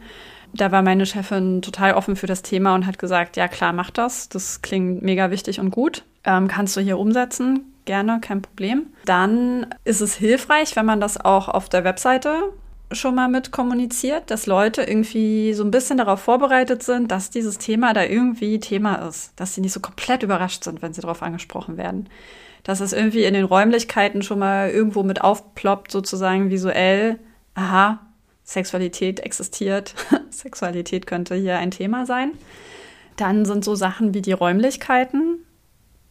da 0.54 0.72
war 0.72 0.82
meine 0.82 1.06
Chefin 1.06 1.62
total 1.62 1.94
offen 1.94 2.16
für 2.16 2.26
das 2.26 2.42
Thema 2.42 2.74
und 2.74 2.86
hat 2.86 2.98
gesagt, 2.98 3.36
ja 3.36 3.48
klar, 3.48 3.72
mach 3.72 3.90
das. 3.90 4.28
Das 4.28 4.60
klingt 4.60 5.02
mega 5.02 5.30
wichtig 5.30 5.60
und 5.60 5.70
gut. 5.70 6.02
Ähm, 6.24 6.48
kannst 6.48 6.76
du 6.76 6.80
hier 6.80 6.98
umsetzen? 6.98 7.71
Gerne, 7.84 8.20
kein 8.20 8.42
Problem. 8.42 8.86
Dann 9.04 9.66
ist 9.84 10.00
es 10.00 10.14
hilfreich, 10.14 10.76
wenn 10.76 10.86
man 10.86 11.00
das 11.00 11.18
auch 11.18 11.48
auf 11.48 11.68
der 11.68 11.84
Webseite 11.84 12.52
schon 12.94 13.14
mal 13.14 13.28
mit 13.28 13.52
kommuniziert, 13.52 14.30
dass 14.30 14.46
Leute 14.46 14.82
irgendwie 14.82 15.54
so 15.54 15.64
ein 15.64 15.70
bisschen 15.70 15.98
darauf 15.98 16.20
vorbereitet 16.20 16.82
sind, 16.82 17.10
dass 17.10 17.30
dieses 17.30 17.58
Thema 17.58 17.94
da 17.94 18.04
irgendwie 18.04 18.60
Thema 18.60 19.06
ist, 19.06 19.32
dass 19.36 19.54
sie 19.54 19.60
nicht 19.60 19.72
so 19.72 19.80
komplett 19.80 20.22
überrascht 20.22 20.64
sind, 20.64 20.82
wenn 20.82 20.92
sie 20.92 21.00
darauf 21.00 21.22
angesprochen 21.22 21.76
werden. 21.76 22.08
Dass 22.64 22.80
es 22.80 22.92
irgendwie 22.92 23.24
in 23.24 23.34
den 23.34 23.44
Räumlichkeiten 23.44 24.22
schon 24.22 24.38
mal 24.38 24.70
irgendwo 24.70 25.02
mit 25.02 25.20
aufploppt, 25.20 25.90
sozusagen 25.90 26.50
visuell, 26.50 27.18
aha, 27.54 28.00
Sexualität 28.44 29.20
existiert, 29.20 29.94
Sexualität 30.30 31.06
könnte 31.06 31.34
hier 31.34 31.58
ein 31.58 31.70
Thema 31.70 32.06
sein. 32.06 32.32
Dann 33.16 33.44
sind 33.44 33.64
so 33.64 33.74
Sachen 33.74 34.14
wie 34.14 34.22
die 34.22 34.32
Räumlichkeiten 34.32 35.44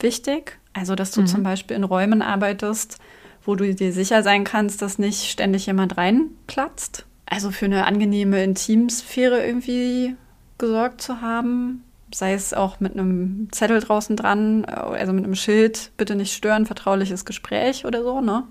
wichtig. 0.03 0.59
Also, 0.73 0.95
dass 0.95 1.11
du 1.11 1.21
mhm. 1.21 1.27
zum 1.27 1.43
Beispiel 1.43 1.75
in 1.75 1.83
Räumen 1.83 2.21
arbeitest, 2.21 2.97
wo 3.43 3.55
du 3.55 3.73
dir 3.73 3.91
sicher 3.91 4.23
sein 4.23 4.43
kannst, 4.43 4.81
dass 4.81 4.99
nicht 4.99 5.29
ständig 5.29 5.65
jemand 5.65 5.97
reinplatzt. 5.97 7.05
Also 7.25 7.51
für 7.51 7.65
eine 7.65 7.85
angenehme 7.85 8.43
Intimsphäre 8.43 9.45
irgendwie 9.45 10.15
gesorgt 10.57 11.01
zu 11.01 11.21
haben. 11.21 11.83
Sei 12.13 12.33
es 12.33 12.53
auch 12.53 12.79
mit 12.81 12.93
einem 12.93 13.47
Zettel 13.51 13.79
draußen 13.79 14.17
dran, 14.17 14.65
also 14.65 15.13
mit 15.13 15.23
einem 15.23 15.35
Schild, 15.35 15.91
bitte 15.95 16.15
nicht 16.15 16.33
stören, 16.33 16.65
vertrauliches 16.65 17.23
Gespräch 17.23 17.85
oder 17.85 18.03
so, 18.03 18.19
ne? 18.19 18.43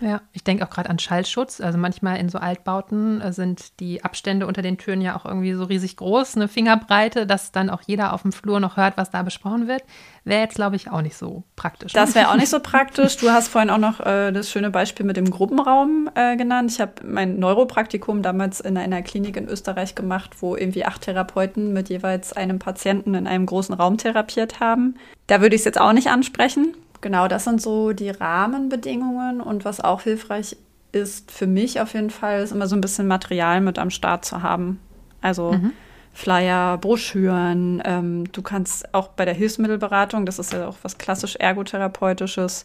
Ja, 0.00 0.20
ich 0.32 0.44
denke 0.44 0.64
auch 0.64 0.70
gerade 0.70 0.90
an 0.90 0.98
Schallschutz. 0.98 1.60
Also 1.60 1.78
manchmal 1.78 2.18
in 2.18 2.28
so 2.28 2.38
Altbauten 2.38 3.20
äh, 3.20 3.32
sind 3.32 3.80
die 3.80 4.04
Abstände 4.04 4.46
unter 4.46 4.62
den 4.62 4.78
Türen 4.78 5.00
ja 5.00 5.16
auch 5.16 5.24
irgendwie 5.24 5.52
so 5.54 5.64
riesig 5.64 5.96
groß, 5.96 6.36
eine 6.36 6.48
Fingerbreite, 6.48 7.26
dass 7.26 7.52
dann 7.52 7.68
auch 7.70 7.82
jeder 7.84 8.12
auf 8.12 8.22
dem 8.22 8.32
Flur 8.32 8.60
noch 8.60 8.76
hört, 8.76 8.96
was 8.96 9.10
da 9.10 9.22
besprochen 9.22 9.66
wird. 9.66 9.82
Wäre 10.24 10.42
jetzt, 10.42 10.54
glaube 10.54 10.76
ich, 10.76 10.90
auch 10.90 11.02
nicht 11.02 11.16
so 11.16 11.42
praktisch. 11.56 11.92
Das 11.92 12.14
wäre 12.14 12.30
auch 12.30 12.36
nicht 12.36 12.48
so 12.48 12.60
praktisch. 12.62 13.16
Du 13.16 13.30
hast 13.30 13.48
vorhin 13.48 13.70
auch 13.70 13.78
noch 13.78 14.00
äh, 14.00 14.30
das 14.30 14.50
schöne 14.50 14.70
Beispiel 14.70 15.04
mit 15.04 15.16
dem 15.16 15.30
Gruppenraum 15.30 16.08
äh, 16.14 16.36
genannt. 16.36 16.70
Ich 16.72 16.80
habe 16.80 16.92
mein 17.04 17.38
Neuropraktikum 17.38 18.22
damals 18.22 18.60
in 18.60 18.76
einer 18.76 19.02
Klinik 19.02 19.36
in 19.36 19.48
Österreich 19.48 19.94
gemacht, 19.94 20.36
wo 20.40 20.54
irgendwie 20.54 20.84
acht 20.84 21.02
Therapeuten 21.02 21.72
mit 21.72 21.88
jeweils 21.88 22.32
einem 22.32 22.58
Patienten 22.58 23.14
in 23.14 23.26
einem 23.26 23.46
großen 23.46 23.74
Raum 23.74 23.98
therapiert 23.98 24.60
haben. 24.60 24.94
Da 25.26 25.40
würde 25.40 25.56
ich 25.56 25.62
es 25.62 25.66
jetzt 25.66 25.80
auch 25.80 25.92
nicht 25.92 26.08
ansprechen 26.08 26.74
genau, 27.00 27.28
das 27.28 27.44
sind 27.44 27.60
so 27.60 27.92
die 27.92 28.10
Rahmenbedingungen 28.10 29.40
und 29.40 29.64
was 29.64 29.80
auch 29.80 30.02
hilfreich 30.02 30.56
ist 30.92 31.30
für 31.30 31.46
mich 31.46 31.80
auf 31.80 31.94
jeden 31.94 32.10
Fall, 32.10 32.42
ist 32.42 32.52
immer 32.52 32.66
so 32.66 32.76
ein 32.76 32.80
bisschen 32.80 33.06
Material 33.06 33.60
mit 33.60 33.78
am 33.78 33.90
Start 33.90 34.24
zu 34.24 34.42
haben. 34.42 34.80
Also 35.20 35.52
mhm. 35.52 35.72
Flyer, 36.14 36.78
Broschüren. 36.78 37.82
Ähm, 37.84 38.32
du 38.32 38.42
kannst 38.42 38.92
auch 38.94 39.08
bei 39.08 39.24
der 39.24 39.34
Hilfsmittelberatung, 39.34 40.26
das 40.26 40.38
ist 40.38 40.52
ja 40.52 40.66
auch 40.66 40.76
was 40.82 40.98
klassisch 40.98 41.36
ergotherapeutisches, 41.36 42.64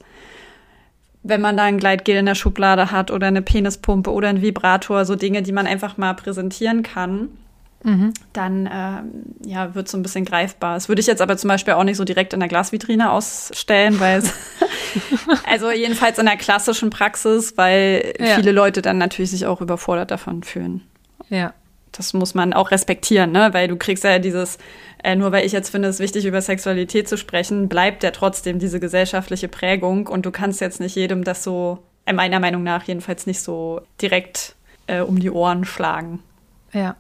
wenn 1.21 1.41
man 1.41 1.55
da 1.55 1.63
ein 1.63 1.77
Gleitgel 1.77 2.17
in 2.17 2.25
der 2.25 2.35
Schublade 2.35 2.91
hat 2.91 3.11
oder 3.11 3.27
eine 3.27 3.41
Penispumpe 3.41 4.11
oder 4.11 4.29
ein 4.29 4.41
Vibrator, 4.41 5.05
so 5.05 5.15
Dinge, 5.15 5.41
die 5.41 5.51
man 5.51 5.67
einfach 5.67 5.97
mal 5.97 6.13
präsentieren 6.13 6.83
kann 6.83 7.29
mhm. 7.83 8.13
dann 8.33 8.69
ähm, 8.71 9.35
ja, 9.45 9.75
wird 9.75 9.87
so 9.87 9.97
ein 9.97 10.03
bisschen 10.03 10.25
greifbar. 10.25 10.75
Das 10.75 10.89
würde 10.89 11.01
ich 11.01 11.07
jetzt 11.07 11.21
aber 11.21 11.37
zum 11.37 11.49
Beispiel 11.49 11.73
auch 11.75 11.83
nicht 11.83 11.97
so 11.97 12.03
direkt 12.03 12.33
in 12.33 12.39
der 12.39 12.49
Glasvitrine 12.49 13.11
ausstellen, 13.11 13.99
weil 13.99 14.19
es, 14.19 14.33
also 15.45 15.71
jedenfalls 15.71 16.17
in 16.17 16.25
der 16.25 16.37
klassischen 16.37 16.89
Praxis, 16.89 17.57
weil 17.57 18.13
ja. 18.19 18.35
viele 18.35 18.51
Leute 18.51 18.81
dann 18.81 18.97
natürlich 18.97 19.31
sich 19.31 19.45
auch 19.45 19.61
überfordert 19.61 20.11
davon 20.11 20.43
fühlen. 20.43 20.81
Ja. 21.29 21.53
das 21.91 22.13
muss 22.13 22.33
man 22.33 22.53
auch 22.53 22.71
respektieren, 22.71 23.31
ne? 23.31 23.49
weil 23.53 23.67
du 23.67 23.77
kriegst 23.77 24.03
ja 24.03 24.19
dieses, 24.19 24.57
äh, 25.03 25.15
nur 25.15 25.31
weil 25.31 25.45
ich 25.45 25.51
jetzt 25.51 25.69
finde, 25.69 25.87
es 25.87 25.95
ist 25.95 26.01
wichtig, 26.01 26.25
über 26.25 26.41
Sexualität 26.41 27.07
zu 27.07 27.17
sprechen, 27.17 27.69
bleibt 27.69 28.03
ja 28.03 28.11
trotzdem 28.11 28.59
diese 28.59 28.79
gesellschaftliche 28.79 29.47
Prägung 29.47 30.07
und 30.07 30.25
du 30.25 30.31
kannst 30.31 30.61
jetzt 30.61 30.79
nicht 30.79 30.95
jedem 30.95 31.23
das 31.23 31.43
so, 31.43 31.79
äh, 32.05 32.13
meiner 32.13 32.39
Meinung 32.39 32.63
nach 32.63 32.83
jedenfalls 32.83 33.25
nicht 33.25 33.41
so 33.41 33.81
direkt 34.01 34.55
äh, 34.87 35.01
um 35.01 35.19
die 35.19 35.31
Ohren 35.31 35.65
schlagen. 35.65 36.19
Ja. 36.71 36.95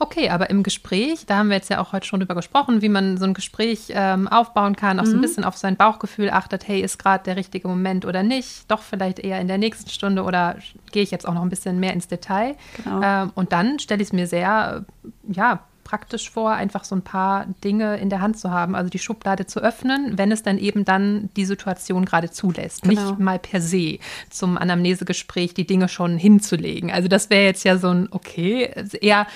Okay, 0.00 0.30
aber 0.30 0.48
im 0.48 0.62
Gespräch, 0.62 1.26
da 1.26 1.38
haben 1.38 1.48
wir 1.48 1.56
jetzt 1.56 1.70
ja 1.70 1.80
auch 1.80 1.92
heute 1.92 2.06
schon 2.06 2.20
drüber 2.20 2.36
gesprochen, 2.36 2.82
wie 2.82 2.88
man 2.88 3.18
so 3.18 3.24
ein 3.24 3.34
Gespräch 3.34 3.86
ähm, 3.90 4.28
aufbauen 4.28 4.76
kann, 4.76 5.00
auch 5.00 5.04
mhm. 5.04 5.08
so 5.08 5.12
ein 5.14 5.18
mhm. 5.18 5.22
bisschen 5.22 5.44
auf 5.44 5.56
sein 5.56 5.76
Bauchgefühl 5.76 6.30
achtet, 6.30 6.68
hey, 6.68 6.80
ist 6.80 6.98
gerade 6.98 7.24
der 7.24 7.36
richtige 7.36 7.66
Moment 7.66 8.04
oder 8.04 8.22
nicht, 8.22 8.70
doch 8.70 8.82
vielleicht 8.82 9.18
eher 9.18 9.40
in 9.40 9.48
der 9.48 9.58
nächsten 9.58 9.90
Stunde 9.90 10.22
oder 10.22 10.56
gehe 10.92 11.02
ich 11.02 11.10
jetzt 11.10 11.26
auch 11.26 11.34
noch 11.34 11.42
ein 11.42 11.48
bisschen 11.48 11.80
mehr 11.80 11.92
ins 11.92 12.06
Detail. 12.06 12.54
Genau. 12.76 13.02
Ähm, 13.02 13.32
und 13.34 13.52
dann 13.52 13.80
stelle 13.80 14.00
ich 14.00 14.08
es 14.08 14.12
mir 14.12 14.28
sehr, 14.28 14.84
ja, 15.28 15.60
praktisch 15.88 16.28
vor, 16.30 16.52
einfach 16.52 16.84
so 16.84 16.94
ein 16.94 17.00
paar 17.00 17.46
Dinge 17.64 17.96
in 17.96 18.10
der 18.10 18.20
Hand 18.20 18.38
zu 18.38 18.50
haben, 18.50 18.74
also 18.74 18.90
die 18.90 18.98
Schublade 18.98 19.46
zu 19.46 19.60
öffnen, 19.60 20.18
wenn 20.18 20.30
es 20.30 20.42
dann 20.42 20.58
eben 20.58 20.84
dann 20.84 21.30
die 21.34 21.46
Situation 21.46 22.04
gerade 22.04 22.30
zulässt. 22.30 22.82
Genau. 22.82 23.12
Nicht 23.12 23.18
mal 23.18 23.38
per 23.38 23.62
se 23.62 23.98
zum 24.28 24.58
Anamnesegespräch 24.58 25.54
die 25.54 25.66
Dinge 25.66 25.88
schon 25.88 26.18
hinzulegen. 26.18 26.90
Also 26.90 27.08
das 27.08 27.30
wäre 27.30 27.44
jetzt 27.44 27.64
ja 27.64 27.78
so 27.78 27.88
ein, 27.88 28.08
okay, 28.10 28.70
eher, 29.00 29.26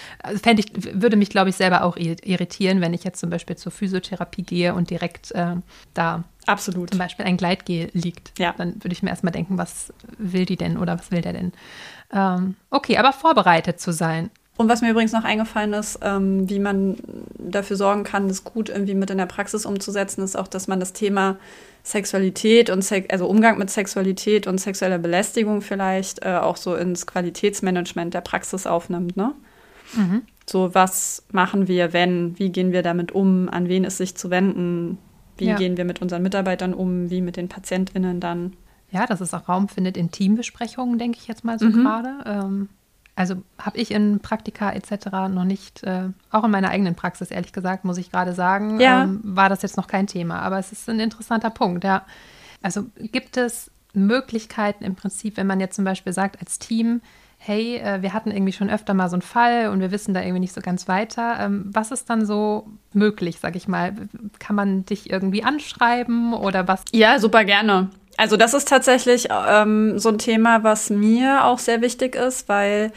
fände 0.42 0.62
ich, 0.62 1.00
würde 1.00 1.16
mich, 1.16 1.30
glaube 1.30 1.48
ich, 1.48 1.56
selber 1.56 1.84
auch 1.84 1.96
irritieren, 1.96 2.82
wenn 2.82 2.92
ich 2.92 3.02
jetzt 3.02 3.18
zum 3.18 3.30
Beispiel 3.30 3.56
zur 3.56 3.72
Physiotherapie 3.72 4.42
gehe 4.42 4.74
und 4.74 4.90
direkt 4.90 5.32
äh, 5.32 5.56
da 5.94 6.24
Absolut. 6.44 6.90
Zum 6.90 6.98
Beispiel 6.98 7.24
ein 7.24 7.36
Gleitgel 7.36 7.88
liegt. 7.92 8.36
Ja. 8.36 8.52
Dann 8.58 8.74
würde 8.82 8.92
ich 8.92 9.02
mir 9.02 9.10
erstmal 9.10 9.32
denken, 9.32 9.58
was 9.58 9.92
will 10.18 10.44
die 10.44 10.56
denn 10.56 10.76
oder 10.76 10.98
was 10.98 11.12
will 11.12 11.20
der 11.20 11.32
denn? 11.32 11.52
Ähm, 12.12 12.56
okay, 12.68 12.98
aber 12.98 13.12
vorbereitet 13.12 13.80
zu 13.80 13.92
sein. 13.92 14.30
Und 14.56 14.68
was 14.68 14.82
mir 14.82 14.90
übrigens 14.90 15.12
noch 15.12 15.24
eingefallen 15.24 15.72
ist, 15.72 15.98
ähm, 16.02 16.48
wie 16.48 16.58
man 16.58 16.98
dafür 17.38 17.76
sorgen 17.76 18.04
kann, 18.04 18.28
das 18.28 18.44
gut 18.44 18.68
irgendwie 18.68 18.94
mit 18.94 19.10
in 19.10 19.18
der 19.18 19.26
Praxis 19.26 19.64
umzusetzen, 19.64 20.22
ist 20.22 20.36
auch, 20.36 20.46
dass 20.46 20.68
man 20.68 20.78
das 20.78 20.92
Thema 20.92 21.36
Sexualität 21.82 22.68
und 22.70 22.84
Se 22.84 23.04
also 23.08 23.26
Umgang 23.26 23.58
mit 23.58 23.70
Sexualität 23.70 24.46
und 24.46 24.58
sexueller 24.58 24.98
Belästigung 24.98 25.62
vielleicht 25.62 26.24
äh, 26.24 26.36
auch 26.36 26.56
so 26.56 26.76
ins 26.76 27.06
Qualitätsmanagement 27.06 28.14
der 28.14 28.20
Praxis 28.20 28.66
aufnimmt. 28.66 29.16
Ne? 29.16 29.34
Mhm. 29.94 30.22
So, 30.48 30.74
was 30.74 31.24
machen 31.32 31.66
wir, 31.66 31.92
wenn? 31.92 32.38
Wie 32.38 32.50
gehen 32.50 32.72
wir 32.72 32.82
damit 32.82 33.12
um? 33.12 33.48
An 33.48 33.68
wen 33.68 33.84
ist 33.84 33.96
sich 33.96 34.16
zu 34.16 34.30
wenden? 34.30 34.98
Wie 35.38 35.46
ja. 35.46 35.56
gehen 35.56 35.76
wir 35.76 35.84
mit 35.84 36.02
unseren 36.02 36.22
Mitarbeitern 36.22 36.74
um? 36.74 37.10
Wie 37.10 37.22
mit 37.22 37.36
den 37.36 37.48
PatientInnen 37.48 38.20
dann? 38.20 38.52
Ja, 38.90 39.06
dass 39.06 39.22
es 39.22 39.32
auch 39.32 39.48
Raum 39.48 39.68
findet 39.68 39.96
in 39.96 40.10
Teambesprechungen, 40.10 40.98
denke 40.98 41.18
ich 41.18 41.26
jetzt 41.26 41.44
mal 41.44 41.58
so 41.58 41.66
mhm. 41.66 41.82
gerade. 41.82 42.14
Ähm 42.26 42.68
also 43.14 43.36
habe 43.58 43.78
ich 43.78 43.90
in 43.90 44.20
Praktika 44.20 44.72
etc. 44.72 45.06
noch 45.30 45.44
nicht, 45.44 45.82
äh, 45.84 46.08
auch 46.30 46.44
in 46.44 46.50
meiner 46.50 46.70
eigenen 46.70 46.94
Praxis, 46.94 47.30
ehrlich 47.30 47.52
gesagt, 47.52 47.84
muss 47.84 47.98
ich 47.98 48.10
gerade 48.10 48.32
sagen, 48.32 48.80
ja. 48.80 49.04
ähm, 49.04 49.20
war 49.22 49.48
das 49.48 49.62
jetzt 49.62 49.76
noch 49.76 49.86
kein 49.86 50.06
Thema. 50.06 50.40
Aber 50.40 50.58
es 50.58 50.72
ist 50.72 50.88
ein 50.88 51.00
interessanter 51.00 51.50
Punkt, 51.50 51.84
ja. 51.84 52.04
Also 52.62 52.86
gibt 52.98 53.36
es 53.36 53.70
Möglichkeiten 53.92 54.84
im 54.84 54.94
Prinzip, 54.94 55.36
wenn 55.36 55.46
man 55.46 55.60
jetzt 55.60 55.76
zum 55.76 55.84
Beispiel 55.84 56.12
sagt 56.12 56.40
als 56.40 56.58
Team, 56.58 57.02
hey, 57.44 57.76
äh, 57.78 58.02
wir 58.02 58.12
hatten 58.12 58.30
irgendwie 58.30 58.52
schon 58.52 58.70
öfter 58.70 58.94
mal 58.94 59.10
so 59.10 59.16
einen 59.16 59.22
Fall 59.22 59.68
und 59.68 59.80
wir 59.80 59.90
wissen 59.90 60.14
da 60.14 60.20
irgendwie 60.20 60.40
nicht 60.40 60.54
so 60.54 60.60
ganz 60.60 60.86
weiter. 60.86 61.38
Ähm, 61.40 61.64
was 61.72 61.90
ist 61.90 62.08
dann 62.08 62.24
so 62.24 62.68
möglich, 62.92 63.38
sag 63.40 63.56
ich 63.56 63.66
mal? 63.66 63.94
Kann 64.38 64.54
man 64.54 64.86
dich 64.86 65.10
irgendwie 65.10 65.42
anschreiben 65.42 66.34
oder 66.34 66.68
was? 66.68 66.84
Ja, 66.92 67.18
super 67.18 67.44
gerne. 67.44 67.90
Also 68.16 68.36
das 68.36 68.54
ist 68.54 68.68
tatsächlich 68.68 69.28
ähm, 69.30 69.98
so 69.98 70.10
ein 70.10 70.18
Thema, 70.18 70.62
was 70.62 70.90
mir 70.90 71.44
auch 71.44 71.58
sehr 71.58 71.80
wichtig 71.80 72.14
ist, 72.14 72.48
weil 72.48 72.92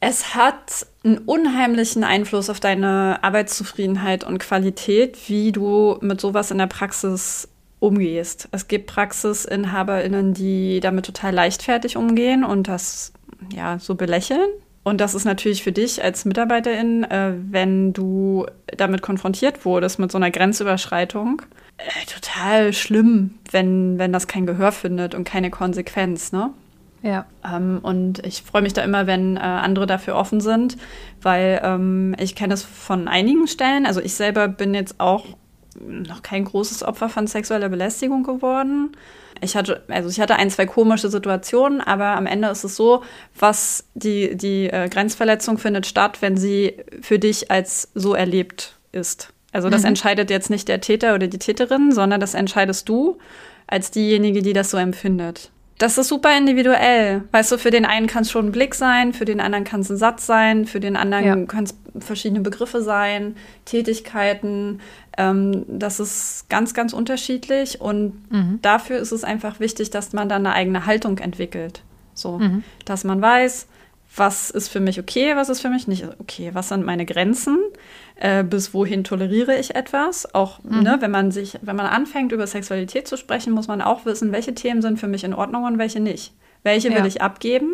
es 0.00 0.34
hat 0.34 0.86
einen 1.04 1.18
unheimlichen 1.18 2.04
Einfluss 2.04 2.50
auf 2.50 2.60
deine 2.60 3.18
Arbeitszufriedenheit 3.22 4.24
und 4.24 4.38
Qualität, 4.38 5.28
wie 5.28 5.52
du 5.52 5.98
mit 6.00 6.20
sowas 6.20 6.50
in 6.50 6.58
der 6.58 6.68
Praxis 6.68 7.48
umgehst. 7.80 8.48
Es 8.52 8.68
gibt 8.68 8.86
Praxisinhaberinnen, 8.86 10.34
die 10.34 10.80
damit 10.80 11.06
total 11.06 11.34
leichtfertig 11.34 11.96
umgehen 11.96 12.44
und 12.44 12.68
das 12.68 13.12
ja 13.52 13.78
so 13.78 13.94
belächeln. 13.94 14.48
Und 14.84 15.00
das 15.00 15.14
ist 15.14 15.24
natürlich 15.24 15.62
für 15.62 15.72
dich 15.72 16.02
als 16.02 16.24
Mitarbeiterin, 16.24 17.04
äh, 17.04 17.34
wenn 17.50 17.92
du 17.92 18.46
damit 18.76 19.02
konfrontiert 19.02 19.64
wurdest 19.64 19.98
mit 19.98 20.10
so 20.10 20.16
einer 20.16 20.30
Grenzüberschreitung, 20.30 21.42
äh, 21.78 22.06
total 22.06 22.72
schlimm, 22.72 23.38
wenn, 23.50 23.98
wenn 23.98 24.12
das 24.12 24.26
kein 24.26 24.46
Gehör 24.46 24.72
findet 24.72 25.14
und 25.14 25.24
keine 25.24 25.50
Konsequenz, 25.50 26.32
ne? 26.32 26.50
Ja. 27.02 27.26
Ähm, 27.44 27.78
und 27.82 28.24
ich 28.26 28.42
freue 28.42 28.62
mich 28.62 28.72
da 28.72 28.82
immer, 28.82 29.06
wenn 29.06 29.36
äh, 29.36 29.40
andere 29.40 29.86
dafür 29.86 30.16
offen 30.16 30.40
sind, 30.40 30.76
weil 31.22 31.60
ähm, 31.62 32.16
ich 32.18 32.34
kenne 32.34 32.54
es 32.54 32.64
von 32.64 33.06
einigen 33.06 33.46
Stellen. 33.46 33.86
Also 33.86 34.00
ich 34.00 34.14
selber 34.14 34.48
bin 34.48 34.74
jetzt 34.74 34.98
auch 34.98 35.24
noch 35.80 36.22
kein 36.22 36.44
großes 36.44 36.82
Opfer 36.82 37.08
von 37.08 37.28
sexueller 37.28 37.68
Belästigung 37.68 38.24
geworden. 38.24 38.96
Ich 39.40 39.54
hatte, 39.54 39.84
also 39.86 40.08
ich 40.08 40.18
hatte 40.18 40.34
ein, 40.34 40.50
zwei 40.50 40.66
komische 40.66 41.08
Situationen, 41.08 41.80
aber 41.80 42.16
am 42.16 42.26
Ende 42.26 42.48
ist 42.48 42.64
es 42.64 42.74
so, 42.74 43.04
was 43.38 43.84
die, 43.94 44.36
die 44.36 44.68
äh, 44.68 44.88
Grenzverletzung 44.88 45.58
findet 45.58 45.86
statt, 45.86 46.20
wenn 46.20 46.36
sie 46.36 46.74
für 47.00 47.20
dich 47.20 47.50
als 47.50 47.90
so 47.94 48.14
erlebt 48.14 48.74
ist. 48.90 49.32
Also 49.52 49.70
das 49.70 49.82
mhm. 49.82 49.88
entscheidet 49.88 50.30
jetzt 50.30 50.50
nicht 50.50 50.68
der 50.68 50.80
Täter 50.80 51.14
oder 51.14 51.26
die 51.26 51.38
Täterin, 51.38 51.92
sondern 51.92 52.20
das 52.20 52.34
entscheidest 52.34 52.88
du 52.88 53.18
als 53.66 53.90
diejenige, 53.90 54.42
die 54.42 54.52
das 54.52 54.70
so 54.70 54.76
empfindet. 54.76 55.50
Das 55.78 55.96
ist 55.96 56.08
super 56.08 56.36
individuell. 56.36 57.22
Weißt 57.30 57.52
du, 57.52 57.58
für 57.58 57.70
den 57.70 57.86
einen 57.86 58.08
kann 58.08 58.22
es 58.22 58.32
schon 58.32 58.46
ein 58.46 58.52
Blick 58.52 58.74
sein, 58.74 59.12
für 59.12 59.24
den 59.24 59.40
anderen 59.40 59.62
kann 59.62 59.80
es 59.80 59.90
ein 59.90 59.96
Satz 59.96 60.26
sein, 60.26 60.66
für 60.66 60.80
den 60.80 60.96
anderen 60.96 61.24
ja. 61.24 61.36
können 61.46 61.64
es 61.64 62.04
verschiedene 62.04 62.40
Begriffe 62.40 62.82
sein, 62.82 63.36
Tätigkeiten. 63.64 64.80
Ähm, 65.16 65.64
das 65.68 66.00
ist 66.00 66.46
ganz, 66.48 66.74
ganz 66.74 66.92
unterschiedlich. 66.92 67.80
Und 67.80 68.30
mhm. 68.30 68.58
dafür 68.60 68.98
ist 68.98 69.12
es 69.12 69.22
einfach 69.22 69.60
wichtig, 69.60 69.90
dass 69.90 70.12
man 70.12 70.28
dann 70.28 70.44
eine 70.44 70.54
eigene 70.54 70.84
Haltung 70.84 71.18
entwickelt. 71.18 71.82
So, 72.12 72.38
mhm. 72.38 72.64
dass 72.84 73.04
man 73.04 73.22
weiß, 73.22 73.68
was 74.16 74.50
ist 74.50 74.68
für 74.68 74.80
mich 74.80 74.98
okay, 74.98 75.36
was 75.36 75.48
ist 75.48 75.60
für 75.60 75.68
mich 75.68 75.86
nicht 75.86 76.04
okay, 76.18 76.50
was 76.52 76.68
sind 76.68 76.84
meine 76.84 77.04
Grenzen, 77.04 77.58
äh, 78.16 78.42
bis 78.42 78.74
wohin 78.74 79.04
toleriere 79.04 79.56
ich 79.56 79.74
etwas. 79.74 80.34
Auch 80.34 80.62
mhm. 80.62 80.82
ne, 80.82 80.96
wenn 81.00 81.10
man 81.10 81.30
sich, 81.30 81.58
wenn 81.62 81.76
man 81.76 81.86
anfängt, 81.86 82.32
über 82.32 82.46
Sexualität 82.46 83.06
zu 83.06 83.16
sprechen, 83.16 83.52
muss 83.52 83.68
man 83.68 83.82
auch 83.82 84.06
wissen, 84.06 84.32
welche 84.32 84.54
Themen 84.54 84.82
sind 84.82 84.98
für 84.98 85.08
mich 85.08 85.24
in 85.24 85.34
Ordnung 85.34 85.64
und 85.64 85.78
welche 85.78 86.00
nicht. 86.00 86.32
Welche 86.62 86.90
ja. 86.90 86.96
will 86.96 87.06
ich 87.06 87.22
abgeben? 87.22 87.72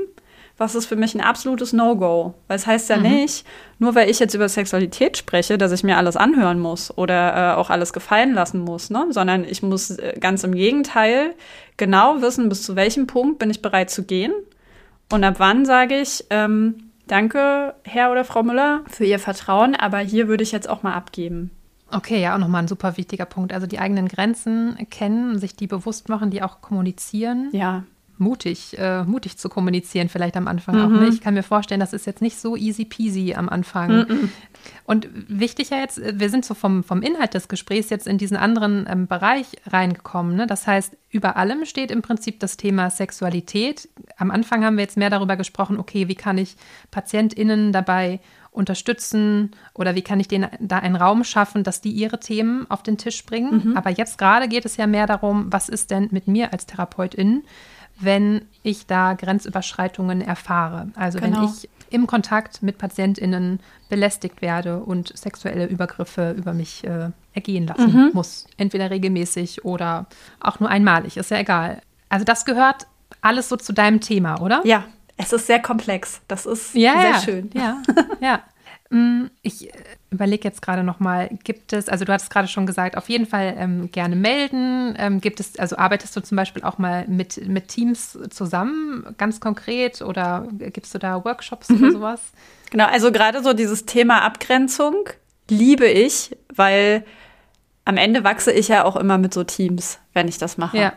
Was 0.57 0.76
ist 0.76 0.87
für 0.87 0.95
mich 0.95 1.14
ein 1.16 1.20
absolutes 1.20 1.72
No-Go? 1.72 2.35
Weil 2.47 2.57
es 2.57 2.66
heißt 2.66 2.89
ja 2.89 2.97
mhm. 2.97 3.03
nicht, 3.03 3.45
nur 3.78 3.95
weil 3.95 4.09
ich 4.09 4.20
jetzt 4.20 4.35
über 4.35 4.49
Sexualität 4.49 5.16
spreche, 5.16 5.59
dass 5.59 5.72
ich 5.72 5.82
mir 5.82 5.97
alles 5.97 6.16
anhören 6.16 6.61
muss 6.61 6.97
oder 6.97 7.55
äh, 7.55 7.57
auch 7.57 7.70
alles 7.70 7.93
gefallen 7.93 8.35
lassen 8.35 8.61
muss, 8.61 8.91
ne? 8.91 9.07
sondern 9.11 9.45
ich 9.45 9.62
muss 9.62 9.91
äh, 9.91 10.14
ganz 10.20 10.45
im 10.45 10.55
Gegenteil 10.55 11.35
genau 11.76 12.22
wissen, 12.22 12.49
bis 12.49 12.62
zu 12.62 12.76
welchem 12.76 13.09
Punkt 13.09 13.41
bin 13.41 13.51
ich 13.51 13.62
bereit 13.62 13.91
zu 13.91 14.05
gehen 14.05 14.32
und 15.13 15.25
ab 15.25 15.35
wann 15.39 15.65
sage 15.65 16.01
ich, 16.01 16.25
ähm, 16.31 16.91
danke, 17.07 17.75
Herr 17.85 18.11
oder 18.11 18.25
Frau 18.25 18.43
Müller, 18.43 18.83
für 18.89 19.05
Ihr 19.05 19.19
Vertrauen, 19.19 19.75
aber 19.75 19.99
hier 19.99 20.29
würde 20.29 20.43
ich 20.43 20.53
jetzt 20.53 20.69
auch 20.69 20.83
mal 20.83 20.95
abgeben. 20.95 21.51
Okay, 21.91 22.21
ja, 22.21 22.35
auch 22.35 22.39
nochmal 22.39 22.63
ein 22.63 22.69
super 22.69 22.97
wichtiger 22.97 23.27
Punkt. 23.27 23.53
Also 23.53 23.67
die 23.67 23.79
eigenen 23.79 24.09
Grenzen 24.09 24.77
kennen, 24.91 25.39
sich 25.39 25.55
die 25.55 25.67
bewusst 25.67 26.09
machen, 26.09 26.31
die 26.31 26.43
auch 26.43 26.61
kommunizieren. 26.61 27.51
Ja 27.53 27.85
mutig, 28.19 28.79
äh, 28.79 29.05
mutig 29.05 29.39
zu 29.39 29.49
kommunizieren, 29.49 30.09
vielleicht 30.09 30.37
am 30.37 30.49
Anfang 30.49 30.77
mhm. 30.77 30.83
auch. 30.83 31.01
Ne? 31.01 31.09
Ich 31.09 31.21
kann 31.21 31.35
mir 31.35 31.43
vorstellen, 31.43 31.81
das 31.81 31.93
ist 31.93 32.07
jetzt 32.07 32.23
nicht 32.23 32.39
so 32.39 32.57
easy 32.57 32.85
peasy 32.85 33.35
am 33.35 33.49
Anfang. 33.49 34.07
Mhm. 34.09 34.31
Und 34.85 35.09
wichtig 35.12 35.71
ja 35.71 35.79
jetzt, 35.79 36.01
wir 36.01 36.29
sind 36.31 36.45
so 36.45 36.55
vom, 36.55 36.85
vom 36.85 37.03
Inhalt 37.03 37.35
des 37.35 37.49
Gesprächs 37.49 37.91
jetzt 37.91 38.07
in 38.07 38.19
diesen 38.19 38.37
anderen 38.37 38.87
ähm, 38.89 39.07
Bereich 39.07 39.47
reingekommen. 39.67 40.37
Ne? 40.37 40.47
Das 40.47 40.67
heißt, 40.67 40.97
über 41.11 41.37
allem 41.37 41.65
steht 41.65 41.91
im 41.91 42.03
Prinzip 42.03 42.41
das 42.41 42.57
Thema 42.57 42.91
Sexualität. 42.91 43.89
Am 44.17 44.31
Anfang 44.31 44.65
haben 44.65 44.77
wir 44.77 44.85
jetzt 44.85 44.97
mehr 44.97 45.11
darüber 45.11 45.37
gesprochen, 45.37 45.79
okay, 45.79 46.09
wie 46.09 46.15
kann 46.15 46.39
ich 46.39 46.57
PatientInnen 46.91 47.73
dabei 47.73 48.21
unterstützen 48.51 49.51
oder 49.75 49.97
wie 49.97 50.03
kann 50.03 50.21
ich 50.21 50.29
denen 50.29 50.49
da 50.61 50.79
einen 50.79 50.97
Raum 50.97 51.25
schaffen, 51.25 51.65
dass 51.65 51.81
die 51.81 51.91
ihre 51.91 52.21
Themen 52.21 52.71
auf 52.71 52.85
den 52.85 52.99
Tisch 52.99 53.25
bringen. 53.27 53.71
Mhm. 53.71 53.77
Aber 53.77 53.91
jetzt 53.91 54.17
gerade 54.17 54.49
geht 54.49 54.65
es 54.65 54.77
ja 54.77 54.87
mehr 54.87 55.07
darum, 55.07 55.53
was 55.53 55.69
ist 55.69 55.91
denn 55.91 56.09
mit 56.12 56.29
mir 56.29 56.53
als 56.53 56.67
Therapeutin? 56.67 57.43
wenn 58.01 58.43
ich 58.62 58.87
da 58.87 59.15
Grenzüberschreitungen 59.15 60.21
erfahre. 60.21 60.89
Also 60.97 61.19
genau. 61.19 61.43
wenn 61.43 61.49
ich 61.49 61.69
im 61.95 62.07
Kontakt 62.07 62.62
mit 62.62 62.76
PatientInnen 62.76 63.61
belästigt 63.88 64.42
werde 64.42 64.80
und 64.80 65.16
sexuelle 65.16 65.66
Übergriffe 65.66 66.34
über 66.36 66.53
mich 66.53 66.84
äh, 66.84 67.11
ergehen 67.32 67.66
lassen 67.66 67.92
mhm. 67.92 68.11
muss. 68.12 68.47
Entweder 68.57 68.90
regelmäßig 68.90 69.64
oder 69.64 70.07
auch 70.40 70.59
nur 70.59 70.68
einmalig, 70.68 71.16
ist 71.16 71.30
ja 71.30 71.38
egal. 71.38 71.80
Also 72.09 72.24
das 72.24 72.45
gehört 72.45 72.86
alles 73.20 73.49
so 73.49 73.57
zu 73.57 73.72
deinem 73.72 74.01
Thema, 74.01 74.40
oder? 74.40 74.61
Ja, 74.64 74.84
es 75.16 75.32
ist 75.32 75.47
sehr 75.47 75.62
komplex. 75.62 76.20
Das 76.26 76.47
ist 76.47 76.74
ja, 76.74 77.01
sehr 77.01 77.11
ja. 77.11 77.20
schön. 77.20 77.51
Ja, 77.55 77.82
ja. 78.20 78.42
Ich 79.42 79.68
äh, 79.68 79.72
überlege 80.11 80.45
jetzt 80.47 80.62
gerade 80.62 80.84
noch 80.84 81.01
mal, 81.01 81.28
gibt 81.42 81.72
es, 81.72 81.88
also 81.88 82.05
du 82.05 82.12
hattest 82.12 82.30
gerade 82.30 82.49
schon 82.49 82.66
gesagt, 82.66 82.97
auf 82.97 83.09
jeden 83.09 83.26
Fall 83.26 83.55
ähm, 83.59 83.90
gerne 83.90 84.14
melden. 84.14 84.95
Ähm, 84.99 85.20
gibt 85.20 85.40
es, 85.40 85.59
also 85.59 85.76
arbeitest 85.76 86.16
du 86.16 86.22
zum 86.22 86.36
Beispiel 86.36 86.62
auch 86.62 86.78
mal 86.78 87.07
mit, 87.09 87.47
mit 87.49 87.68
Teams 87.68 88.18
zusammen, 88.30 89.14
ganz 89.18 89.40
konkret, 89.40 90.03
oder 90.03 90.47
gibst 90.59 90.95
du 90.95 90.99
da 90.99 91.24
Workshops 91.24 91.70
mhm. 91.70 91.78
oder 91.78 91.92
sowas? 91.92 92.20
Genau, 92.70 92.86
also 92.86 93.11
gerade 93.11 93.42
so 93.42 93.53
dieses 93.53 93.84
Thema 93.86 94.22
Abgrenzung 94.22 95.09
liebe 95.49 95.86
ich, 95.86 96.36
weil 96.55 97.05
am 97.84 97.97
Ende 97.97 98.24
wachse 98.24 98.53
ich 98.53 98.68
ja 98.68 98.84
auch 98.84 98.97
immer 98.97 99.18
mit 99.18 99.34
so 99.34 99.45
Teams, 99.45 99.99
wenn 100.12 100.28
ich 100.28 100.38
das 100.38 100.57
mache. 100.57 100.78
Ja. 100.78 100.92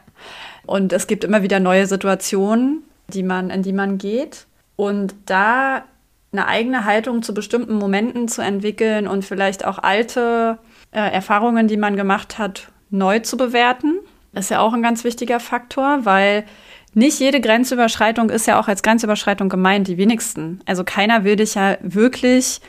Und 0.66 0.94
es 0.94 1.08
gibt 1.08 1.24
immer 1.24 1.42
wieder 1.42 1.60
neue 1.60 1.88
Situationen, 1.88 2.84
die 3.08 3.24
man, 3.24 3.50
in 3.50 3.64
die 3.64 3.74
man 3.74 3.98
geht. 3.98 4.46
Und 4.76 5.16
da 5.26 5.84
eine 6.32 6.48
eigene 6.48 6.86
Haltung 6.86 7.24
zu 7.24 7.34
bestimmten 7.34 7.76
Momenten 7.76 8.28
zu 8.28 8.42
entwickeln 8.42 9.08
und 9.08 9.24
vielleicht 9.24 9.66
auch 9.66 9.80
alte 9.80 10.58
äh, 10.92 11.00
Erfahrungen, 11.00 11.68
die 11.68 11.78
man 11.78 11.96
gemacht 11.96 12.38
hat, 12.38 12.72
neu 12.90 13.20
zu 13.20 13.38
bewerten, 13.38 13.96
ist 14.34 14.52
ja 14.52 14.60
auch 14.60 14.74
ein 14.74 14.84
ganz 14.84 15.04
wichtiger 15.04 15.40
Faktor, 15.40 16.00
weil 16.04 16.46
nicht 16.94 17.20
jede 17.20 17.42
Grenzüberschreitung 17.42 18.30
ist 18.30 18.48
ja 18.48 18.60
auch 18.60 18.68
als 18.68 18.84
Grenzüberschreitung 18.84 19.50
gemeint, 19.50 19.88
die 19.88 19.98
wenigsten. 19.98 20.62
Also 20.66 20.84
keiner 20.84 21.24
will 21.24 21.36
dich 21.36 21.56
ja 21.56 21.78
wirklich 21.82 22.60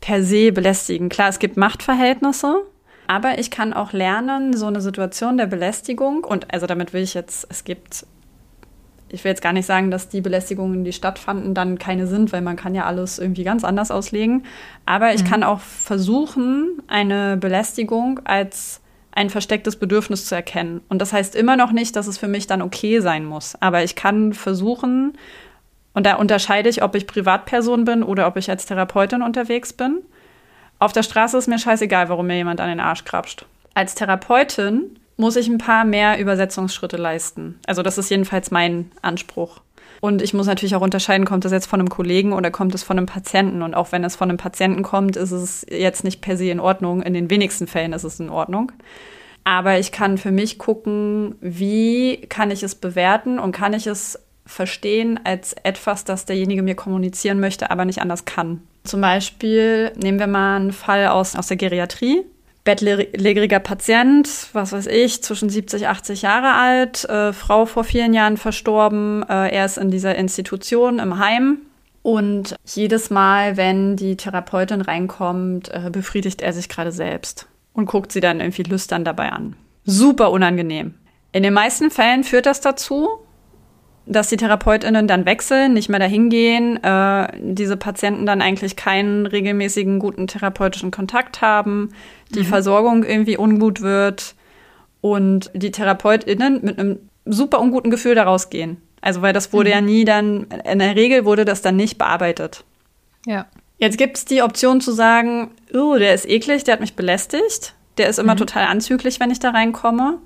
per 0.00 0.22
se 0.22 0.52
belästigen. 0.52 1.08
Klar, 1.08 1.28
es 1.28 1.38
gibt 1.38 1.56
Machtverhältnisse, 1.56 2.62
aber 3.06 3.38
ich 3.38 3.50
kann 3.50 3.72
auch 3.72 3.92
lernen, 3.92 4.56
so 4.56 4.66
eine 4.66 4.80
Situation 4.80 5.36
der 5.36 5.46
Belästigung, 5.46 6.24
und 6.24 6.52
also 6.52 6.66
damit 6.66 6.92
will 6.92 7.02
ich 7.02 7.14
jetzt, 7.14 7.46
es 7.50 7.64
gibt 7.64 8.06
ich 9.10 9.24
will 9.24 9.30
jetzt 9.30 9.42
gar 9.42 9.52
nicht 9.52 9.66
sagen, 9.66 9.90
dass 9.90 10.08
die 10.08 10.20
Belästigungen, 10.20 10.84
die 10.84 10.92
stattfanden, 10.92 11.54
dann 11.54 11.78
keine 11.78 12.06
sind, 12.06 12.32
weil 12.32 12.42
man 12.42 12.56
kann 12.56 12.74
ja 12.74 12.84
alles 12.84 13.18
irgendwie 13.18 13.44
ganz 13.44 13.64
anders 13.64 13.90
auslegen. 13.90 14.44
Aber 14.86 15.14
ich 15.14 15.24
mhm. 15.24 15.28
kann 15.28 15.42
auch 15.42 15.60
versuchen, 15.60 16.82
eine 16.88 17.36
Belästigung 17.36 18.20
als 18.24 18.80
ein 19.12 19.30
verstecktes 19.30 19.76
Bedürfnis 19.76 20.26
zu 20.26 20.34
erkennen. 20.34 20.80
Und 20.88 21.00
das 21.00 21.12
heißt 21.12 21.34
immer 21.34 21.56
noch 21.56 21.72
nicht, 21.72 21.96
dass 21.96 22.06
es 22.06 22.18
für 22.18 22.28
mich 22.28 22.46
dann 22.46 22.62
okay 22.62 23.00
sein 23.00 23.24
muss. 23.24 23.56
Aber 23.60 23.82
ich 23.82 23.96
kann 23.96 24.32
versuchen, 24.32 25.16
und 25.92 26.06
da 26.06 26.14
unterscheide 26.14 26.68
ich, 26.68 26.82
ob 26.82 26.94
ich 26.94 27.06
Privatperson 27.06 27.84
bin 27.84 28.02
oder 28.02 28.28
ob 28.28 28.36
ich 28.36 28.50
als 28.50 28.66
Therapeutin 28.66 29.22
unterwegs 29.22 29.72
bin. 29.72 29.98
Auf 30.78 30.92
der 30.92 31.02
Straße 31.02 31.36
ist 31.36 31.48
mir 31.48 31.58
scheißegal, 31.58 32.08
warum 32.08 32.28
mir 32.28 32.36
jemand 32.36 32.60
an 32.60 32.68
den 32.68 32.78
Arsch 32.78 33.04
krapscht. 33.04 33.46
Als 33.74 33.96
Therapeutin 33.96 34.98
muss 35.18 35.36
ich 35.36 35.48
ein 35.48 35.58
paar 35.58 35.84
mehr 35.84 36.18
Übersetzungsschritte 36.18 36.96
leisten. 36.96 37.58
Also 37.66 37.82
das 37.82 37.98
ist 37.98 38.08
jedenfalls 38.08 38.50
mein 38.50 38.90
Anspruch. 39.02 39.60
Und 40.00 40.22
ich 40.22 40.32
muss 40.32 40.46
natürlich 40.46 40.76
auch 40.76 40.80
unterscheiden, 40.80 41.26
kommt 41.26 41.44
das 41.44 41.50
jetzt 41.50 41.66
von 41.66 41.80
einem 41.80 41.88
Kollegen 41.88 42.32
oder 42.32 42.52
kommt 42.52 42.74
es 42.74 42.84
von 42.84 42.96
einem 42.96 43.06
Patienten. 43.06 43.62
Und 43.62 43.74
auch 43.74 43.90
wenn 43.90 44.04
es 44.04 44.14
von 44.14 44.28
einem 44.28 44.38
Patienten 44.38 44.84
kommt, 44.84 45.16
ist 45.16 45.32
es 45.32 45.66
jetzt 45.68 46.04
nicht 46.04 46.20
per 46.20 46.36
se 46.36 46.50
in 46.50 46.60
Ordnung. 46.60 47.02
In 47.02 47.14
den 47.14 47.30
wenigsten 47.30 47.66
Fällen 47.66 47.92
ist 47.92 48.04
es 48.04 48.20
in 48.20 48.30
Ordnung. 48.30 48.70
Aber 49.42 49.78
ich 49.78 49.90
kann 49.90 50.18
für 50.18 50.30
mich 50.30 50.58
gucken, 50.58 51.34
wie 51.40 52.18
kann 52.28 52.52
ich 52.52 52.62
es 52.62 52.76
bewerten 52.76 53.40
und 53.40 53.52
kann 53.52 53.72
ich 53.72 53.88
es 53.88 54.20
verstehen 54.46 55.18
als 55.24 55.54
etwas, 55.64 56.04
das 56.04 56.26
derjenige 56.26 56.62
mir 56.62 56.74
kommunizieren 56.76 57.40
möchte, 57.40 57.70
aber 57.70 57.84
nicht 57.84 58.00
anders 58.00 58.24
kann. 58.24 58.62
Zum 58.84 59.00
Beispiel 59.00 59.92
nehmen 59.96 60.18
wir 60.18 60.26
mal 60.26 60.56
einen 60.56 60.72
Fall 60.72 61.08
aus, 61.08 61.34
aus 61.34 61.48
der 61.48 61.56
Geriatrie 61.56 62.24
bettlägeriger 62.68 63.60
Patient, 63.60 64.28
was 64.52 64.72
weiß 64.72 64.88
ich, 64.88 65.22
zwischen 65.22 65.48
70, 65.48 65.88
80 65.88 66.20
Jahre 66.20 66.52
alt, 66.52 67.06
äh, 67.06 67.32
Frau 67.32 67.64
vor 67.64 67.82
vielen 67.82 68.12
Jahren 68.12 68.36
verstorben, 68.36 69.22
äh, 69.22 69.48
er 69.48 69.64
ist 69.64 69.78
in 69.78 69.90
dieser 69.90 70.16
Institution 70.16 70.98
im 70.98 71.18
Heim. 71.18 71.62
Und 72.02 72.56
jedes 72.66 73.08
Mal, 73.08 73.56
wenn 73.56 73.96
die 73.96 74.18
Therapeutin 74.18 74.82
reinkommt, 74.82 75.70
äh, 75.72 75.88
befriedigt 75.90 76.42
er 76.42 76.52
sich 76.52 76.68
gerade 76.68 76.92
selbst 76.92 77.46
und 77.72 77.86
guckt 77.86 78.12
sie 78.12 78.20
dann 78.20 78.40
irgendwie 78.40 78.64
lüstern 78.64 79.02
dabei 79.02 79.32
an. 79.32 79.56
Super 79.86 80.30
unangenehm. 80.30 80.92
In 81.32 81.44
den 81.44 81.54
meisten 81.54 81.90
Fällen 81.90 82.22
führt 82.22 82.44
das 82.44 82.60
dazu, 82.60 83.08
dass 84.08 84.28
die 84.28 84.36
TherapeutInnen 84.36 85.06
dann 85.06 85.26
wechseln, 85.26 85.74
nicht 85.74 85.88
mehr 85.88 86.00
dahin 86.00 86.30
gehen, 86.30 86.82
äh, 86.82 87.28
diese 87.38 87.76
Patienten 87.76 88.24
dann 88.24 88.40
eigentlich 88.40 88.74
keinen 88.74 89.26
regelmäßigen 89.26 89.98
guten 89.98 90.26
therapeutischen 90.26 90.90
Kontakt 90.90 91.42
haben, 91.42 91.90
die 92.34 92.40
mhm. 92.40 92.46
Versorgung 92.46 93.04
irgendwie 93.04 93.36
ungut 93.36 93.82
wird 93.82 94.34
und 95.00 95.50
die 95.54 95.70
TherapeutInnen 95.70 96.60
mit 96.62 96.78
einem 96.78 96.98
super 97.26 97.60
unguten 97.60 97.90
Gefühl 97.90 98.14
daraus 98.14 98.48
gehen. 98.48 98.78
Also 99.00 99.20
weil 99.22 99.34
das 99.34 99.52
wurde 99.52 99.68
mhm. 99.70 99.74
ja 99.74 99.80
nie 99.82 100.04
dann, 100.04 100.46
in 100.64 100.78
der 100.78 100.96
Regel 100.96 101.24
wurde 101.24 101.44
das 101.44 101.60
dann 101.60 101.76
nicht 101.76 101.98
bearbeitet. 101.98 102.64
Ja. 103.26 103.46
Jetzt 103.76 103.98
gibt 103.98 104.16
es 104.16 104.24
die 104.24 104.42
Option 104.42 104.80
zu 104.80 104.90
sagen, 104.90 105.50
oh, 105.72 105.96
der 105.96 106.14
ist 106.14 106.28
eklig, 106.28 106.64
der 106.64 106.72
hat 106.72 106.80
mich 106.80 106.96
belästigt, 106.96 107.74
der 107.98 108.08
ist 108.08 108.18
immer 108.18 108.34
mhm. 108.34 108.38
total 108.38 108.64
anzüglich, 108.64 109.20
wenn 109.20 109.30
ich 109.30 109.38
da 109.38 109.50
reinkomme. 109.50 110.18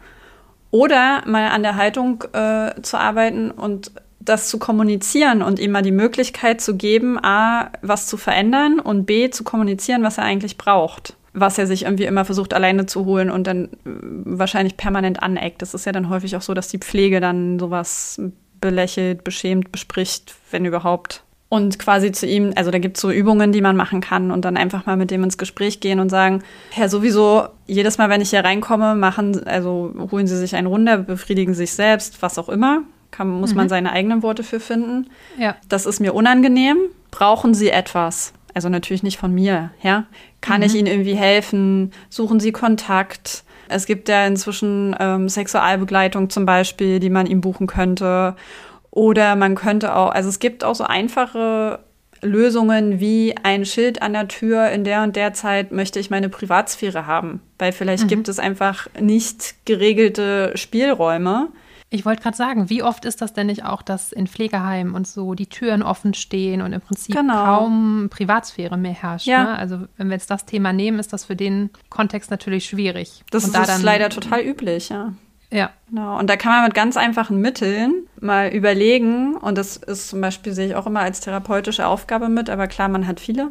Oder 0.73 1.23
mal 1.27 1.49
an 1.49 1.62
der 1.62 1.77
Haltung 1.77 2.25
äh, 2.33 2.81
zu 2.81 2.99
arbeiten 2.99 3.51
und 3.51 3.93
das 4.20 4.49
zu 4.49 4.59
kommunizieren 4.59 5.43
und 5.43 5.59
ihm 5.59 5.70
mal 5.70 5.83
die 5.83 5.93
Möglichkeit 5.93 6.62
zu 6.62 6.77
geben, 6.77 7.23
A, 7.23 7.70
was 7.83 8.07
zu 8.07 8.16
verändern 8.16 8.81
und 8.81 9.05
B, 9.05 9.29
zu 9.31 9.45
kommunizieren, 9.45 10.03
was 10.03 10.16
er 10.16 10.25
eigentlich 10.25 10.57
braucht. 10.57 11.14
Was 11.35 11.59
er 11.59 11.66
sich 11.66 11.85
irgendwie 11.85 12.05
immer 12.05 12.25
versucht, 12.25 12.55
alleine 12.55 12.87
zu 12.87 13.05
holen 13.05 13.31
und 13.31 13.47
dann 13.47 13.64
äh, 13.64 13.68
wahrscheinlich 13.85 14.79
permanent 14.79 15.23
aneckt. 15.23 15.61
Das 15.61 15.75
ist 15.75 15.85
ja 15.85 15.93
dann 15.93 16.09
häufig 16.09 16.37
auch 16.37 16.43
so, 16.43 16.55
dass 16.55 16.68
die 16.68 16.79
Pflege 16.79 17.20
dann 17.20 17.59
sowas 17.59 18.18
belächelt, 18.61 19.25
beschämt, 19.25 19.73
bespricht, 19.73 20.35
wenn 20.51 20.64
überhaupt 20.64 21.23
und 21.53 21.78
quasi 21.78 22.12
zu 22.12 22.26
ihm, 22.26 22.55
also 22.57 22.70
da 22.70 22.78
gibt 22.78 22.96
es 22.96 23.03
so 23.03 23.11
Übungen, 23.11 23.53
die 23.53 23.61
man 23.61 23.76
machen 23.76 24.00
kann 24.00 24.30
und 24.30 24.46
dann 24.46 24.57
einfach 24.57 24.86
mal 24.86 24.96
mit 24.96 25.11
dem 25.11 25.22
ins 25.22 25.36
Gespräch 25.36 25.80
gehen 25.80 26.00
und 26.00 26.09
sagen, 26.09 26.42
Herr, 26.70 26.88
sowieso, 26.88 27.46
jedes 27.66 27.98
Mal, 27.98 28.09
wenn 28.09 28.22
ich 28.22 28.30
hier 28.30 28.42
reinkomme, 28.42 28.94
machen, 28.94 29.46
also 29.46 29.92
holen 30.11 30.26
Sie 30.26 30.38
sich 30.38 30.57
einen 30.57 30.66
runter, 30.66 30.96
befriedigen 30.96 31.53
sich 31.53 31.74
selbst, 31.74 32.22
was 32.22 32.38
auch 32.38 32.48
immer. 32.48 32.84
Kann, 33.11 33.28
muss 33.28 33.50
mhm. 33.50 33.59
man 33.59 33.68
seine 33.68 33.92
eigenen 33.92 34.22
Worte 34.22 34.44
für 34.44 34.61
finden. 34.61 35.11
Ja. 35.38 35.57
Das 35.68 35.84
ist 35.84 36.00
mir 36.00 36.14
unangenehm. 36.14 36.78
Brauchen 37.11 37.53
Sie 37.53 37.68
etwas? 37.68 38.32
Also 38.55 38.70
natürlich 38.70 39.03
nicht 39.03 39.18
von 39.18 39.34
mir, 39.34 39.72
ja. 39.82 40.07
Kann 40.40 40.61
mhm. 40.61 40.66
ich 40.66 40.74
Ihnen 40.74 40.86
irgendwie 40.86 41.16
helfen? 41.16 41.92
Suchen 42.09 42.40
Sie 42.40 42.53
Kontakt? 42.53 43.44
Es 43.68 43.84
gibt 43.84 44.09
ja 44.09 44.26
inzwischen 44.26 44.96
ähm, 44.98 45.28
Sexualbegleitung 45.28 46.30
zum 46.30 46.46
Beispiel, 46.46 46.98
die 46.98 47.11
man 47.11 47.26
ihm 47.26 47.42
buchen 47.42 47.66
könnte. 47.66 48.36
Oder 48.93 49.36
man 49.36 49.55
könnte 49.55 49.97
auch, 49.97 50.11
also 50.11 50.28
es 50.28 50.38
gibt 50.38 50.64
auch 50.64 50.74
so 50.74 50.84
einfache 50.84 51.80
Lösungen 52.20 53.01
wie 53.01 53.34
ein 53.43 53.64
Schild 53.64 54.03
an 54.03 54.12
der 54.12 54.28
Tür, 54.28 54.68
in 54.68 54.84
der 54.84 55.03
und 55.03 55.16
der 55.16 55.32
Zeit 55.32 55.72
möchte 55.72 55.99
ich 55.99 56.11
meine 56.11 56.28
Privatsphäre 56.28 57.07
haben. 57.07 57.40
Weil 57.59 57.72
vielleicht 57.72 58.05
mhm. 58.05 58.09
gibt 58.09 58.28
es 58.28 58.38
einfach 58.38 58.86
nicht 59.01 59.64
geregelte 59.64 60.53
Spielräume. 60.55 61.49
Ich 61.88 62.05
wollte 62.05 62.22
gerade 62.22 62.36
sagen, 62.36 62.70
wie 62.70 62.82
oft 62.82 63.07
ist 63.07 63.22
das 63.22 63.32
denn 63.32 63.47
nicht 63.47 63.64
auch, 63.64 63.80
dass 63.80 64.12
in 64.12 64.26
Pflegeheimen 64.26 64.95
und 64.95 65.07
so 65.07 65.34
die 65.34 65.49
Türen 65.49 65.82
offen 65.82 66.14
stehen 66.14 66.61
und 66.61 66.72
im 66.74 66.80
Prinzip 66.80 67.14
genau. 67.14 67.45
kaum 67.45 68.09
Privatsphäre 68.11 68.76
mehr 68.76 68.93
herrscht? 68.93 69.26
Ja. 69.26 69.45
Ne? 69.45 69.59
Also 69.59 69.78
wenn 69.97 70.09
wir 70.09 70.14
jetzt 70.14 70.30
das 70.30 70.45
Thema 70.45 70.72
nehmen, 70.72 70.99
ist 70.99 71.14
das 71.14 71.24
für 71.24 71.36
den 71.36 71.70
Kontext 71.88 72.30
natürlich 72.30 72.66
schwierig. 72.66 73.24
Das 73.30 73.45
und 73.45 73.57
ist 73.57 73.68
da 73.68 73.76
leider 73.78 74.11
total 74.11 74.43
üblich, 74.43 74.90
ja. 74.90 75.12
Ja. 75.53 75.70
Genau. 75.88 76.18
Und 76.18 76.30
da 76.30 76.36
kann 76.36 76.53
man 76.53 76.64
mit 76.64 76.74
ganz 76.74 76.96
einfachen 76.96 77.38
Mitteln 77.40 78.07
mal 78.20 78.48
überlegen, 78.48 79.36
und 79.36 79.59
das 79.59 79.76
ist 79.76 80.09
zum 80.09 80.20
Beispiel, 80.20 80.53
sehe 80.53 80.68
ich 80.68 80.74
auch 80.74 80.86
immer 80.86 81.00
als 81.00 81.20
therapeutische 81.20 81.86
Aufgabe 81.86 82.28
mit, 82.28 82.48
aber 82.48 82.66
klar, 82.66 82.88
man 82.88 83.07
hat 83.07 83.20
viele, 83.20 83.50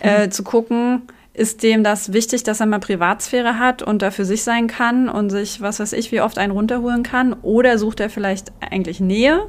äh, 0.00 0.28
zu 0.28 0.44
gucken, 0.44 1.02
ist 1.32 1.62
dem 1.62 1.82
das 1.82 2.12
wichtig, 2.12 2.42
dass 2.42 2.60
er 2.60 2.66
mal 2.66 2.80
Privatsphäre 2.80 3.58
hat 3.58 3.82
und 3.82 4.02
da 4.02 4.10
für 4.10 4.26
sich 4.26 4.42
sein 4.42 4.66
kann 4.66 5.08
und 5.08 5.30
sich, 5.30 5.62
was 5.62 5.80
weiß 5.80 5.94
ich, 5.94 6.12
wie 6.12 6.20
oft 6.20 6.36
einen 6.36 6.52
runterholen 6.52 7.02
kann? 7.02 7.32
Oder 7.32 7.78
sucht 7.78 8.00
er 8.00 8.10
vielleicht 8.10 8.52
eigentlich 8.60 9.00
Nähe? 9.00 9.46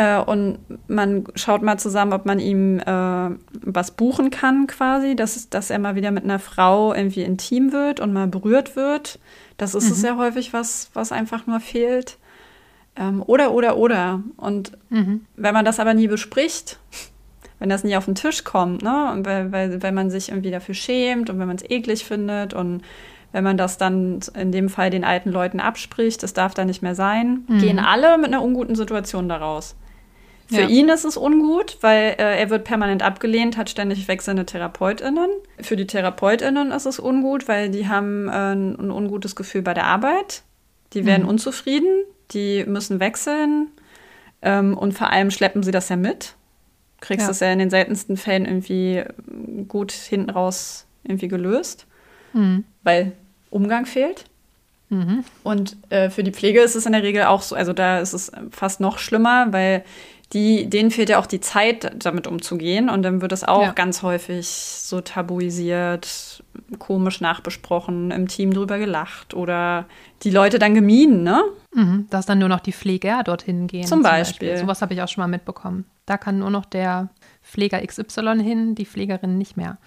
Äh, 0.00 0.20
und 0.20 0.58
man 0.88 1.24
schaut 1.34 1.62
mal 1.62 1.78
zusammen, 1.78 2.12
ob 2.12 2.26
man 2.26 2.38
ihm 2.38 2.78
äh, 2.78 3.30
was 3.62 3.90
buchen 3.90 4.30
kann, 4.30 4.66
quasi, 4.66 5.16
dass, 5.16 5.48
dass 5.50 5.70
er 5.70 5.78
mal 5.78 5.94
wieder 5.94 6.10
mit 6.10 6.24
einer 6.24 6.38
Frau 6.38 6.94
irgendwie 6.94 7.22
intim 7.22 7.72
wird 7.72 8.00
und 8.00 8.12
mal 8.12 8.26
berührt 8.26 8.76
wird 8.76 9.18
das 9.60 9.74
ist 9.74 9.86
mhm. 9.86 9.92
es 9.92 10.02
ja 10.02 10.16
häufig, 10.16 10.54
was, 10.54 10.90
was 10.94 11.12
einfach 11.12 11.46
nur 11.46 11.60
fehlt. 11.60 12.16
Ähm, 12.96 13.22
oder, 13.26 13.52
oder, 13.52 13.76
oder. 13.76 14.22
Und 14.38 14.72
mhm. 14.88 15.26
wenn 15.36 15.52
man 15.52 15.66
das 15.66 15.78
aber 15.78 15.92
nie 15.92 16.08
bespricht, 16.08 16.78
wenn 17.58 17.68
das 17.68 17.84
nie 17.84 17.94
auf 17.94 18.06
den 18.06 18.14
Tisch 18.14 18.42
kommt, 18.44 18.82
ne, 18.82 19.12
und 19.12 19.26
weil, 19.26 19.52
weil, 19.52 19.82
weil 19.82 19.92
man 19.92 20.10
sich 20.10 20.30
irgendwie 20.30 20.50
dafür 20.50 20.74
schämt 20.74 21.28
und 21.28 21.38
wenn 21.38 21.46
man 21.46 21.56
es 21.56 21.70
eklig 21.70 22.06
findet 22.06 22.54
und 22.54 22.82
wenn 23.32 23.44
man 23.44 23.58
das 23.58 23.76
dann 23.76 24.20
in 24.34 24.50
dem 24.50 24.70
Fall 24.70 24.88
den 24.88 25.04
alten 25.04 25.30
Leuten 25.30 25.60
abspricht, 25.60 26.22
das 26.22 26.32
darf 26.32 26.54
da 26.54 26.64
nicht 26.64 26.80
mehr 26.80 26.94
sein, 26.94 27.44
mhm. 27.46 27.58
gehen 27.58 27.78
alle 27.78 28.16
mit 28.16 28.28
einer 28.28 28.42
unguten 28.42 28.76
Situation 28.76 29.28
daraus. 29.28 29.76
Für 30.50 30.62
ja. 30.62 30.68
ihn 30.68 30.88
ist 30.88 31.04
es 31.04 31.16
ungut, 31.16 31.78
weil 31.80 32.16
äh, 32.18 32.40
er 32.40 32.50
wird 32.50 32.64
permanent 32.64 33.04
abgelehnt, 33.04 33.56
hat 33.56 33.70
ständig 33.70 34.08
wechselnde 34.08 34.44
TherapeutInnen. 34.44 35.30
Für 35.60 35.76
die 35.76 35.86
TherapeutInnen 35.86 36.72
ist 36.72 36.86
es 36.86 36.98
ungut, 36.98 37.46
weil 37.46 37.70
die 37.70 37.86
haben 37.86 38.28
äh, 38.28 38.52
ein 38.52 38.90
ungutes 38.90 39.36
Gefühl 39.36 39.62
bei 39.62 39.74
der 39.74 39.86
Arbeit. 39.86 40.42
Die 40.92 41.06
werden 41.06 41.22
mhm. 41.22 41.28
unzufrieden, 41.28 42.04
die 42.32 42.64
müssen 42.66 42.98
wechseln 42.98 43.68
ähm, 44.42 44.76
und 44.76 44.92
vor 44.92 45.10
allem 45.10 45.30
schleppen 45.30 45.62
sie 45.62 45.70
das 45.70 45.88
ja 45.88 45.94
mit. 45.94 46.34
kriegst 47.00 47.26
Ja. 47.26 47.30
es 47.30 47.40
ja 47.40 47.52
in 47.52 47.60
den 47.60 47.70
seltensten 47.70 48.16
Fällen 48.16 48.44
irgendwie 48.44 49.04
gut 49.68 49.92
hinten 49.92 50.30
raus 50.30 50.86
irgendwie 51.04 51.28
gelöst, 51.28 51.86
weil 52.82 53.12
Umgang 53.50 53.86
fehlt. 53.86 54.24
Mhm. 54.90 55.24
Und 55.44 55.76
äh, 55.90 56.10
für 56.10 56.24
die 56.24 56.32
Pflege 56.32 56.60
ist 56.60 56.74
es 56.74 56.86
in 56.86 56.92
der 56.92 57.02
Regel 57.04 57.24
auch 57.24 57.42
so, 57.42 57.54
also 57.54 57.72
da 57.72 58.00
ist 58.00 58.12
es 58.12 58.32
fast 58.50 58.80
noch 58.80 58.98
schlimmer, 58.98 59.52
weil 59.52 59.84
die, 60.32 60.70
denen 60.70 60.90
fehlt 60.92 61.08
ja 61.08 61.18
auch 61.18 61.26
die 61.26 61.40
Zeit, 61.40 61.90
damit 62.04 62.26
umzugehen. 62.26 62.88
Und 62.88 63.02
dann 63.02 63.20
wird 63.20 63.32
es 63.32 63.42
auch 63.42 63.62
Ja. 63.62 63.72
ganz 63.72 64.02
häufig 64.02 64.46
so 64.48 65.00
tabuisiert, 65.00 66.44
komisch 66.78 67.20
nachbesprochen, 67.20 68.10
im 68.10 68.28
Team 68.28 68.52
drüber 68.52 68.78
gelacht 68.78 69.34
oder 69.34 69.86
die 70.22 70.30
Leute 70.30 70.58
dann 70.58 70.74
gemieden, 70.74 71.22
ne? 71.24 71.42
Mhm. 71.74 72.06
Dass 72.10 72.26
dann 72.26 72.38
nur 72.38 72.48
noch 72.48 72.60
die 72.60 72.72
Pfleger 72.72 73.22
dorthin 73.24 73.66
gehen. 73.66 73.86
Zum 73.86 74.02
Beispiel. 74.02 74.56
Sowas 74.56 74.82
habe 74.82 74.94
ich 74.94 75.02
auch 75.02 75.08
schon 75.08 75.22
mal 75.22 75.28
mitbekommen. 75.28 75.84
Da 76.06 76.16
kann 76.16 76.38
nur 76.38 76.50
noch 76.50 76.64
der 76.64 77.08
Pfleger 77.42 77.84
XY 77.84 78.42
hin, 78.42 78.74
die 78.74 78.86
Pflegerin 78.86 79.38
nicht 79.38 79.56
mehr. 79.56 79.78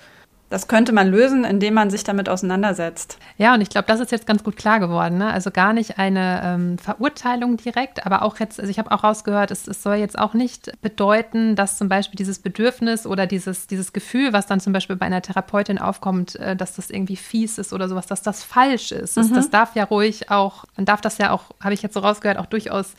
Das 0.54 0.68
könnte 0.68 0.92
man 0.92 1.10
lösen, 1.10 1.46
indem 1.46 1.74
man 1.74 1.90
sich 1.90 2.04
damit 2.04 2.30
auseinandersetzt. 2.30 3.18
Ja, 3.40 3.56
und 3.56 3.62
ich 3.62 3.70
glaube, 3.70 3.88
das 3.88 4.00
ist 4.00 4.12
jetzt 4.12 4.28
ganz 4.28 4.44
gut 4.44 4.56
klar 4.56 4.80
geworden. 4.80 5.18
Ne? 5.18 5.34
Also 5.34 5.50
gar 5.50 5.74
nicht 5.74 5.98
eine 5.98 6.44
ähm, 6.46 6.78
Verurteilung 6.78 7.58
direkt, 7.58 8.06
aber 8.06 8.22
auch 8.22 8.40
jetzt, 8.40 8.60
also 8.60 8.70
ich 8.70 8.78
habe 8.78 8.92
auch 8.92 9.04
rausgehört, 9.04 9.50
es, 9.50 9.68
es 9.68 9.82
soll 9.82 9.96
jetzt 9.96 10.16
auch 10.16 10.36
nicht 10.36 10.72
bedeuten, 10.84 11.56
dass 11.56 11.80
zum 11.80 11.90
Beispiel 11.90 12.18
dieses 12.18 12.38
Bedürfnis 12.38 13.08
oder 13.08 13.26
dieses, 13.26 13.66
dieses 13.66 13.94
Gefühl, 13.94 14.32
was 14.32 14.46
dann 14.46 14.60
zum 14.60 14.74
Beispiel 14.74 14.96
bei 14.96 15.08
einer 15.08 15.24
Therapeutin 15.24 15.80
aufkommt, 15.80 16.36
äh, 16.36 16.56
dass 16.56 16.76
das 16.76 16.92
irgendwie 16.92 17.16
fies 17.16 17.58
ist 17.58 17.74
oder 17.74 17.90
sowas, 17.90 18.06
dass 18.06 18.22
das 18.22 18.44
falsch 18.44 18.92
ist. 18.92 19.18
Das, 19.18 19.32
das 19.32 19.50
darf 19.50 19.76
ja 19.76 19.86
ruhig 19.86 20.30
auch, 20.30 20.66
man 20.78 20.86
darf 20.86 21.02
das 21.02 21.18
ja 21.18 21.32
auch, 21.32 21.46
habe 21.64 21.74
ich 21.74 21.82
jetzt 21.82 21.96
so 21.96 22.02
rausgehört, 22.02 22.38
auch 22.38 22.46
durchaus 22.46 22.94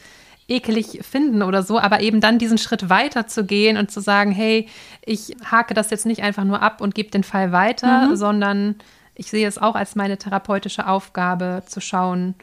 ekelig 0.49 1.01
finden 1.03 1.43
oder 1.43 1.63
so, 1.63 1.79
aber 1.79 2.01
eben 2.01 2.21
dann 2.21 2.39
diesen 2.39 2.59
Schritt 2.59 2.91
weiter 2.91 3.27
zu 3.27 3.45
gehen 3.45 3.77
und 3.77 3.91
zu 3.91 4.01
sagen, 4.01 4.31
hey, 4.31 4.69
ich 5.05 5.35
hake 5.51 5.75
das 5.75 5.91
jetzt 5.91 6.07
nicht 6.07 6.23
einfach 6.23 6.45
nur 6.45 6.61
ab 6.61 6.81
und 6.81 6.95
gebe 6.95 7.11
den 7.11 7.25
Fall 7.25 7.53
weiter, 7.53 8.17
sondern 8.17 8.77
ich 9.15 9.31
sehe 9.31 9.47
es 9.47 9.59
auch 9.59 9.75
als 9.75 9.95
meine 9.95 10.19
therapeutische 10.19 10.87
Aufgabe 10.87 11.63
zu 11.67 11.81
schauen, 11.81 12.35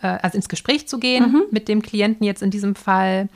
äh, 0.00 0.18
also 0.22 0.36
ins 0.36 0.48
Gespräch 0.48 0.88
zu 0.88 0.98
gehen 0.98 1.42
mit 1.50 1.68
dem 1.68 1.82
Klienten 1.82 2.24
jetzt 2.24 2.42
in 2.42 2.50
diesem 2.50 2.74
Fall. 2.74 3.28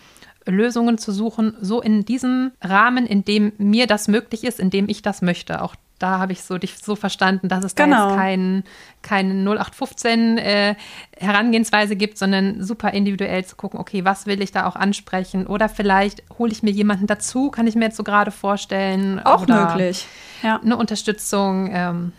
Lösungen 0.44 0.98
zu 0.98 1.12
suchen, 1.12 1.54
so 1.60 1.80
in 1.80 2.04
diesem 2.04 2.50
Rahmen, 2.60 3.06
in 3.06 3.24
dem 3.24 3.52
mir 3.58 3.86
das 3.86 4.08
möglich 4.08 4.42
ist, 4.42 4.58
in 4.58 4.70
dem 4.70 4.88
ich 4.88 5.00
das 5.00 5.22
möchte. 5.22 5.62
Auch 5.62 5.76
da 6.02 6.18
habe 6.18 6.32
ich 6.32 6.42
so 6.42 6.58
dich 6.58 6.78
so 6.78 6.96
verstanden, 6.96 7.48
dass 7.48 7.64
es 7.64 7.74
Genau. 7.74 7.96
da 7.96 8.08
jetzt 8.10 8.16
kein, 8.18 8.64
keine 9.02 9.34
0815 9.34 10.38
äh, 10.38 10.74
Herangehensweise 11.16 11.96
gibt, 11.96 12.18
sondern 12.18 12.62
super 12.62 12.90
individuell 12.92 13.44
zu 13.44 13.56
gucken, 13.56 13.78
okay, 13.78 14.04
was 14.04 14.26
will 14.26 14.42
ich 14.42 14.50
da 14.52 14.66
auch 14.66 14.76
ansprechen? 14.76 15.46
Oder 15.46 15.68
vielleicht 15.68 16.22
hole 16.38 16.50
ich 16.50 16.62
mir 16.62 16.70
jemanden 16.70 17.06
dazu, 17.06 17.50
kann 17.50 17.66
ich 17.66 17.76
mir 17.76 17.84
jetzt 17.86 17.96
so 17.96 18.02
gerade 18.04 18.30
vorstellen. 18.30 19.20
Auch 19.20 19.42
oder 19.42 19.68
möglich. 19.68 20.06
Ja. 20.42 20.60
Eine 20.60 20.76
Unterstützung, 20.76 21.70
ähm, 21.72 22.12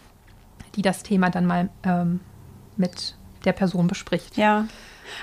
die 0.76 0.82
das 0.82 1.04
Thema 1.04 1.30
dann 1.30 1.46
mal 1.46 1.70
ähm, 1.84 2.22
mit 2.78 3.16
der 3.46 3.54
Person 3.54 3.88
bespricht. 3.88 4.38
Ja. 4.38 4.66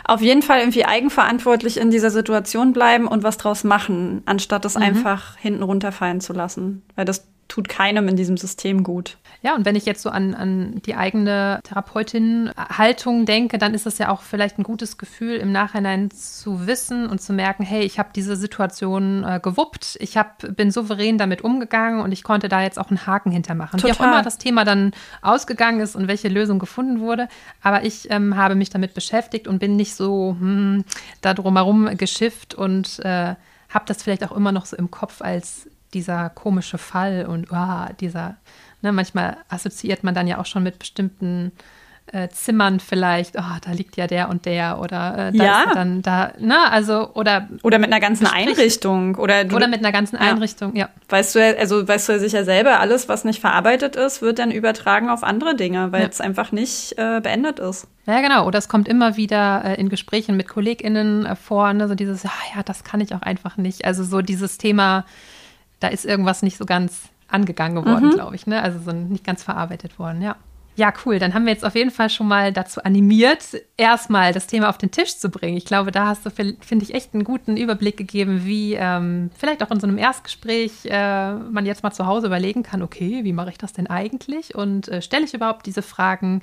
Auf 0.05 0.21
jeden 0.21 0.43
Fall 0.43 0.61
irgendwie 0.61 0.85
eigenverantwortlich 0.85 1.79
in 1.79 1.91
dieser 1.91 2.11
Situation 2.11 2.73
bleiben 2.73 3.07
und 3.07 3.23
was 3.23 3.39
draus 3.39 3.65
machen, 3.65 4.23
anstatt 4.27 4.65
es 4.65 4.77
einfach 4.77 5.37
hinten 5.39 5.63
runterfallen 5.63 6.21
zu 6.21 6.33
lassen. 6.33 6.83
Weil 6.97 7.07
das 7.07 7.30
tut 7.51 7.69
keinem 7.69 8.07
in 8.09 8.17
diesem 8.17 8.37
System 8.37 8.85
gut. 8.85 9.19
Ja, 9.43 9.57
und 9.57 9.65
wenn 9.65 9.75
ich 9.75 9.85
jetzt 9.85 10.03
so 10.03 10.11
an, 10.11 10.35
an 10.35 10.81
die 10.87 10.95
eigene 10.95 11.61
Therapeutin-Haltung 11.65 13.27
denke, 13.27 13.59
dann 13.59 13.75
ist 13.75 13.87
es 13.87 13.99
ja 13.99 14.11
auch 14.11 14.23
vielleicht 14.23 14.59
ein 14.59 14.63
gutes 14.63 14.99
Gefühl, 14.99 15.37
im 15.37 15.51
Nachhinein 15.51 16.11
zu 16.13 16.69
wissen 16.69 17.09
und 17.09 17.21
zu 17.21 17.33
merken, 17.33 17.65
hey, 17.65 17.83
ich 17.83 17.99
habe 17.99 18.11
diese 18.15 18.37
Situation 18.37 19.25
äh, 19.25 19.41
gewuppt, 19.43 19.97
ich 20.01 20.17
hab, 20.17 20.57
bin 20.57 20.71
souverän 20.71 21.19
damit 21.19 21.43
umgegangen 21.43 22.01
und 22.01 22.13
ich 22.13 22.23
konnte 22.23 22.49
da 22.49 22.63
jetzt 22.63 22.79
auch 22.79 22.89
einen 22.89 23.05
Haken 23.07 23.33
hintermachen. 23.33 23.83
Wie 23.83 23.91
auch 23.91 23.97
Total. 23.97 24.13
immer 24.13 24.23
das 24.23 24.39
Thema 24.39 24.65
dann 24.65 24.93
ausgegangen 25.21 25.81
ist 25.81 25.97
und 25.97 26.07
welche 26.07 26.29
Lösung 26.29 26.61
gefunden 26.61 27.01
wurde. 27.01 27.29
Aber 27.63 27.85
ich 27.85 28.11
ähm, 28.11 28.37
habe 28.37 28.55
mich 28.55 28.71
damit 28.71 28.95
beschäftigt 28.95 29.49
und 29.49 29.59
bin 29.59 29.75
nicht 29.75 29.97
so 29.97 30.37
hm, 30.39 30.85
da 31.21 31.35
drumherum 31.35 31.97
geschifft 31.97 32.55
und 32.55 33.01
äh, 33.01 33.35
habe 33.71 33.85
das 33.87 34.03
vielleicht 34.03 34.25
auch 34.25 34.33
immer 34.33 34.53
noch 34.53 34.67
so 34.67 34.77
im 34.77 34.91
Kopf 34.91 35.21
als 35.21 35.69
dieser 35.95 36.31
komische 36.31 36.79
Fall 36.79 37.27
und 37.27 37.53
ah, 37.53 37.91
dieser, 38.01 38.37
ne, 38.83 38.93
manchmal 38.93 39.37
assoziiert 39.49 40.05
man 40.05 40.15
dann 40.15 40.27
ja 40.27 40.39
auch 40.39 40.47
schon 40.47 40.63
mit 40.63 40.79
bestimmten 40.79 41.53
äh, 42.13 42.29
Zimmern 42.29 42.81
vielleicht, 42.81 43.37
oh, 43.39 43.43
da 43.65 43.71
liegt 43.71 43.97
ja 43.97 44.09
der 44.09 44.31
und 44.31 44.45
der 44.45 44.81
oder 44.81 45.29
äh, 45.29 45.33
da 45.37 45.45
Ja. 45.45 45.63
ist 45.69 45.77
dann 45.77 46.03
da, 46.03 46.33
ne, 46.41 46.57
also 46.73 47.15
oder 47.15 47.49
Oder 47.63 47.79
mit 47.79 47.93
einer 47.93 48.01
ganzen 48.01 48.25
Bespricht- 48.25 48.49
Einrichtung. 48.49 49.15
Oder, 49.15 49.45
oder 49.55 49.69
mit 49.69 49.79
einer 49.79 49.93
ganzen 49.93 50.17
Ja. 50.17 50.23
Einrichtung, 50.23 50.75
ja. 50.75 50.89
weißt 51.09 51.35
du 51.37 51.39
ja, 51.39 51.55
also 51.57 51.87
weißt 51.87 52.09
du 52.09 52.13
ja 52.15 52.19
sicher 52.19 52.45
selber, 52.45 52.81
alles, 52.81 53.09
was 53.09 53.25
nicht 53.25 53.41
verarbeitet 53.41 53.95
ist, 53.95 54.23
wird 54.23 54.41
dann 54.41 54.51
übertragen 54.51 55.09
auf 55.09 55.23
andere 55.23 55.55
Dinge, 55.55 55.93
weil 55.93 56.03
Ja. 56.03 56.09
es 56.09 56.21
einfach 56.21 56.51
nicht 56.51 56.99
äh, 56.99 57.21
beendet 57.21 57.61
ist. 57.61 57.87
Ja, 58.07 58.21
genau. 58.23 58.45
Oder 58.45 58.59
es 58.59 58.69
kommt 58.69 58.89
immer 58.89 59.17
wieder 59.17 59.63
äh, 59.65 59.75
in 59.81 59.89
Gesprächen 59.89 60.37
mit 60.37 60.49
KollegInnen 60.49 61.27
äh, 61.27 61.37
vor, 61.37 61.73
ne, 61.75 61.87
so 61.87 61.95
dieses, 61.95 62.25
ah, 62.27 62.31
ja, 62.57 62.65
das 62.65 62.83
kann 62.83 63.01
ich 63.01 63.15
auch 63.15 63.23
einfach 63.23 63.57
nicht. 63.57 63.85
Also 63.85 64.03
so 64.03 64.21
dieses 64.21 64.59
Thema, 64.59 65.05
da 65.81 65.89
ist 65.89 66.05
irgendwas 66.05 66.43
nicht 66.43 66.57
so 66.57 66.65
ganz 66.67 67.09
angegangen 67.29 67.83
geworden, 67.83 68.07
Mhm. 68.09 68.15
glaube 68.15 68.35
ich, 68.37 68.47
ne? 68.47 68.63
Also 68.63 68.79
so 68.81 68.93
nicht 68.93 69.25
ganz 69.25 69.43
verarbeitet 69.43 69.99
worden, 69.99 70.21
ja. 70.23 70.37
Ja, 70.81 70.95
cool. 71.05 71.19
Dann 71.19 71.35
haben 71.35 71.45
wir 71.45 71.53
jetzt 71.53 71.67
auf 71.67 71.75
jeden 71.75 71.91
Fall 71.91 72.09
schon 72.09 72.27
mal 72.27 72.55
dazu 72.55 72.83
animiert, 72.83 73.45
erstmal 73.77 74.33
das 74.33 74.47
Thema 74.47 74.71
auf 74.71 74.79
den 74.79 74.91
Tisch 74.91 75.19
zu 75.19 75.29
bringen. 75.29 75.59
Ich 75.59 75.67
glaube, 75.67 75.91
da 75.91 76.07
hast 76.07 76.25
du, 76.25 76.31
finde 76.31 76.57
ich, 76.81 76.95
echt 76.95 77.13
einen 77.13 77.23
guten 77.23 77.59
Überblick 77.59 77.99
gegeben, 77.99 78.47
wie 78.47 78.77
ähm, 78.81 79.31
vielleicht 79.37 79.63
auch 79.63 79.71
in 79.71 79.79
so 79.79 79.87
einem 79.87 79.99
Erstgespräch 79.99 80.87
äh, 80.87 81.35
man 81.35 81.67
jetzt 81.67 81.83
mal 81.83 81.91
zu 81.91 82.07
Hause 82.07 82.29
überlegen 82.29 82.63
kann, 82.63 82.81
okay, 82.81 83.25
wie 83.25 83.35
mache 83.35 83.51
ich 83.51 83.59
das 83.59 83.75
denn 83.75 83.89
eigentlich? 83.89 84.55
Und 84.55 84.89
äh, 84.89 85.03
stelle 85.03 85.27
ich 85.27 85.35
überhaupt 85.35 85.67
diese 85.67 85.83
Fragen? 85.83 86.41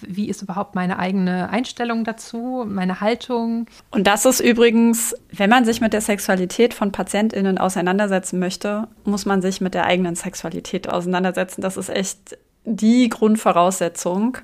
Wie 0.00 0.30
ist 0.30 0.40
überhaupt 0.40 0.74
meine 0.74 0.98
eigene 0.98 1.50
Einstellung 1.50 2.04
dazu, 2.04 2.64
meine 2.66 3.02
Haltung? 3.02 3.66
Und 3.90 4.06
das 4.06 4.24
ist 4.24 4.40
übrigens, 4.40 5.14
wenn 5.32 5.50
man 5.50 5.66
sich 5.66 5.82
mit 5.82 5.92
der 5.92 6.00
Sexualität 6.00 6.72
von 6.72 6.92
PatientInnen 6.92 7.58
auseinandersetzen 7.58 8.38
möchte, 8.38 8.88
muss 9.04 9.26
man 9.26 9.42
sich 9.42 9.60
mit 9.60 9.74
der 9.74 9.84
eigenen 9.84 10.16
Sexualität 10.16 10.88
auseinandersetzen. 10.88 11.60
Das 11.60 11.76
ist 11.76 11.90
echt 11.90 12.38
die 12.66 13.08
Grundvoraussetzung. 13.08 14.38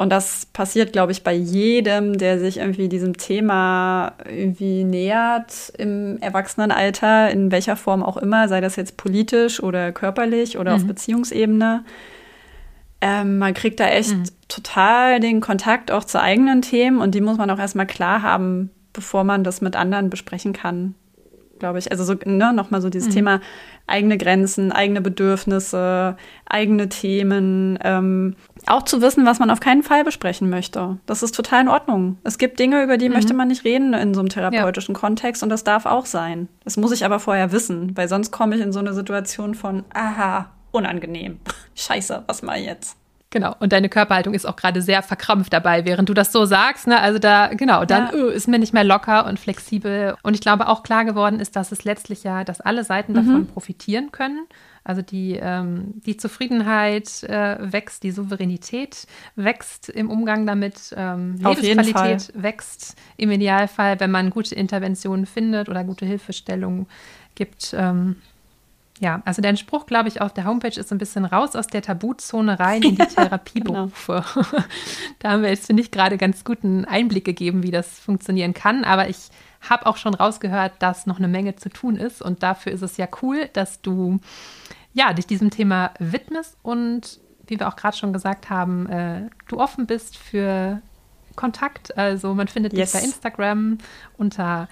Und 0.00 0.10
das 0.10 0.46
passiert, 0.46 0.92
glaube 0.92 1.10
ich, 1.10 1.24
bei 1.24 1.32
jedem, 1.32 2.18
der 2.18 2.38
sich 2.38 2.58
irgendwie 2.58 2.88
diesem 2.88 3.16
Thema 3.16 4.12
irgendwie 4.28 4.84
nähert 4.84 5.72
im 5.76 6.18
Erwachsenenalter, 6.20 7.30
in 7.30 7.50
welcher 7.50 7.74
Form 7.74 8.04
auch 8.04 8.16
immer, 8.16 8.46
sei 8.46 8.60
das 8.60 8.76
jetzt 8.76 8.96
politisch 8.96 9.60
oder 9.60 9.90
körperlich 9.90 10.56
oder 10.56 10.76
auf 10.76 10.86
Beziehungsebene. 10.86 11.84
Ähm, 13.00 13.38
man 13.38 13.54
kriegt 13.54 13.80
da 13.80 13.88
echt 13.88 14.14
total 14.48 15.18
den 15.18 15.40
Kontakt 15.40 15.90
auch 15.90 16.04
zu 16.04 16.20
eigenen 16.20 16.62
Themen 16.62 17.00
und 17.00 17.14
die 17.16 17.20
muss 17.20 17.38
man 17.38 17.50
auch 17.50 17.58
erstmal 17.58 17.86
klar 17.86 18.22
haben, 18.22 18.70
bevor 18.92 19.24
man 19.24 19.42
das 19.42 19.60
mit 19.60 19.74
anderen 19.74 20.10
besprechen 20.10 20.52
kann, 20.52 20.94
glaube 21.58 21.78
ich. 21.78 21.90
Also 21.90 22.04
so, 22.04 22.14
ne, 22.24 22.52
nochmal 22.52 22.80
so 22.80 22.90
dieses 22.90 23.12
Thema 23.14 23.40
eigene 23.86 24.18
Grenzen, 24.18 24.72
eigene 24.72 25.00
Bedürfnisse, 25.00 26.16
eigene 26.46 26.88
Themen. 26.88 27.78
Ähm, 27.82 28.36
auch 28.66 28.82
zu 28.82 29.00
wissen, 29.00 29.26
was 29.26 29.38
man 29.38 29.50
auf 29.50 29.60
keinen 29.60 29.82
Fall 29.82 30.04
besprechen 30.04 30.50
möchte. 30.50 30.98
Das 31.06 31.22
ist 31.22 31.34
total 31.34 31.62
in 31.62 31.68
Ordnung. 31.68 32.18
Es 32.24 32.38
gibt 32.38 32.58
Dinge, 32.58 32.82
über 32.82 32.98
die 32.98 33.08
möchte 33.08 33.34
man 33.34 33.48
nicht 33.48 33.64
reden 33.64 33.94
in 33.94 34.14
so 34.14 34.20
einem 34.20 34.28
therapeutischen 34.28 34.94
Kontext 34.94 35.42
und 35.42 35.48
das 35.48 35.64
darf 35.64 35.86
auch 35.86 36.06
sein. 36.06 36.48
Das 36.64 36.76
muss 36.76 36.92
ich 36.92 37.04
aber 37.04 37.18
vorher 37.18 37.52
wissen, 37.52 37.96
weil 37.96 38.08
sonst 38.08 38.30
komme 38.30 38.56
ich 38.56 38.62
in 38.62 38.72
so 38.72 38.78
eine 38.78 38.92
Situation 38.92 39.54
von, 39.54 39.84
aha, 39.92 40.50
unangenehm. 40.70 41.40
Scheiße, 41.74 42.24
was 42.26 42.42
mal 42.42 42.58
jetzt? 42.58 42.96
Genau, 43.30 43.54
und 43.60 43.74
deine 43.74 43.90
Körperhaltung 43.90 44.32
ist 44.32 44.46
auch 44.46 44.56
gerade 44.56 44.80
sehr 44.80 45.02
verkrampft 45.02 45.52
dabei, 45.52 45.84
während 45.84 46.08
du 46.08 46.14
das 46.14 46.32
so 46.32 46.46
sagst. 46.46 46.86
Ne? 46.86 46.98
Also 46.98 47.18
da, 47.18 47.48
genau, 47.48 47.84
dann 47.84 48.06
Ja. 48.06 48.14
öh, 48.14 48.30
ist 48.30 48.48
mir 48.48 48.58
nicht 48.58 48.72
mehr 48.72 48.84
locker 48.84 49.26
und 49.26 49.38
flexibel. 49.38 50.16
Und 50.22 50.32
ich 50.34 50.40
glaube 50.40 50.66
auch 50.66 50.82
klar 50.82 51.04
geworden 51.04 51.38
ist, 51.38 51.54
dass 51.54 51.70
es 51.70 51.84
letztlich 51.84 52.24
ja, 52.24 52.42
dass 52.44 52.62
alle 52.62 52.84
Seiten 52.84 53.12
davon 53.12 53.46
profitieren 53.46 54.12
können. 54.12 54.46
Also 54.82 55.02
die, 55.02 55.38
ähm, 55.38 56.00
die 56.06 56.16
Zufriedenheit 56.16 57.22
äh, 57.24 57.58
wächst, 57.60 58.02
die 58.02 58.10
Souveränität 58.12 59.06
wächst 59.36 59.90
im 59.90 60.08
Umgang 60.10 60.46
damit, 60.46 60.94
ähm, 60.96 61.38
Auf 61.44 61.60
jeden 61.62 61.80
Lebensqualität 61.84 62.32
wächst 62.34 62.96
im 63.18 63.30
Idealfall, 63.30 64.00
wenn 64.00 64.10
man 64.10 64.30
gute 64.30 64.54
Interventionen 64.54 65.26
findet 65.26 65.68
oder 65.68 65.84
gute 65.84 66.06
Hilfestellungen 66.06 66.86
gibt. 67.34 67.74
Ähm, 67.78 68.16
ja, 69.00 69.22
also 69.24 69.42
dein 69.42 69.56
Spruch, 69.56 69.86
glaube 69.86 70.08
ich, 70.08 70.20
auf 70.20 70.32
der 70.32 70.44
Homepage 70.44 70.78
ist 70.78 70.88
so 70.88 70.94
ein 70.94 70.98
bisschen 70.98 71.24
raus 71.24 71.54
aus 71.54 71.66
der 71.66 71.82
Tabuzone 71.82 72.58
rein 72.58 72.82
in 72.82 72.96
die 72.96 73.06
Therapieberufe. 73.14 74.24
da 75.20 75.30
haben 75.30 75.42
wir 75.42 75.50
jetzt, 75.50 75.66
finde 75.66 75.82
ich, 75.82 75.90
gerade 75.90 76.18
ganz 76.18 76.44
guten 76.44 76.84
Einblick 76.84 77.24
gegeben, 77.24 77.62
wie 77.62 77.70
das 77.70 77.98
funktionieren 77.98 78.54
kann. 78.54 78.84
Aber 78.84 79.08
ich 79.08 79.28
habe 79.68 79.86
auch 79.86 79.96
schon 79.96 80.14
rausgehört, 80.14 80.72
dass 80.80 81.06
noch 81.06 81.18
eine 81.18 81.28
Menge 81.28 81.56
zu 81.56 81.68
tun 81.68 81.96
ist. 81.96 82.22
Und 82.22 82.42
dafür 82.42 82.72
ist 82.72 82.82
es 82.82 82.96
ja 82.96 83.08
cool, 83.22 83.48
dass 83.52 83.80
du 83.80 84.20
ja, 84.94 85.12
dich 85.12 85.26
diesem 85.26 85.50
Thema 85.50 85.92
widmest 85.98 86.56
und, 86.62 87.20
wie 87.46 87.58
wir 87.58 87.68
auch 87.68 87.76
gerade 87.76 87.96
schon 87.96 88.12
gesagt 88.12 88.50
haben, 88.50 88.88
äh, 88.88 89.28
du 89.46 89.58
offen 89.58 89.86
bist 89.86 90.16
für 90.16 90.80
Kontakt. 91.36 91.96
Also 91.96 92.34
man 92.34 92.48
findet 92.48 92.72
Yes. 92.72 92.92
dich 92.92 93.00
bei 93.00 93.06
Instagram 93.06 93.78
unter 94.16 94.68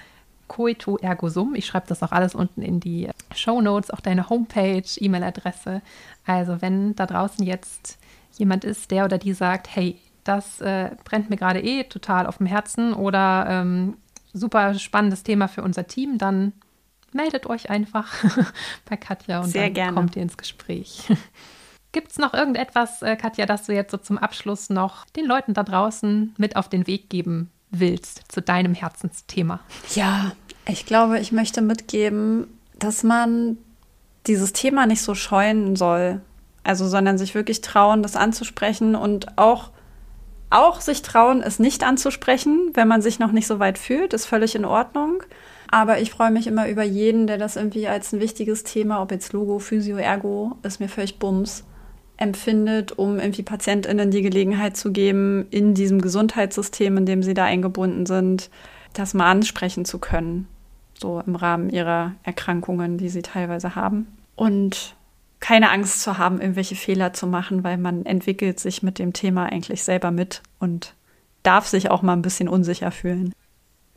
Coito 0.49 0.97
ergo 0.99 1.28
sum. 1.28 1.55
Ich 1.55 1.66
schreibe 1.66 1.86
das 1.88 2.03
auch 2.03 2.12
alles 2.12 2.34
unten 2.34 2.62
in 2.62 2.80
die 2.80 3.09
Show 3.34 3.61
Notes, 3.61 3.90
auch 3.90 4.01
deine 4.01 4.28
Homepage, 4.28 4.84
E-Mail-Adresse. 4.99 5.82
Also 6.24 6.62
wenn 6.62 6.94
da 6.97 7.07
draußen 7.07 7.44
jetzt 7.44 7.99
jemand 8.36 8.64
ist, 8.64 8.90
der 8.90 9.05
oder 9.05 9.18
die 9.18 9.32
sagt, 9.32 9.74
hey, 9.74 9.99
das 10.24 10.61
äh, 10.61 10.90
brennt 11.05 11.30
mir 11.30 11.36
gerade 11.36 11.61
eh 11.61 11.84
total 11.84 12.26
auf 12.26 12.38
dem 12.38 12.47
Herzen 12.47 12.92
oder 12.92 13.47
ähm, 13.49 13.97
super 14.32 14.74
spannendes 14.74 15.22
Thema 15.22 15.49
für 15.49 15.62
unser 15.62 15.86
Team, 15.86 16.18
dann 16.18 16.53
meldet 17.12 17.47
euch 17.47 17.70
einfach 17.70 18.12
bei 18.88 18.97
Katja 18.97 19.40
und 19.40 19.51
Sehr 19.51 19.64
dann 19.64 19.74
gerne. 19.74 19.94
kommt 19.94 20.16
ihr 20.16 20.22
ins 20.22 20.36
Gespräch. 20.36 21.05
Gibt 21.92 22.11
es 22.11 22.18
noch 22.18 22.34
irgendetwas, 22.34 23.01
äh, 23.03 23.16
Katja, 23.16 23.47
das 23.47 23.64
du 23.66 23.72
jetzt 23.72 23.90
so 23.90 23.97
zum 23.97 24.18
Abschluss 24.18 24.68
noch 24.68 25.07
den 25.16 25.24
Leuten 25.24 25.55
da 25.55 25.62
draußen 25.62 26.34
mit 26.36 26.57
auf 26.57 26.68
den 26.68 26.86
Weg 26.86 27.09
geben 27.09 27.51
willst 27.70 28.22
zu 28.28 28.40
deinem 28.40 28.74
Herzensthema? 28.74 29.60
Ja, 29.94 30.32
ich 30.68 30.86
glaube, 30.86 31.18
ich 31.18 31.32
möchte 31.32 31.62
mitgeben, 31.62 32.46
dass 32.78 33.02
man 33.02 33.58
dieses 34.26 34.52
Thema 34.52 34.86
nicht 34.86 35.02
so 35.02 35.14
scheuen 35.14 35.76
soll. 35.76 36.20
Also, 36.64 36.88
sondern 36.88 37.16
sich 37.16 37.34
wirklich 37.34 37.60
trauen, 37.60 38.02
das 38.02 38.16
anzusprechen 38.16 38.96
und 38.96 39.38
auch, 39.38 39.70
auch 40.50 40.80
sich 40.80 41.02
trauen, 41.02 41.40
es 41.40 41.60
nicht 41.60 41.84
anzusprechen, 41.84 42.70
wenn 42.74 42.88
man 42.88 43.02
sich 43.02 43.20
noch 43.20 43.30
nicht 43.30 43.46
so 43.46 43.60
weit 43.60 43.78
fühlt, 43.78 44.12
ist 44.12 44.26
völlig 44.26 44.56
in 44.56 44.64
Ordnung. 44.64 45.22
Aber 45.70 46.00
ich 46.00 46.10
freue 46.10 46.32
mich 46.32 46.48
immer 46.48 46.68
über 46.68 46.82
jeden, 46.82 47.28
der 47.28 47.38
das 47.38 47.54
irgendwie 47.54 47.86
als 47.86 48.12
ein 48.12 48.20
wichtiges 48.20 48.64
Thema, 48.64 49.00
ob 49.00 49.12
jetzt 49.12 49.32
Logo, 49.32 49.60
Physio, 49.60 49.96
Ergo, 49.96 50.56
ist 50.64 50.80
mir 50.80 50.88
völlig 50.88 51.20
Bums, 51.20 51.64
empfindet, 52.16 52.92
um 52.92 53.18
irgendwie 53.18 53.42
PatientInnen 53.42 54.10
die 54.10 54.22
Gelegenheit 54.22 54.76
zu 54.76 54.92
geben, 54.92 55.46
in 55.50 55.74
diesem 55.74 56.00
Gesundheitssystem, 56.00 56.96
in 56.96 57.06
dem 57.06 57.22
sie 57.22 57.34
da 57.34 57.44
eingebunden 57.44 58.06
sind, 58.06 58.50
das 58.92 59.14
mal 59.14 59.30
ansprechen 59.30 59.84
zu 59.84 59.98
können. 59.98 60.48
So 60.98 61.22
im 61.26 61.36
Rahmen 61.36 61.68
ihrer 61.68 62.14
Erkrankungen, 62.22 62.96
die 62.96 63.10
sie 63.10 63.22
teilweise 63.22 63.74
haben. 63.74 64.06
Und 64.34 64.96
keine 65.40 65.70
Angst 65.70 66.02
zu 66.02 66.16
haben, 66.16 66.40
irgendwelche 66.40 66.74
Fehler 66.74 67.12
zu 67.12 67.26
machen, 67.26 67.62
weil 67.62 67.76
man 67.76 68.06
entwickelt 68.06 68.58
sich 68.58 68.82
mit 68.82 68.98
dem 68.98 69.12
Thema 69.12 69.46
eigentlich 69.46 69.82
selber 69.82 70.10
mit 70.10 70.42
und 70.58 70.94
darf 71.42 71.66
sich 71.66 71.90
auch 71.90 72.02
mal 72.02 72.14
ein 72.14 72.22
bisschen 72.22 72.48
unsicher 72.48 72.90
fühlen. 72.90 73.32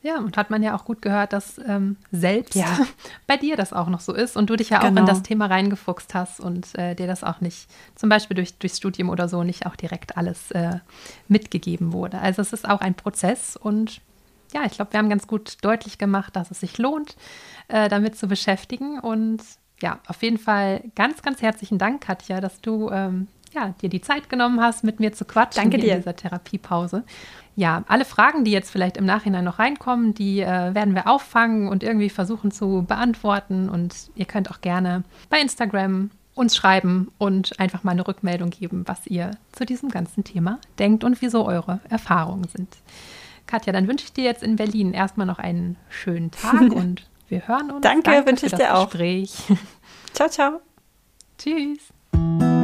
Ja, 0.01 0.17
und 0.19 0.37
hat 0.37 0.49
man 0.49 0.63
ja 0.63 0.75
auch 0.75 0.85
gut 0.85 1.01
gehört, 1.01 1.33
dass 1.33 1.57
ähm, 1.67 1.97
selbst 2.11 2.55
Ja. 2.55 2.79
bei 3.27 3.35
dir 3.37 3.57
das 3.57 3.73
auch 3.73 3.87
noch 3.89 3.99
so 3.99 4.13
ist 4.13 4.37
und 4.37 4.49
du 4.49 4.55
dich 4.55 4.69
ja 4.69 4.79
auch 4.79 4.83
Genau. 4.85 5.01
in 5.01 5.05
das 5.05 5.23
Thema 5.23 5.47
reingefuchst 5.47 6.13
hast 6.15 6.39
und 6.39 6.73
äh, 6.77 6.95
dir 6.95 7.05
das 7.07 7.23
auch 7.23 7.41
nicht, 7.41 7.67
zum 7.95 8.07
Beispiel 8.09 8.35
durch, 8.35 8.57
durchs 8.57 8.77
Studium 8.77 9.09
oder 9.09 9.27
so, 9.27 9.43
nicht 9.43 9.65
auch 9.65 9.75
direkt 9.75 10.15
alles 10.17 10.51
äh, 10.51 10.79
mitgegeben 11.27 11.91
wurde. 11.93 12.19
Also 12.19 12.41
es 12.41 12.53
ist 12.53 12.67
auch 12.67 12.81
ein 12.81 12.95
Prozess 12.95 13.57
und 13.57 14.01
ja, 14.53 14.61
ich 14.65 14.71
glaube, 14.73 14.93
wir 14.93 14.97
haben 14.99 15.09
ganz 15.09 15.27
gut 15.27 15.57
deutlich 15.61 15.97
gemacht, 15.99 16.35
dass 16.35 16.49
es 16.49 16.59
sich 16.61 16.77
lohnt, 16.79 17.15
äh, 17.67 17.87
damit 17.87 18.17
zu 18.17 18.27
beschäftigen. 18.27 18.99
Und 18.99 19.43
ja, 19.79 19.99
auf 20.07 20.23
jeden 20.23 20.39
Fall 20.39 20.81
ganz, 20.95 21.21
ganz 21.21 21.43
herzlichen 21.43 21.77
Dank, 21.77 22.01
Katja, 22.01 22.41
dass 22.41 22.59
du 22.59 22.89
ähm, 22.89 23.27
ja, 23.53 23.73
dir 23.81 23.89
die 23.89 24.01
Zeit 24.01 24.29
genommen 24.29 24.61
hast, 24.61 24.83
mit 24.83 24.99
mir 24.99 25.13
zu 25.13 25.25
quatschen 25.25 25.63
Danke 25.63 25.77
dir. 25.77 25.93
in 25.93 25.99
dieser 25.99 26.15
Therapiepause. 26.15 27.03
Ja, 27.55 27.83
alle 27.87 28.05
Fragen, 28.05 28.45
die 28.45 28.51
jetzt 28.51 28.71
vielleicht 28.71 28.95
im 28.95 29.05
Nachhinein 29.05 29.43
noch 29.43 29.59
reinkommen, 29.59 30.13
die 30.13 30.39
äh, 30.39 30.73
werden 30.73 30.95
wir 30.95 31.07
auffangen 31.07 31.67
und 31.67 31.83
irgendwie 31.83 32.09
versuchen 32.09 32.51
zu 32.51 32.85
beantworten. 32.87 33.69
Und 33.69 34.11
ihr 34.15 34.25
könnt 34.25 34.49
auch 34.49 34.61
gerne 34.61 35.03
bei 35.29 35.41
Instagram 35.41 36.11
uns 36.35 36.55
schreiben 36.55 37.11
und 37.17 37.59
einfach 37.59 37.83
mal 37.83 37.91
eine 37.91 38.07
Rückmeldung 38.07 38.49
geben, 38.49 38.83
was 38.87 39.05
ihr 39.07 39.31
zu 39.51 39.65
diesem 39.65 39.89
ganzen 39.89 40.23
Thema 40.23 40.59
denkt 40.79 41.03
und 41.03 41.21
wieso 41.21 41.45
eure 41.45 41.81
Erfahrungen 41.89 42.47
sind. 42.47 42.77
Katja, 43.45 43.73
dann 43.73 43.87
wünsche 43.87 44.05
ich 44.05 44.13
dir 44.13 44.23
jetzt 44.23 44.41
in 44.41 44.55
Berlin 44.55 44.93
erstmal 44.93 45.27
noch 45.27 45.39
einen 45.39 45.75
schönen 45.89 46.31
Tag 46.31 46.61
und 46.71 47.07
wir 47.27 47.47
hören 47.47 47.71
uns. 47.71 47.81
Danke, 47.81 48.25
wünsche 48.25 48.49
für 48.49 48.55
ich 48.55 48.61
dir 48.61 48.75
auch. 48.75 48.89
Gespräch. 48.89 49.33
Ciao, 50.13 50.29
ciao. 50.29 50.61
Tschüss. 51.37 52.58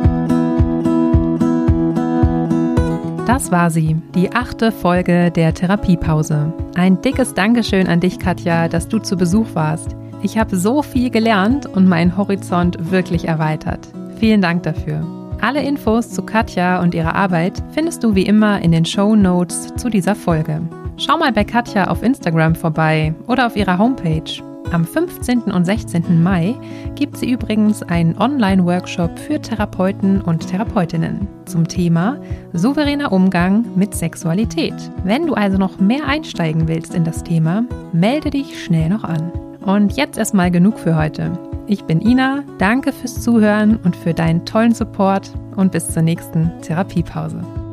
Das 3.25 3.51
war 3.51 3.71
sie, 3.71 3.95
die 4.13 4.31
achte 4.33 4.71
Folge 4.71 5.31
der 5.31 5.51
Therapiepause. 5.51 6.53
Ein 6.75 7.01
dickes 7.01 7.33
Dankeschön 7.33 7.87
an 7.87 7.99
dich, 7.99 8.19
Katja, 8.19 8.67
dass 8.67 8.87
du 8.87 8.99
zu 8.99 9.17
Besuch 9.17 9.47
warst. 9.55 9.95
Ich 10.21 10.37
habe 10.37 10.55
so 10.55 10.83
viel 10.83 11.09
gelernt 11.09 11.65
und 11.65 11.87
meinen 11.87 12.15
Horizont 12.17 12.91
wirklich 12.91 13.27
erweitert. 13.27 13.87
Vielen 14.19 14.41
Dank 14.41 14.61
dafür. 14.61 15.03
Alle 15.41 15.63
Infos 15.63 16.11
zu 16.11 16.21
Katja 16.21 16.79
und 16.81 16.93
ihrer 16.93 17.15
Arbeit 17.15 17.63
findest 17.71 18.03
du 18.03 18.13
wie 18.13 18.27
immer 18.27 18.61
in 18.61 18.71
den 18.71 18.85
Show 18.85 19.15
Notes 19.15 19.73
zu 19.75 19.89
dieser 19.89 20.13
Folge. 20.13 20.61
Schau 20.97 21.17
mal 21.17 21.31
bei 21.31 21.43
Katja 21.43 21.87
auf 21.87 22.03
Instagram 22.03 22.53
vorbei 22.53 23.15
oder 23.27 23.47
auf 23.47 23.55
ihrer 23.55 23.79
Homepage. 23.79 24.54
Am 24.71 24.85
15. 24.85 25.43
und 25.43 25.65
16. 25.65 26.21
Mai 26.21 26.55
gibt 26.95 27.17
sie 27.17 27.31
übrigens 27.31 27.83
einen 27.83 28.17
Online-Workshop 28.17 29.17
für 29.19 29.39
Therapeuten 29.39 30.21
und 30.21 30.47
Therapeutinnen 30.47 31.27
zum 31.45 31.67
Thema 31.67 32.19
souveräner 32.53 33.11
Umgang 33.11 33.65
mit 33.75 33.93
Sexualität. 33.93 34.73
Wenn 35.03 35.27
du 35.27 35.33
also 35.33 35.57
noch 35.57 35.79
mehr 35.79 36.07
einsteigen 36.07 36.67
willst 36.67 36.95
in 36.95 37.03
das 37.03 37.23
Thema, 37.23 37.65
melde 37.93 38.31
dich 38.31 38.63
schnell 38.63 38.89
noch 38.89 39.03
an. 39.03 39.31
Und 39.65 39.93
jetzt 39.93 40.17
erstmal 40.17 40.51
genug 40.51 40.79
für 40.79 40.95
heute. 40.95 41.31
Ich 41.67 41.83
bin 41.83 42.01
Ina, 42.01 42.43
danke 42.59 42.91
fürs 42.91 43.21
Zuhören 43.21 43.77
und 43.83 43.95
für 43.95 44.13
deinen 44.13 44.45
tollen 44.45 44.73
Support 44.73 45.31
und 45.55 45.71
bis 45.71 45.89
zur 45.89 46.03
nächsten 46.03 46.51
Therapiepause. 46.61 47.64